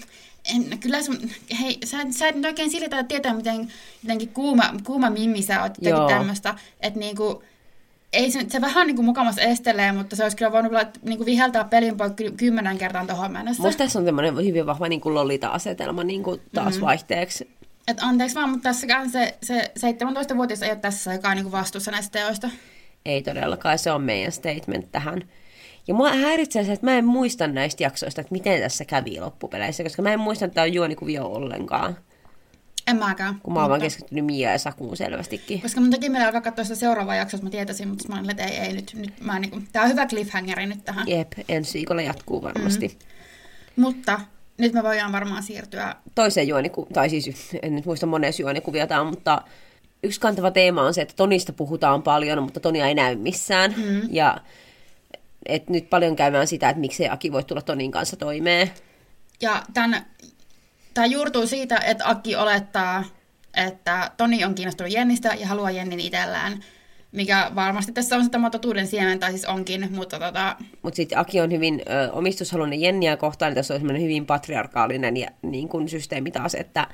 en, 0.55 0.79
kyllä 0.79 1.01
sun, 1.01 1.17
hei, 1.61 1.77
sä, 1.85 1.97
sä 2.11 2.27
et 2.27 2.35
nyt 2.35 2.45
oikein 2.45 2.69
sillä 2.69 3.03
tietää, 3.03 3.33
miten 3.33 3.67
jotenkin 4.03 4.29
kuuma, 4.29 4.63
kuuma 4.83 5.09
mimmi 5.09 5.41
sä 5.41 5.61
oot, 5.61 5.73
jotenkin 5.81 6.17
tämmöistä, 6.17 6.55
että 6.81 6.99
niin 6.99 7.15
kuin, 7.15 7.37
ei 8.13 8.31
se, 8.31 8.45
se 8.47 8.61
vähän 8.61 8.87
niin 8.87 8.95
kuin 8.95 9.05
mukamassa 9.05 9.41
estelee, 9.41 9.91
mutta 9.91 10.15
se 10.15 10.23
olisi 10.23 10.37
kyllä 10.37 10.51
voinut 10.51 10.73
niin 11.03 11.17
kuin 11.17 11.25
viheltää 11.25 11.63
pelin 11.63 11.97
poikki 11.97 12.31
kymmenen 12.31 12.77
kertaa 12.77 13.05
tuohon 13.05 13.31
mennessä. 13.31 13.63
Musta 13.63 13.77
tässä 13.77 13.99
on 13.99 14.05
tämmöinen 14.05 14.45
hyvin 14.45 14.65
vahva 14.65 14.87
niin 14.87 15.01
kuin 15.01 15.15
lolita-asetelma 15.15 16.03
niin 16.03 16.23
kuin 16.23 16.41
taas 16.53 16.73
mm-hmm. 16.73 16.85
vaihteeksi 16.85 17.59
et 17.89 17.97
anteeksi 18.01 18.35
vaan, 18.35 18.49
mutta 18.49 18.69
tässäkään 18.69 19.09
se, 19.09 19.37
se 19.43 19.71
17-vuotias 19.79 20.61
ei 20.61 20.69
ole 20.69 20.79
tässä 20.79 21.11
aikaa 21.11 21.35
niin 21.35 21.51
vastuussa 21.51 21.91
näistä 21.91 22.19
teoista. 22.19 22.49
Ei 23.05 23.21
todellakaan, 23.21 23.79
se 23.79 23.91
on 23.91 24.01
meidän 24.01 24.31
statement 24.31 24.91
tähän. 24.91 25.23
Ja 25.89 25.95
mua 25.95 26.13
häiritsee 26.13 26.63
se, 26.63 26.73
että 26.73 26.85
mä 26.85 26.97
en 26.97 27.05
muista 27.05 27.47
näistä 27.47 27.83
jaksoista, 27.83 28.21
että 28.21 28.31
miten 28.31 28.61
tässä 28.61 28.85
kävi 28.85 29.19
loppupeleissä, 29.19 29.83
koska 29.83 30.01
mä 30.01 30.13
en 30.13 30.19
muista 30.19 30.45
että 30.45 30.55
tämä 30.55 30.63
on 30.63 30.73
juonikuvio 30.73 31.25
ollenkaan. 31.25 31.97
En 32.87 32.97
mäkään. 32.97 33.39
Kun 33.43 33.53
mä 33.53 33.59
oon 33.59 33.71
mutta... 33.71 33.83
keskittynyt 33.83 34.25
Mia 34.25 34.51
ja 34.51 34.57
Sakuun 34.57 34.97
selvästikin. 34.97 35.61
Koska 35.61 35.81
mun 35.81 35.91
takia 35.91 36.11
meillä 36.11 36.25
alkaa 36.25 36.41
katsoa 36.41 36.63
sitä 36.65 36.75
seuraavaa 36.75 37.15
jaksoa, 37.15 37.37
että 37.37 37.45
mä 37.45 37.49
tietäisin, 37.49 37.87
mutta 37.87 38.07
mä 38.07 38.19
olin, 38.19 38.29
että 38.29 38.43
ei, 38.43 38.57
ei 38.57 38.73
nyt, 38.73 38.95
nyt 38.99 39.13
mä 39.21 39.39
niin 39.39 39.51
kuin, 39.51 39.67
tää 39.71 39.83
on 39.83 39.89
hyvä 39.89 40.05
cliffhangeri 40.05 40.65
nyt 40.65 40.85
tähän. 40.85 41.07
Jep, 41.07 41.33
ensi 41.47 41.73
viikolla 41.73 42.01
jatkuu 42.01 42.43
varmasti. 42.43 42.87
Mm. 42.87 43.83
Mutta 43.83 44.19
nyt 44.57 44.73
me 44.73 44.83
voidaan 44.83 45.11
varmaan 45.11 45.43
siirtyä... 45.43 45.95
Toiseen 46.15 46.47
juonikuvaan, 46.47 46.93
tai 46.93 47.09
siis 47.09 47.49
en 47.61 47.75
nyt 47.75 47.85
muista 47.85 48.05
monessa 48.05 48.41
juonikuvia 48.41 48.87
tämä 48.87 49.03
mutta 49.03 49.41
yksi 50.03 50.19
kantava 50.19 50.51
teema 50.51 50.81
on 50.83 50.93
se, 50.93 51.01
että 51.01 51.13
Tonista 51.17 51.53
puhutaan 51.53 52.03
paljon, 52.03 52.43
mutta 52.43 52.59
Tonia 52.59 52.87
ei 52.87 52.95
näy 52.95 53.15
missään. 53.15 53.75
Mm. 53.77 54.01
Ja 54.11 54.37
et 55.45 55.69
nyt 55.69 55.89
paljon 55.89 56.15
käymään 56.15 56.47
sitä, 56.47 56.69
että 56.69 56.79
miksei 56.79 57.09
Aki 57.09 57.31
voi 57.31 57.43
tulla 57.43 57.61
Tonin 57.61 57.91
kanssa 57.91 58.15
toimeen. 58.15 58.71
Ja 59.41 59.63
tämän, 59.73 60.05
tämä 60.93 61.05
juurtuu 61.05 61.47
siitä, 61.47 61.77
että 61.77 62.09
Aki 62.09 62.35
olettaa, 62.35 63.03
että 63.57 64.11
Toni 64.17 64.45
on 64.45 64.55
kiinnostunut 64.55 64.93
Jennistä 64.93 65.33
ja 65.39 65.47
haluaa 65.47 65.71
Jennin 65.71 65.99
itsellään 65.99 66.63
mikä 67.11 67.51
varmasti 67.55 67.91
tässä 67.91 68.15
on 68.15 68.31
tämä 68.31 68.49
totuuden 68.49 68.87
siemen, 68.87 69.19
tai 69.19 69.31
siis 69.31 69.45
onkin, 69.45 69.87
mutta 69.91 70.19
tota... 70.19 70.55
Mutta 70.81 70.95
sitten 70.95 71.17
Aki 71.17 71.41
on 71.41 71.51
hyvin 71.51 71.81
ö, 71.89 72.11
omistushalunen 72.11 72.81
Jenniä 72.81 73.17
kohtaan, 73.17 73.49
niin 73.49 73.55
tässä 73.55 73.73
on 73.73 73.79
semmoinen 73.79 74.01
hyvin 74.01 74.25
patriarkaalinen 74.25 75.17
ja, 75.17 75.27
niin 75.41 75.69
kuin 75.69 75.89
systeemi 75.89 76.31
taas, 76.31 76.55
että 76.55 76.87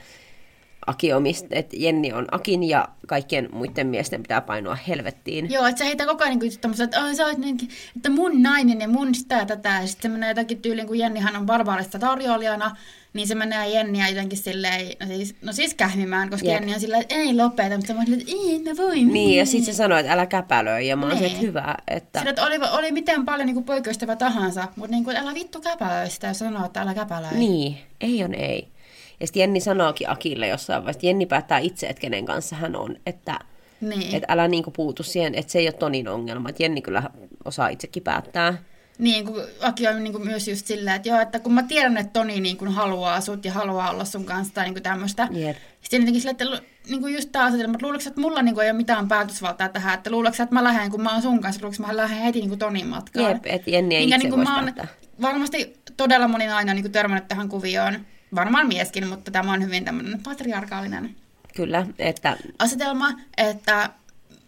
Aki 0.88 1.13
omist, 1.13 1.45
että 1.49 1.75
Jenni 1.79 2.13
on 2.13 2.27
Akin 2.31 2.63
ja 2.63 2.88
kaikkien 3.07 3.49
muiden 3.51 3.88
miesten 3.88 4.21
pitää 4.21 4.41
painua 4.41 4.77
helvettiin. 4.88 5.51
Joo, 5.51 5.65
että 5.65 5.79
se 5.79 5.86
heitä 5.86 6.05
koko 6.05 6.23
ajan 6.23 6.39
niin 6.39 6.59
tämmöistä, 6.61 6.83
että, 6.83 7.13
sä 7.13 7.25
oot 7.25 7.38
niin, 7.38 7.57
että 7.95 8.09
mun 8.09 8.43
nainen 8.43 8.81
ja 8.81 8.88
mun 8.88 9.15
sitä 9.15 9.36
ja 9.36 9.45
tätä, 9.45 9.69
ja 9.81 9.88
sitten 9.88 10.11
se 10.11 10.17
menee 10.17 10.29
jotakin 10.29 10.61
tyyliin, 10.61 10.88
kun 10.88 10.99
Jennihan 10.99 11.36
on 11.36 11.45
barbaarista 11.45 11.99
tarjoilijana, 11.99 12.75
niin 13.13 13.27
se 13.27 13.36
menee 13.36 13.69
Jenniä 13.69 14.09
jotenkin 14.09 14.38
silleen, 14.38 14.88
no 14.99 15.07
siis, 15.07 15.36
no 15.41 15.53
siis 15.53 15.73
kähmimään, 15.73 16.29
koska 16.29 16.47
Jep. 16.47 16.55
Jenni 16.55 16.73
on 16.73 16.79
silleen, 16.79 17.01
että 17.01 17.15
ei 17.15 17.36
lopeta, 17.36 17.77
mutta 17.77 17.93
mä 17.93 18.01
olin, 18.01 18.21
että 18.21 18.31
ei 18.31 18.59
mä 18.59 18.83
voin. 18.83 19.13
Niin, 19.13 19.38
ja 19.38 19.45
sitten 19.45 19.73
se 19.73 19.77
sanoi, 19.77 19.99
että 19.99 20.13
älä 20.13 20.25
käpälöi, 20.25 20.88
ja 20.88 20.95
mä 20.95 21.05
olin 21.05 21.23
että 21.23 21.39
hyvä. 21.39 21.75
Että... 21.88 22.19
Sillä, 22.19 22.29
että 22.29 22.45
oli, 22.45 22.55
oli 22.71 22.91
miten 22.91 23.25
paljon 23.25 23.45
niin 23.45 23.63
poikkeustavaa 23.63 24.15
tahansa, 24.15 24.67
mutta 24.75 24.91
niin 24.91 25.03
kuin, 25.03 25.17
älä 25.17 25.33
vittu 25.33 25.61
käpälöi 25.61 26.09
sitä, 26.09 26.27
jos 26.27 26.39
sanoo, 26.39 26.65
että 26.65 26.81
älä 26.81 26.93
käpälöi. 26.93 27.33
Niin, 27.33 27.77
ei 28.01 28.23
on 28.23 28.33
ei. 28.33 28.74
Ja 29.20 29.28
sitten 29.28 29.39
Jenni 29.39 29.59
sanookin 29.59 30.09
Akille 30.09 30.47
jossain 30.47 30.84
vaiheessa, 30.84 31.07
Jenni 31.07 31.26
päättää 31.26 31.57
itse, 31.57 31.88
että 31.88 32.01
kenen 32.01 32.26
kanssa 32.26 32.55
hän 32.55 32.76
on, 32.76 32.95
että 33.05 33.39
niin. 33.82 34.16
että 34.16 34.34
älä 34.34 34.47
niinku 34.47 34.72
puutu 34.72 35.03
siihen, 35.03 35.36
että 35.36 35.51
se 35.51 35.59
ei 35.59 35.68
ole 35.68 35.74
Tonin 35.74 36.07
ongelma, 36.07 36.49
että 36.49 36.63
Jenni 36.63 36.82
kyllä 36.82 37.03
osaa 37.45 37.68
itsekin 37.68 38.03
päättää. 38.03 38.57
Niin, 38.97 39.26
kun 39.26 39.41
Aki 39.61 39.88
on 39.88 40.03
niin 40.03 40.13
kuin 40.13 40.26
myös 40.26 40.47
just 40.47 40.66
silleen, 40.66 40.95
että 40.95 41.09
joo, 41.09 41.20
että 41.20 41.39
kun 41.39 41.53
mä 41.53 41.63
tiedän, 41.63 41.97
että 41.97 42.13
Toni 42.13 42.39
niin 42.39 42.57
kuin 42.57 42.72
haluaa 42.72 43.22
sut 43.22 43.45
ja 43.45 43.53
haluaa 43.53 43.91
olla 43.91 44.05
sun 44.05 44.26
kanssa 44.26 44.53
tai 44.53 44.63
niin 44.63 44.74
kuin 44.74 44.84
tämmöistä. 44.84 45.28
Yep. 45.36 45.57
Sitten 45.82 46.01
jotenkin 46.01 46.22
silleen, 46.22 46.38
että 46.49 46.68
niin 46.89 47.01
kuin 47.01 47.13
just 47.13 47.30
tämä 47.32 47.45
asetelma, 47.45 47.74
että 47.74 47.86
luuleeko, 47.86 48.07
että 48.07 48.22
mulla 48.22 48.41
niin 48.41 48.55
kuin 48.55 48.66
ei 48.66 48.72
ole 48.72 48.78
mitään 48.78 49.07
päätösvaltaa 49.07 49.70
tähän, 49.70 49.93
että 49.93 50.11
luuleeko, 50.11 50.43
että 50.43 50.55
mä 50.55 50.63
lähden, 50.63 50.91
kun 50.91 51.01
mä 51.01 51.13
oon 51.13 51.22
sun 51.22 51.41
kanssa, 51.41 51.61
luuleeko, 51.61 51.88
mä 51.88 51.97
lähden 51.97 52.18
heti 52.18 52.39
niin 52.39 52.49
kuin 52.49 52.59
Tonin 52.59 52.88
matkaan. 52.88 53.30
Jep, 53.30 53.45
että 53.45 53.70
Jenni 53.70 53.95
ei 53.95 54.01
Minkä, 54.01 54.16
itse 54.16 54.28
niin 54.28 54.34
kuin 54.34 54.43
mä 54.43 54.55
oon, 54.55 54.74
Varmasti 55.22 55.78
todella 55.97 56.28
moni 56.28 56.47
aina 56.47 56.74
niin 56.74 56.84
kuin 56.84 56.91
törmännyt 56.91 57.28
tähän 57.28 57.49
kuvioon, 57.49 58.05
varmaan 58.36 58.67
mieskin, 58.67 59.07
mutta 59.07 59.31
tämä 59.31 59.53
on 59.53 59.63
hyvin 59.63 59.86
tämmöinen 59.86 60.23
patriarkaalinen 60.23 61.15
Kyllä, 61.55 61.88
että... 61.99 62.38
asetelma, 62.59 63.09
että 63.38 63.89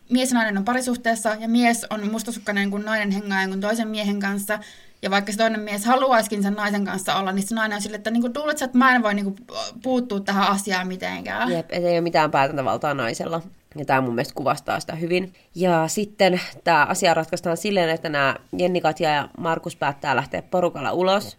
mies 0.09 0.31
ja 0.31 0.35
nainen 0.35 0.57
on 0.57 0.65
parisuhteessa 0.65 1.35
ja 1.39 1.47
mies 1.47 1.85
on 1.89 2.11
mustasukkainen 2.11 2.71
kuin 2.71 2.85
nainen 2.85 3.11
hengaa 3.11 3.47
kuin 3.47 3.61
toisen 3.61 3.88
miehen 3.88 4.19
kanssa. 4.19 4.59
Ja 5.01 5.09
vaikka 5.09 5.31
se 5.31 5.38
toinen 5.38 5.59
mies 5.59 5.85
haluaisikin 5.85 6.43
sen 6.43 6.53
naisen 6.53 6.85
kanssa 6.85 7.15
olla, 7.15 7.31
niin 7.31 7.47
se 7.47 7.55
nainen 7.55 7.75
on 7.75 7.81
sille, 7.81 7.95
että 7.95 8.11
niinku, 8.11 8.29
luulet 8.35 8.61
että 8.61 8.77
mä 8.77 8.95
en 8.95 9.03
voi 9.03 9.13
niinku, 9.13 9.35
puuttua 9.83 10.19
tähän 10.19 10.47
asiaan 10.47 10.88
mitenkään. 10.88 11.51
Jep, 11.51 11.65
ei 11.69 11.83
ole 11.83 12.01
mitään 12.01 12.31
päätäntävaltaa 12.31 12.93
naisella. 12.93 13.41
Ja 13.75 13.85
tämä 13.85 14.01
mun 14.01 14.15
mielestä 14.15 14.35
kuvastaa 14.35 14.79
sitä 14.79 14.95
hyvin. 14.95 15.33
Ja 15.55 15.88
sitten 15.88 16.41
tämä 16.63 16.85
asia 16.85 17.13
ratkaistaan 17.13 17.57
silleen, 17.57 17.89
että 17.89 18.09
nämä 18.09 18.35
Jenni 18.57 18.81
Katja 18.81 19.09
ja 19.09 19.29
Markus 19.38 19.75
päättää 19.75 20.15
lähteä 20.15 20.41
porukalla 20.41 20.91
ulos. 20.91 21.38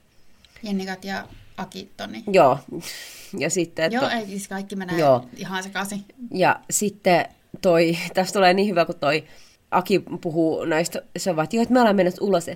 Jenni 0.63 0.87
Katja, 0.87 1.25
Aki, 1.59 1.91
Toni. 1.97 2.25
Joo. 2.33 2.59
Ja 3.39 3.51
sitten, 3.51 3.93
Joo, 3.93 4.09
ei 4.09 4.27
siis 4.27 4.49
kaikki 4.49 4.77
menee 4.77 4.99
Joo. 4.99 5.25
ihan 5.37 5.63
sekaisin. 5.63 6.05
Ja 6.31 6.61
sitten 6.71 7.27
toi, 7.63 7.99
tästä 8.15 8.33
tulee 8.33 8.55
niin 8.55 8.69
hyvä, 8.69 8.85
kun 8.85 8.95
toi 9.01 9.25
Aki 9.71 10.03
puhuu 10.21 10.65
näistä, 10.65 11.03
se 11.17 11.31
on 11.31 11.37
että, 11.37 11.63
että 11.63 11.75
me 11.75 11.81
ollaan 11.81 11.97
menossa 11.97 12.25
ulos, 12.25 12.47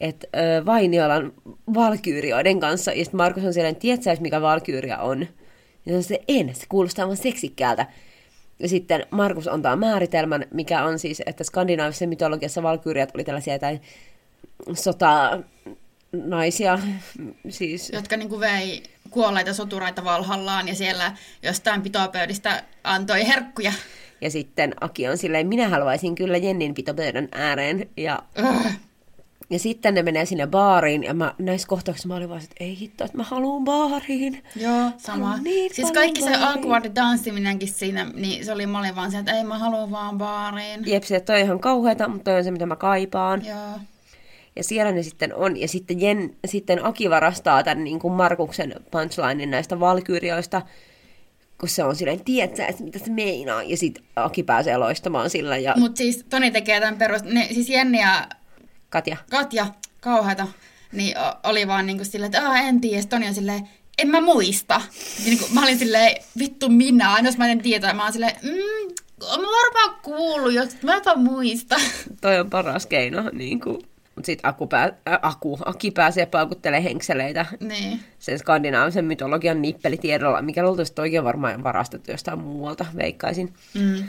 että 0.00 0.26
Vainiolan 0.66 1.32
valkyyrioiden 1.74 2.60
kanssa, 2.60 2.92
ja 2.92 3.04
sitten 3.04 3.18
Markus 3.18 3.44
on 3.44 3.54
siellä, 3.54 3.74
tiedätkö 3.74 4.16
mikä 4.20 4.40
valkyyria 4.40 4.98
on? 4.98 5.26
Ja 5.86 6.02
se 6.02 6.20
en, 6.28 6.54
se 6.54 6.66
kuulostaa 6.68 7.06
vaan 7.06 7.16
seksikkäältä. 7.16 7.86
Ja 8.58 8.68
sitten 8.68 9.06
Markus 9.10 9.48
antaa 9.48 9.76
määritelmän, 9.76 10.44
mikä 10.50 10.84
on 10.84 10.98
siis, 10.98 11.22
että 11.26 11.44
skandinaavisessa 11.44 12.06
mytologiassa 12.06 12.62
valkyyriat 12.62 13.10
oli 13.14 13.24
tällaisia 13.24 13.52
jotain 13.52 13.80
sota 14.72 15.40
naisia, 16.12 16.78
siis... 17.48 17.90
Jotka 17.92 18.16
niin 18.16 18.28
kuin 18.28 18.40
vei 18.40 18.82
kuolleita 19.10 19.54
soturaita 19.54 20.04
valhallaan 20.04 20.68
ja 20.68 20.74
siellä 20.74 21.12
jostain 21.42 21.82
pitopöydistä 21.82 22.62
antoi 22.84 23.26
herkkuja. 23.26 23.72
Ja 24.20 24.30
sitten 24.30 24.74
Aki 24.80 25.08
on 25.08 25.18
silleen, 25.18 25.46
minä 25.46 25.68
haluaisin 25.68 26.14
kyllä 26.14 26.36
Jennin 26.36 26.74
pitopöydän 26.74 27.28
ääreen. 27.32 27.88
Ja, 27.96 28.22
uh. 28.38 28.66
ja 29.50 29.58
sitten 29.58 29.94
ne 29.94 30.02
menee 30.02 30.26
sinne 30.26 30.46
baariin, 30.46 31.02
ja 31.02 31.14
mä, 31.14 31.34
näissä 31.38 31.68
kohtauksissa 31.68 32.08
mä 32.08 32.16
olin 32.16 32.28
vaan, 32.28 32.42
että 32.42 32.56
ei 32.60 32.78
hitto, 32.78 33.04
että 33.04 33.16
mä 33.16 33.22
haluan 33.22 33.64
baariin. 33.64 34.42
Joo, 34.56 34.90
sama. 34.96 35.36
Niin 35.36 35.74
siis 35.74 35.92
kaikki 35.92 36.20
baariin. 36.20 36.40
se 36.40 36.46
awkward 36.46 36.90
tanssiminenkin 36.94 37.68
siinä, 37.68 38.04
niin 38.14 38.44
se 38.44 38.52
oli, 38.52 38.66
mä 38.66 38.78
olin 38.78 38.96
vaan 38.96 39.10
se, 39.10 39.18
että 39.18 39.32
ei 39.32 39.44
mä 39.44 39.58
haluan 39.58 39.90
vaan 39.90 40.18
baariin. 40.18 40.80
Jep, 40.86 41.02
se 41.02 41.20
toi 41.20 41.36
on 41.36 41.44
ihan 41.44 41.60
kauheata, 41.60 42.08
mutta 42.08 42.24
toi 42.24 42.38
on 42.38 42.44
se, 42.44 42.50
mitä 42.50 42.66
mä 42.66 42.76
kaipaan. 42.76 43.46
Joo. 43.46 43.78
Ja 44.58 44.64
siellä 44.64 44.92
ne 44.92 45.02
sitten 45.02 45.34
on. 45.34 45.56
Ja 45.56 45.68
sitten, 45.68 46.00
Jen, 46.00 46.36
sitten 46.46 46.84
Aki 46.84 47.10
varastaa 47.10 47.62
tämän 47.62 47.84
niin 47.84 47.98
kuin 47.98 48.14
Markuksen 48.14 48.74
punchlinein 48.90 49.50
näistä 49.50 49.80
valkyrioista, 49.80 50.62
kun 51.60 51.68
se 51.68 51.84
on 51.84 51.96
silleen, 51.96 52.24
tiedätkö 52.24 52.64
että 52.64 52.82
mitä 52.82 52.98
se 52.98 53.10
meinaa? 53.10 53.62
Ja 53.62 53.76
sitten 53.76 54.04
Aki 54.16 54.42
pääsee 54.42 54.76
loistamaan 54.76 55.30
sillä. 55.30 55.56
Ja... 55.56 55.74
Mutta 55.76 55.98
siis 55.98 56.24
Toni 56.30 56.50
tekee 56.50 56.80
tämän 56.80 56.98
perus... 56.98 57.22
Ne, 57.22 57.48
siis 57.52 57.68
Jenni 57.68 58.00
ja 58.00 58.28
Katja. 58.90 59.16
Katja, 59.30 59.66
kauheata. 60.00 60.46
Niin 60.92 61.16
oli 61.42 61.66
vaan 61.66 61.86
niinku 61.86 62.04
silleen, 62.04 62.34
että 62.34 62.58
en 62.58 62.80
tiedä. 62.80 63.02
Toni 63.08 63.28
on 63.28 63.34
silleen, 63.34 63.68
en 63.98 64.08
mä 64.08 64.20
muista. 64.20 64.80
Niin 65.24 65.38
kuin, 65.38 65.54
mä 65.54 65.62
olin 65.62 65.78
silleen, 65.78 66.16
vittu 66.38 66.68
minä, 66.68 67.12
aina 67.12 67.28
jos 67.28 67.38
mä 67.38 67.48
en 67.48 67.62
tiedä. 67.62 67.92
Mä 67.92 68.02
oon 68.02 68.12
silleen, 68.12 68.36
mm, 68.42 68.94
mä 69.20 69.36
varmaan 69.36 70.00
kuullut, 70.02 70.52
jos 70.52 70.82
mä 70.82 70.94
en 70.94 71.02
muista. 71.20 71.76
Toi 72.20 72.40
on 72.40 72.50
paras 72.50 72.86
keino, 72.86 73.30
niin 73.32 73.60
kuin. 73.60 73.82
Mutta 74.18 74.26
sitten 74.26 74.48
Aku, 74.48 74.66
pää, 74.66 74.84
äh, 74.84 75.18
Aku, 75.22 75.58
Aki 75.64 75.90
pääsee 75.90 76.26
paukuttelemaan 76.26 76.82
henkseleitä 76.82 77.46
niin. 77.60 78.00
sen 78.18 78.38
skandinaavisen 78.38 79.04
mytologian 79.04 79.62
nippelitiedolla, 79.62 80.42
mikä 80.42 80.62
luultavasti 80.62 81.00
oikein 81.00 81.24
varmaan 81.24 81.62
varastettu 81.62 82.10
jostain 82.10 82.38
muualta, 82.38 82.86
veikkaisin. 82.96 83.54
Mm. 83.74 84.04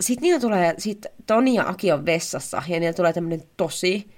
Sitten 0.00 0.22
niillä 0.22 0.40
tulee, 0.40 0.74
sit 0.78 1.06
Toni 1.26 1.54
ja 1.54 1.68
Aki 1.68 1.92
on 1.92 2.06
vessassa, 2.06 2.62
ja 2.68 2.80
niillä 2.80 2.92
tulee 2.92 3.12
tämmöinen 3.12 3.42
tosi 3.56 4.10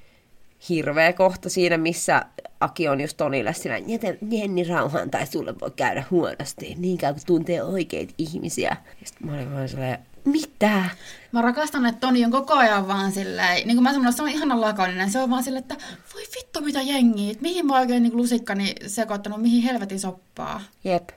hirveä 0.69 1.13
kohta 1.13 1.51
siinä, 1.51 1.79
missä 1.79 2.23
Aki 2.61 2.89
on 2.89 3.01
just 3.01 3.17
Tonille 3.17 3.53
sillä, 3.53 3.79
jätä 3.79 4.15
Jenni 4.31 4.65
rauhaan 4.65 5.11
tai 5.11 5.27
sulle 5.27 5.55
voi 5.61 5.71
käydä 5.71 6.05
huonosti, 6.11 6.75
niin 6.79 6.99
kauan 6.99 7.15
kun 7.15 7.23
tuntee 7.27 7.63
oikeita 7.63 8.15
ihmisiä. 8.19 8.77
Sitten 9.05 9.27
mä 9.27 9.35
olin 9.35 9.53
vaan 9.53 9.69
silleen, 9.69 9.99
mitä? 10.25 10.85
Mä 11.33 11.43
rakastan, 11.43 11.87
että 11.87 12.01
Toni 12.01 12.25
on 12.25 12.31
koko 12.31 12.55
ajan 12.55 12.89
vaan 12.89 13.13
silleen, 13.13 13.55
niin 13.67 13.77
kuin 13.77 13.83
mä 13.83 13.93
sanoin, 13.93 14.13
se 14.13 14.23
on 14.23 14.29
ihana 14.29 14.61
lakoninen. 14.61 15.11
Se 15.11 15.21
on 15.21 15.31
vaan 15.31 15.43
silleen, 15.43 15.63
että 15.63 15.77
voi 16.15 16.23
vittu 16.37 16.61
mitä 16.61 16.83
jengiä, 16.83 17.31
että 17.31 17.43
mihin 17.43 17.67
mä 17.67 17.79
oikein 17.79 18.03
niin 18.03 18.17
lusikkani 18.17 18.75
sekoittanut, 18.87 19.43
mihin 19.43 19.63
helvetin 19.63 20.01
soppaa. 20.01 20.61
Jep. 20.85 21.09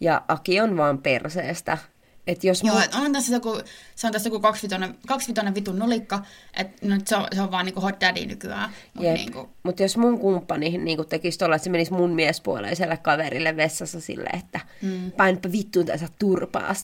Ja 0.00 0.22
Aki 0.28 0.60
on 0.60 0.76
vaan 0.76 0.98
perseestä. 0.98 1.78
Et 2.26 2.44
jos 2.44 2.62
Joo, 2.62 2.76
mu- 2.80 3.04
on 3.04 3.12
tässä 3.12 3.32
joku, 3.32 3.60
se 3.94 4.06
on 4.06 4.12
tässä 4.12 4.28
joku 4.28 4.40
kaksivitoinen, 4.40 4.94
kaksivitoinen 5.06 5.54
vitun 5.54 5.78
nulikka, 5.78 6.22
että 6.56 6.86
nyt 6.86 7.08
se 7.08 7.16
on, 7.16 7.26
se 7.34 7.42
on 7.42 7.50
vaan 7.50 7.64
niinku 7.64 7.80
hot 7.80 8.00
daddy 8.00 8.26
nykyään. 8.26 8.70
Mutta 8.94 9.12
niinku... 9.12 9.48
Mut 9.62 9.80
jos 9.80 9.96
mun 9.96 10.18
kumppani 10.18 10.78
niinku 10.78 11.04
tekisi 11.04 11.38
tuolla, 11.38 11.56
että 11.56 11.64
se 11.64 11.70
menisi 11.70 11.92
mun 11.92 12.10
miespuoleiselle 12.10 12.96
kaverille 12.96 13.56
vessassa 13.56 14.00
silleen, 14.00 14.38
että 14.38 14.60
mm. 14.82 15.12
painapa 15.12 15.52
vittuun 15.52 15.86
tässä 15.86 16.08
turpaa. 16.18 16.74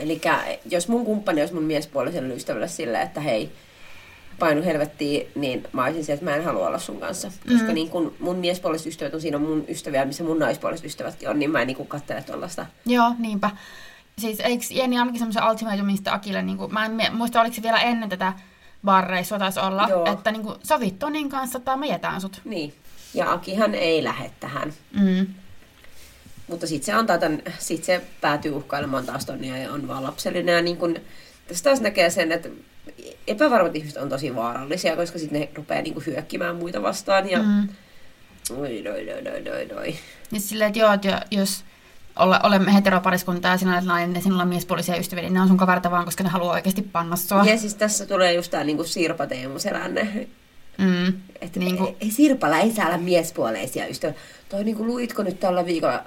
Eli 0.00 0.20
jos 0.70 0.88
mun 0.88 1.04
kumppani 1.04 1.40
olisi 1.40 1.54
mun 1.54 1.64
miespuoliselle 1.64 2.34
ystävälle 2.34 2.68
silleen, 2.68 3.06
että 3.06 3.20
hei, 3.20 3.52
painu 4.38 4.62
helvettiin, 4.62 5.26
niin 5.34 5.64
mä 5.72 5.84
olisin 5.84 6.04
se, 6.04 6.12
että 6.12 6.24
mä 6.24 6.36
en 6.36 6.44
halua 6.44 6.66
olla 6.66 6.78
sun 6.78 7.00
kanssa. 7.00 7.28
Koska 7.28 7.68
mm. 7.68 7.74
niin 7.74 7.90
kun 7.90 8.14
mun 8.20 8.36
miespuoliset 8.36 8.86
ystävät 8.86 9.14
on 9.14 9.20
siinä 9.20 9.38
mun 9.38 9.64
ystäviä, 9.68 10.04
missä 10.04 10.24
mun 10.24 10.38
naispuoliset 10.38 10.86
ystävätkin 10.86 11.28
on, 11.28 11.38
niin 11.38 11.50
mä 11.50 11.60
en 11.60 11.66
niin 11.66 11.86
katsele 11.86 12.22
tuollaista. 12.22 12.66
Joo, 12.86 13.14
niinpä 13.18 13.50
siis 14.20 14.40
eikö 14.40 14.64
Jenni 14.70 14.98
ainakin 14.98 15.18
semmoisen 15.18 15.50
ultimatumista 15.50 16.12
Akille, 16.12 16.42
niin 16.42 16.58
kuin, 16.58 16.72
mä 16.72 16.84
en 16.84 16.98
muista 17.12 17.40
oliko 17.40 17.54
se 17.54 17.62
vielä 17.62 17.80
ennen 17.80 18.08
tätä 18.08 18.32
barreissua 18.84 19.38
taisi 19.38 19.60
olla, 19.60 19.86
Joo. 19.88 20.12
että 20.12 20.32
niin 20.32 20.42
kuin, 20.42 20.56
sovit 20.62 20.98
Tonin 20.98 21.28
kanssa 21.28 21.60
tai 21.60 21.76
me 21.76 21.86
jätään 21.86 22.20
sut. 22.20 22.40
Niin, 22.44 22.74
ja 23.14 23.32
Akihan 23.32 23.74
ei 23.74 24.04
lähde 24.04 24.30
tähän. 24.40 24.72
Mm. 25.00 25.26
Mutta 26.50 26.66
sitten 26.66 26.86
se 26.86 26.92
antaa 26.92 27.18
tämän, 27.18 27.42
sit 27.58 27.84
se 27.84 28.00
päätyy 28.20 28.52
uhkailemaan 28.52 29.06
taas 29.06 29.26
Tonia 29.26 29.56
ja 29.56 29.72
on 29.72 29.88
vaan 29.88 30.02
lapsellinen. 30.02 30.54
Ja 30.54 30.62
niin 30.62 30.76
kun, 30.76 30.96
tästä 31.48 31.70
taas 31.70 31.80
näkee 31.80 32.10
sen, 32.10 32.32
että 32.32 32.48
epävarmat 33.26 33.76
ihmiset 33.76 34.02
on 34.02 34.08
tosi 34.08 34.36
vaarallisia, 34.36 34.96
koska 34.96 35.18
sitten 35.18 35.40
ne 35.40 35.48
rupeaa 35.54 35.82
niin 35.82 36.06
hyökkimään 36.06 36.56
muita 36.56 36.82
vastaan. 36.82 37.30
Ja... 37.30 37.42
Mm. 37.42 37.68
Oi, 38.56 38.84
doi, 38.84 39.06
doi, 39.06 39.24
doi, 39.24 39.44
doi, 39.44 39.68
doi. 39.68 39.94
Ja 40.32 40.40
silleen, 40.40 40.68
että 40.68 40.80
joo, 40.80 40.92
että 40.92 41.26
jos 41.30 41.64
ole, 42.16 42.40
olemme 42.42 42.74
heteropariskunta 42.74 43.48
ja 43.48 43.58
sinä 43.58 43.72
olet 43.74 43.84
nainen 43.84 44.14
ja 44.14 44.20
sinulla 44.20 44.42
on 44.42 44.48
miespuolisia 44.48 44.96
ystäviä, 44.96 45.22
niin 45.22 45.34
ne 45.34 45.40
on 45.40 45.48
sun 45.48 45.56
kaverta 45.56 45.90
vaan, 45.90 46.04
koska 46.04 46.24
ne 46.24 46.30
haluaa 46.30 46.52
oikeasti 46.52 46.82
panna 46.82 47.16
sua. 47.16 47.44
Ja 47.44 47.58
siis 47.58 47.74
tässä 47.74 48.06
tulee 48.06 48.32
just 48.32 48.50
tämä 48.50 48.64
niinku 48.64 48.84
Sirpa 48.84 49.26
Teemu 49.26 49.58
Selänne. 49.58 50.28
Mm, 50.78 51.12
että 51.40 51.60
niinku... 51.60 51.86
ei, 51.86 51.96
ei 52.00 52.10
Sirpalla 52.10 52.58
ei 52.58 52.72
saa 52.72 52.86
olla 52.86 52.98
miespuoleisia 52.98 53.86
ystäviä. 53.86 54.18
Toi 54.50 54.64
niinku 54.64 54.86
luitko 54.86 55.22
nyt 55.22 55.40
tällä 55.40 55.66
viikolla, 55.66 56.02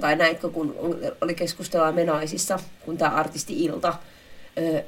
tai 0.00 0.16
näitkö, 0.16 0.48
kun 0.48 0.74
oli 1.20 1.34
keskustelua 1.34 1.92
menaisissa, 1.92 2.58
kun 2.84 2.98
tämä 2.98 3.10
artisti 3.10 3.64
Ilta 3.64 3.94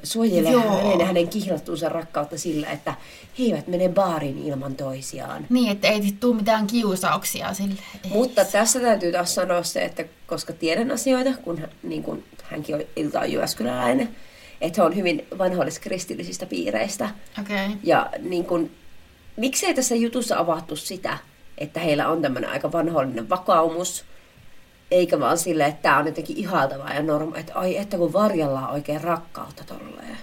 suojelee 0.03 0.51
hänen 0.51 0.99
ja 0.99 1.05
hänen 1.05 1.27
kihlattuunsa 1.27 1.89
rakkautta 1.89 2.37
sillä, 2.37 2.69
että 2.71 2.95
he 3.39 3.43
eivät 3.43 3.67
mene 3.67 3.89
baariin 3.89 4.37
ilman 4.37 4.75
toisiaan. 4.75 5.45
Niin, 5.49 5.71
että 5.71 5.87
ei 5.87 6.15
tule 6.19 6.35
mitään 6.35 6.67
kiusauksia 6.67 7.53
sille. 7.53 7.81
Mutta 8.09 8.45
tässä 8.45 8.79
täytyy 8.79 9.11
taas 9.11 9.35
sanoa 9.35 9.63
se, 9.63 9.85
että 9.85 10.05
koska 10.27 10.53
tiedän 10.53 10.91
asioita, 10.91 11.29
kun 11.43 11.57
hän, 11.57 11.69
niin 11.83 12.03
kuin 12.03 12.23
hänkin 12.43 12.75
on 12.75 12.81
Ilta 12.95 13.19
on 13.19 13.31
Jyväskyläläinen, 13.31 14.15
että 14.61 14.81
he 14.81 14.85
on 14.85 14.95
hyvin 14.95 15.27
vanhoillis-kristillisistä 15.37 16.45
piireistä. 16.45 17.09
Okay. 17.41 17.69
Ja 17.83 18.09
niin 18.19 18.45
kuin, 18.45 18.71
miksei 19.37 19.73
tässä 19.73 19.95
jutussa 19.95 20.37
avattu 20.37 20.75
sitä, 20.75 21.17
että 21.61 21.79
heillä 21.79 22.07
on 22.07 22.21
tämmöinen 22.21 22.49
aika 22.49 22.71
vanhoillinen 22.71 23.29
vakaumus, 23.29 24.05
eikä 24.91 25.19
vaan 25.19 25.37
sille, 25.37 25.65
että 25.65 25.81
tämä 25.81 25.97
on 25.97 26.05
jotenkin 26.05 26.37
ihaltavaa 26.37 26.93
ja 26.93 27.03
norma, 27.03 27.37
että 27.37 27.53
ai, 27.55 27.77
että 27.77 27.97
kun 27.97 28.13
varjellaan 28.13 28.71
oikein 28.71 29.01
rakkautta 29.01 29.63
tolleen. 29.63 30.17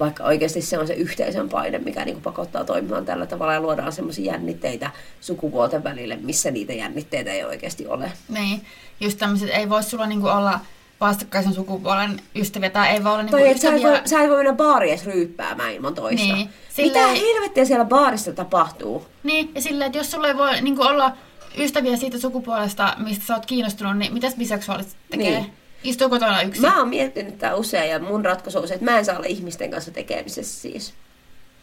Vaikka 0.00 0.24
oikeasti 0.24 0.62
se 0.62 0.78
on 0.78 0.86
se 0.86 0.94
yhteisön 0.94 1.48
paine, 1.48 1.78
mikä 1.78 2.04
niin 2.04 2.22
pakottaa 2.22 2.64
toimimaan 2.64 3.04
tällä 3.04 3.26
tavalla 3.26 3.54
ja 3.54 3.60
luodaan 3.60 3.92
semmoisia 3.92 4.32
jännitteitä 4.32 4.90
sukupuolten 5.20 5.84
välille, 5.84 6.16
missä 6.16 6.50
niitä 6.50 6.72
jännitteitä 6.72 7.32
ei 7.32 7.44
oikeasti 7.44 7.86
ole. 7.86 8.12
Niin, 8.28 8.66
just 9.00 9.18
tämmöiset, 9.18 9.50
ei 9.50 9.68
voi 9.68 9.82
sulla 9.82 10.06
niinku 10.06 10.28
olla 10.28 10.60
vastakkaisen 11.00 11.54
sukupuolen 11.54 12.20
ystäviä 12.36 12.70
tai 12.70 12.88
ei 12.88 13.04
voi 13.04 13.12
olla 13.12 13.22
niinku 13.22 13.36
ystäviä. 13.36 13.80
Sä 13.80 13.88
et, 13.88 14.00
voi, 14.00 14.08
sä 14.08 14.22
et 14.22 14.30
voi 14.30 14.36
mennä 14.36 14.52
baariin 14.52 14.92
edes 14.92 15.06
ryyppäämään 15.06 15.72
ilman 15.72 15.94
toista. 15.94 16.26
Niin, 16.26 16.48
silleen... 16.68 17.10
Mitä 17.10 17.26
helvettiä 17.26 17.64
siellä 17.64 17.84
baarissa 17.84 18.32
tapahtuu? 18.32 19.06
Niin, 19.22 19.50
ja 19.54 19.62
silleen, 19.62 19.86
että 19.86 19.98
jos 19.98 20.10
sulla 20.10 20.28
ei 20.28 20.36
voi 20.36 20.60
niinku 20.60 20.82
olla 20.82 21.12
ystäviä 21.58 21.96
siitä 21.96 22.18
sukupuolesta, 22.18 22.94
mistä 22.98 23.26
sä 23.26 23.34
oot 23.34 23.46
kiinnostunut, 23.46 23.96
niin 23.96 24.14
mitäs 24.14 24.34
biseksuaalit 24.34 24.96
tekee? 25.10 25.30
Niin. 25.30 25.52
Istuu 25.84 26.08
kotona 26.08 26.42
yksin? 26.42 26.62
Mä 26.62 26.78
oon 26.78 26.88
miettinyt 26.88 27.38
tätä 27.38 27.54
usein 27.54 27.90
ja 27.90 27.98
mun 27.98 28.24
ratkaisu 28.24 28.58
on 28.58 28.68
se, 28.68 28.74
että 28.74 28.90
mä 28.90 28.98
en 28.98 29.04
saa 29.04 29.16
olla 29.16 29.26
ihmisten 29.26 29.70
kanssa 29.70 29.90
tekemisessä 29.90 30.60
siis. 30.60 30.94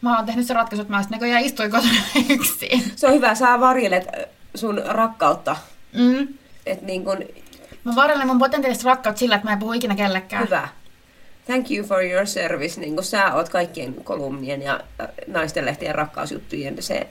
Mä 0.00 0.16
oon 0.16 0.26
tehnyt 0.26 0.46
se 0.46 0.54
ratkaisu, 0.54 0.82
että 0.82 0.94
mä 0.94 1.02
sitten 1.02 1.16
näköjään 1.16 1.44
istuin 1.44 1.70
kotona 1.70 1.92
yksin. 2.30 2.92
Se 2.96 3.06
on 3.06 3.14
hyvä, 3.14 3.34
sä 3.34 3.60
varjelet 3.60 4.06
sun 4.54 4.82
rakkautta. 4.86 5.56
Mm. 5.92 6.28
Et 6.66 6.82
niin 6.82 7.04
kun... 7.04 7.18
Mä 7.88 7.94
varjelen 7.94 8.26
mun 8.26 8.38
potentiaalista 8.38 8.88
rakkautta 8.88 9.18
sillä, 9.18 9.34
että 9.34 9.48
mä 9.48 9.52
en 9.52 9.58
puhu 9.58 9.72
ikinä 9.72 9.96
kellekään. 9.96 10.44
Hyvä. 10.44 10.68
Thank 11.46 11.70
you 11.70 11.86
for 11.86 12.02
your 12.02 12.26
service. 12.26 12.80
Niin 12.80 12.94
kun 12.94 13.04
sä 13.04 13.34
oot 13.34 13.48
kaikkien 13.48 13.94
kolumnien 13.94 14.62
ja 14.62 14.80
naisten 15.26 15.64
lehtien 15.64 15.94
rakkausjuttujen 15.94 16.82
se 16.82 17.06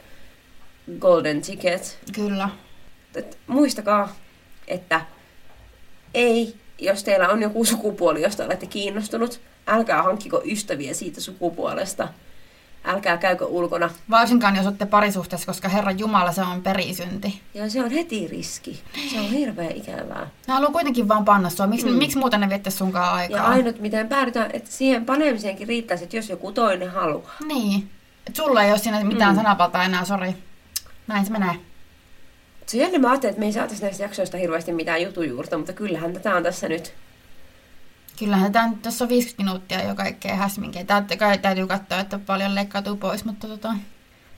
golden 0.99 1.41
ticket. 1.41 1.99
Kyllä 2.15 2.49
että 3.17 3.38
muistakaa, 3.47 4.15
että 4.67 5.01
ei, 6.13 6.55
jos 6.80 7.03
teillä 7.03 7.30
on 7.30 7.41
joku 7.41 7.65
sukupuoli, 7.65 8.21
josta 8.21 8.45
olette 8.45 8.65
kiinnostunut, 8.65 9.41
älkää 9.67 10.03
hankkiko 10.03 10.41
ystäviä 10.45 10.93
siitä 10.93 11.21
sukupuolesta. 11.21 12.07
Älkää 12.84 13.17
käykö 13.17 13.45
ulkona. 13.45 13.89
Varsinkaan 14.09 14.55
jos 14.55 14.65
olette 14.65 14.86
parisuhteessa, 14.86 15.47
koska 15.47 15.69
Herra 15.69 15.91
Jumala, 15.91 16.32
se 16.32 16.41
on 16.41 16.61
perisynti. 16.61 17.41
Ja 17.53 17.69
se 17.69 17.84
on 17.84 17.91
heti 17.91 18.28
riski. 18.28 18.84
Se 19.11 19.19
on 19.19 19.25
hirveän 19.25 19.71
ikävää. 19.71 20.28
Mä 20.47 20.53
haluan 20.53 20.73
kuitenkin 20.73 21.07
vaan 21.07 21.25
panna 21.25 21.49
sua. 21.49 21.67
Miksi, 21.67 21.86
mm. 21.86 21.97
miksi 21.97 22.17
muuten 22.17 22.41
ne 22.41 22.49
viettäisi 22.49 22.78
sunkaan 22.78 23.13
aikaa? 23.13 23.38
Ja 23.38 23.45
ainut, 23.45 23.80
miten 23.80 24.07
päädytään, 24.09 24.49
että 24.53 24.71
siihen 24.71 25.05
panemiseenkin 25.05 25.67
riittäisi, 25.67 26.03
että 26.03 26.17
jos 26.17 26.30
joku 26.30 26.51
toinen 26.51 26.89
haluaa. 26.91 27.36
Niin. 27.47 27.89
Et 28.28 28.36
sulla 28.36 28.63
ei 28.63 28.71
ole 28.71 28.80
siinä 28.80 29.03
mitään 29.03 29.34
mm. 29.34 29.38
sanapaltaa 29.38 29.84
enää, 29.84 30.05
sori. 30.05 30.36
Näin 31.07 31.25
se 31.25 31.32
menee. 31.32 31.55
Se 32.65 32.78
jännä, 32.78 32.99
mä 32.99 33.09
ajattelin, 33.09 33.32
että 33.32 33.39
me 33.39 33.45
ei 33.45 33.53
saataisi 33.53 33.84
näistä 33.84 34.03
jaksoista 34.03 34.38
hirveästi 34.38 34.73
mitään 34.73 35.01
jutujuurta, 35.01 35.57
mutta 35.57 35.73
kyllähän 35.73 36.13
tätä 36.13 36.36
on 36.36 36.43
tässä 36.43 36.67
nyt. 36.67 36.93
Kyllähän 38.20 38.51
tämä 38.51 38.68
nyt 38.68 38.82
tässä 38.82 39.05
on 39.05 39.09
50 39.09 39.43
minuuttia 39.43 39.89
jo 39.89 39.95
kaikkea 39.95 40.36
häsminkeä. 40.36 40.84
Tää 40.84 41.05
täytyy 41.41 41.68
katsoa, 41.68 41.99
että 41.99 42.20
paljon 42.20 42.55
leikkautuu 42.55 42.95
pois, 42.95 43.26
mutta 43.26 43.47
tota... 43.47 43.74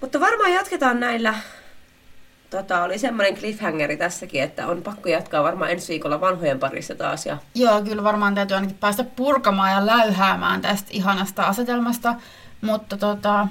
Mutta 0.01 0.19
varmaan 0.19 0.53
jatketaan 0.53 0.99
näillä. 0.99 1.35
Tota, 2.49 2.83
oli 2.83 2.99
semmoinen 2.99 3.35
cliffhangeri 3.35 3.97
tässäkin, 3.97 4.43
että 4.43 4.67
on 4.67 4.81
pakko 4.81 5.09
jatkaa 5.09 5.43
varmaan 5.43 5.71
ensi 5.71 5.87
viikolla 5.87 6.21
vanhojen 6.21 6.59
parissa 6.59 6.95
taas. 6.95 7.25
Ja... 7.25 7.37
Joo, 7.55 7.81
kyllä 7.81 8.03
varmaan 8.03 8.35
täytyy 8.35 8.55
ainakin 8.55 8.77
päästä 8.77 9.03
purkamaan 9.03 9.71
ja 9.71 9.85
läyhäämään 9.85 10.61
tästä 10.61 10.89
ihanasta 10.91 11.43
asetelmasta. 11.43 12.15
Mutta 12.61 12.97
tota... 12.97 13.47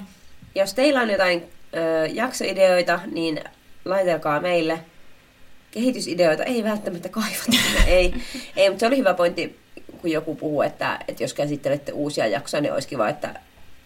Jos 0.55 0.73
teillä 0.73 1.01
on 1.01 1.09
jotain 1.09 1.43
ö, 1.75 2.07
jaksoideoita, 2.13 2.99
niin 3.11 3.43
laitelkaa 3.85 4.39
meille. 4.39 4.79
Kehitysideoita 5.71 6.43
ei 6.43 6.63
välttämättä 6.63 7.09
kaivata, 7.09 7.57
ei. 7.87 8.13
ei, 8.55 8.69
mutta 8.69 8.79
se 8.79 8.87
oli 8.87 8.97
hyvä 8.97 9.13
pointti, 9.13 9.59
kun 10.01 10.11
joku 10.11 10.35
puhuu, 10.35 10.61
että, 10.61 10.99
että 11.07 11.23
jos 11.23 11.33
käsittelette 11.33 11.91
uusia 11.91 12.27
jaksoja, 12.27 12.61
niin 12.61 12.73
olisi 12.73 12.87
kiva, 12.87 13.09
että 13.09 13.39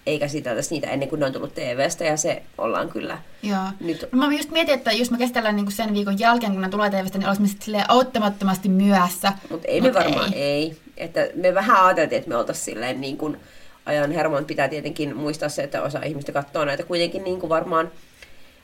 eikä 0.06 0.28
sitä 0.28 0.56
niitä 0.70 0.90
ennen 0.90 1.10
kuin 1.10 1.20
ne 1.20 1.26
on 1.26 1.34
tullut 1.34 1.54
TVstä, 1.54 2.04
ja 2.04 2.18
se 2.18 2.44
ollaan 2.58 2.90
kyllä 2.90 3.18
Joo. 3.44 3.64
nyt... 3.80 4.10
No 4.12 4.18
mä 4.18 4.34
just 4.34 4.52
mietin, 4.52 4.74
että 4.74 4.92
jos 4.92 5.12
me 5.12 5.18
kestellään 5.18 5.56
niin 5.56 5.72
sen 5.72 5.94
viikon 5.94 6.20
jälkeen, 6.20 6.52
kun 6.52 6.62
ne 6.62 6.70
tulee 6.70 6.90
TVstä, 6.90 7.18
niin 7.18 7.28
olisimme 7.28 7.48
sitten 7.48 7.86
auttamattomasti 7.88 8.70
myössä. 8.70 9.34
Mutta 9.50 9.68
ei 9.68 9.82
Mut 9.82 9.94
me 9.94 10.00
varmaan, 10.00 10.34
ei. 10.34 10.42
ei. 10.42 10.78
Että 10.98 11.28
me 11.36 11.54
vähän 11.54 11.86
ajateltiin, 11.86 12.18
että 12.18 12.30
me 12.30 12.36
oltaisiin 12.36 12.66
silleen 12.66 13.02
niin 13.02 13.18
kuin 13.18 13.38
ajan 13.86 14.12
hermon. 14.12 14.46
Pitää 14.46 14.68
tietenkin 14.68 15.18
muistaa 15.18 15.50
se, 15.50 15.64
että 15.64 15.82
osa 15.82 16.00
ihmistä 16.04 16.32
katsoo 16.32 16.66
näitä 16.66 16.84
kuitenkin 16.84 17.24
niin 17.24 17.40
kuin 17.40 17.50
varmaan 17.50 17.92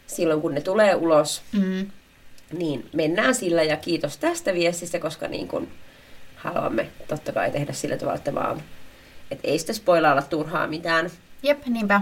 silloin, 0.08 0.42
kun 0.42 0.56
ne 0.56 0.62
tulee 0.62 0.96
ulos. 0.96 1.42
Mm. 1.52 1.88
Niin 2.54 2.90
mennään 2.94 3.36
sillä 3.36 3.64
ja 3.64 3.78
kiitos 3.78 4.18
tästä 4.18 4.54
viestistä, 4.54 5.00
koska 5.00 5.28
niin 5.28 5.48
kuin 5.48 5.70
haluamme 6.44 6.90
totta 7.08 7.32
kai 7.32 7.52
tehdä 7.52 7.74
sillä 7.74 7.98
tavalla, 7.98 8.18
että 8.18 8.36
vaan 8.36 8.62
että 9.32 9.48
ei 9.48 9.60
sitä 9.60 9.74
spoilailla 9.74 10.22
turhaa 10.22 10.68
mitään. 10.68 11.10
Jep, 11.44 11.66
niinpä. 11.66 12.02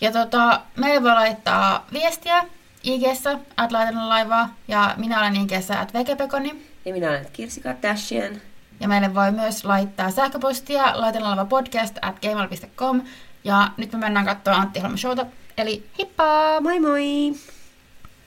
Ja 0.00 0.12
tota, 0.12 0.60
meille 0.76 1.02
voi 1.02 1.12
laittaa 1.12 1.86
viestiä 1.92 2.44
IG-ssä, 2.82 3.38
at 3.56 3.72
laivaa, 3.72 4.54
ja 4.68 4.94
minä 4.96 5.20
olen 5.20 5.36
IG-ssä, 5.36 5.80
at 5.80 5.94
vegepekoni. 5.94 6.66
Ja 6.84 6.92
minä 6.92 7.10
olen 7.10 7.26
Kirsi 7.32 7.60
Kardashian. 7.60 8.40
Ja 8.80 8.88
meille 8.88 9.14
voi 9.14 9.32
myös 9.32 9.64
laittaa 9.64 10.10
sähköpostia 10.10 11.00
laitella 11.00 11.44
podcast 11.44 11.98
at 12.02 12.20
gmail.com. 12.20 13.02
Ja 13.44 13.70
nyt 13.76 13.92
me 13.92 13.98
mennään 13.98 14.26
katsoa 14.26 14.54
Antti 14.54 14.82
Helma 14.82 14.96
showta. 14.96 15.26
Eli 15.56 15.86
heippa! 15.98 16.60
Moi 16.60 16.80
moi! 16.80 17.34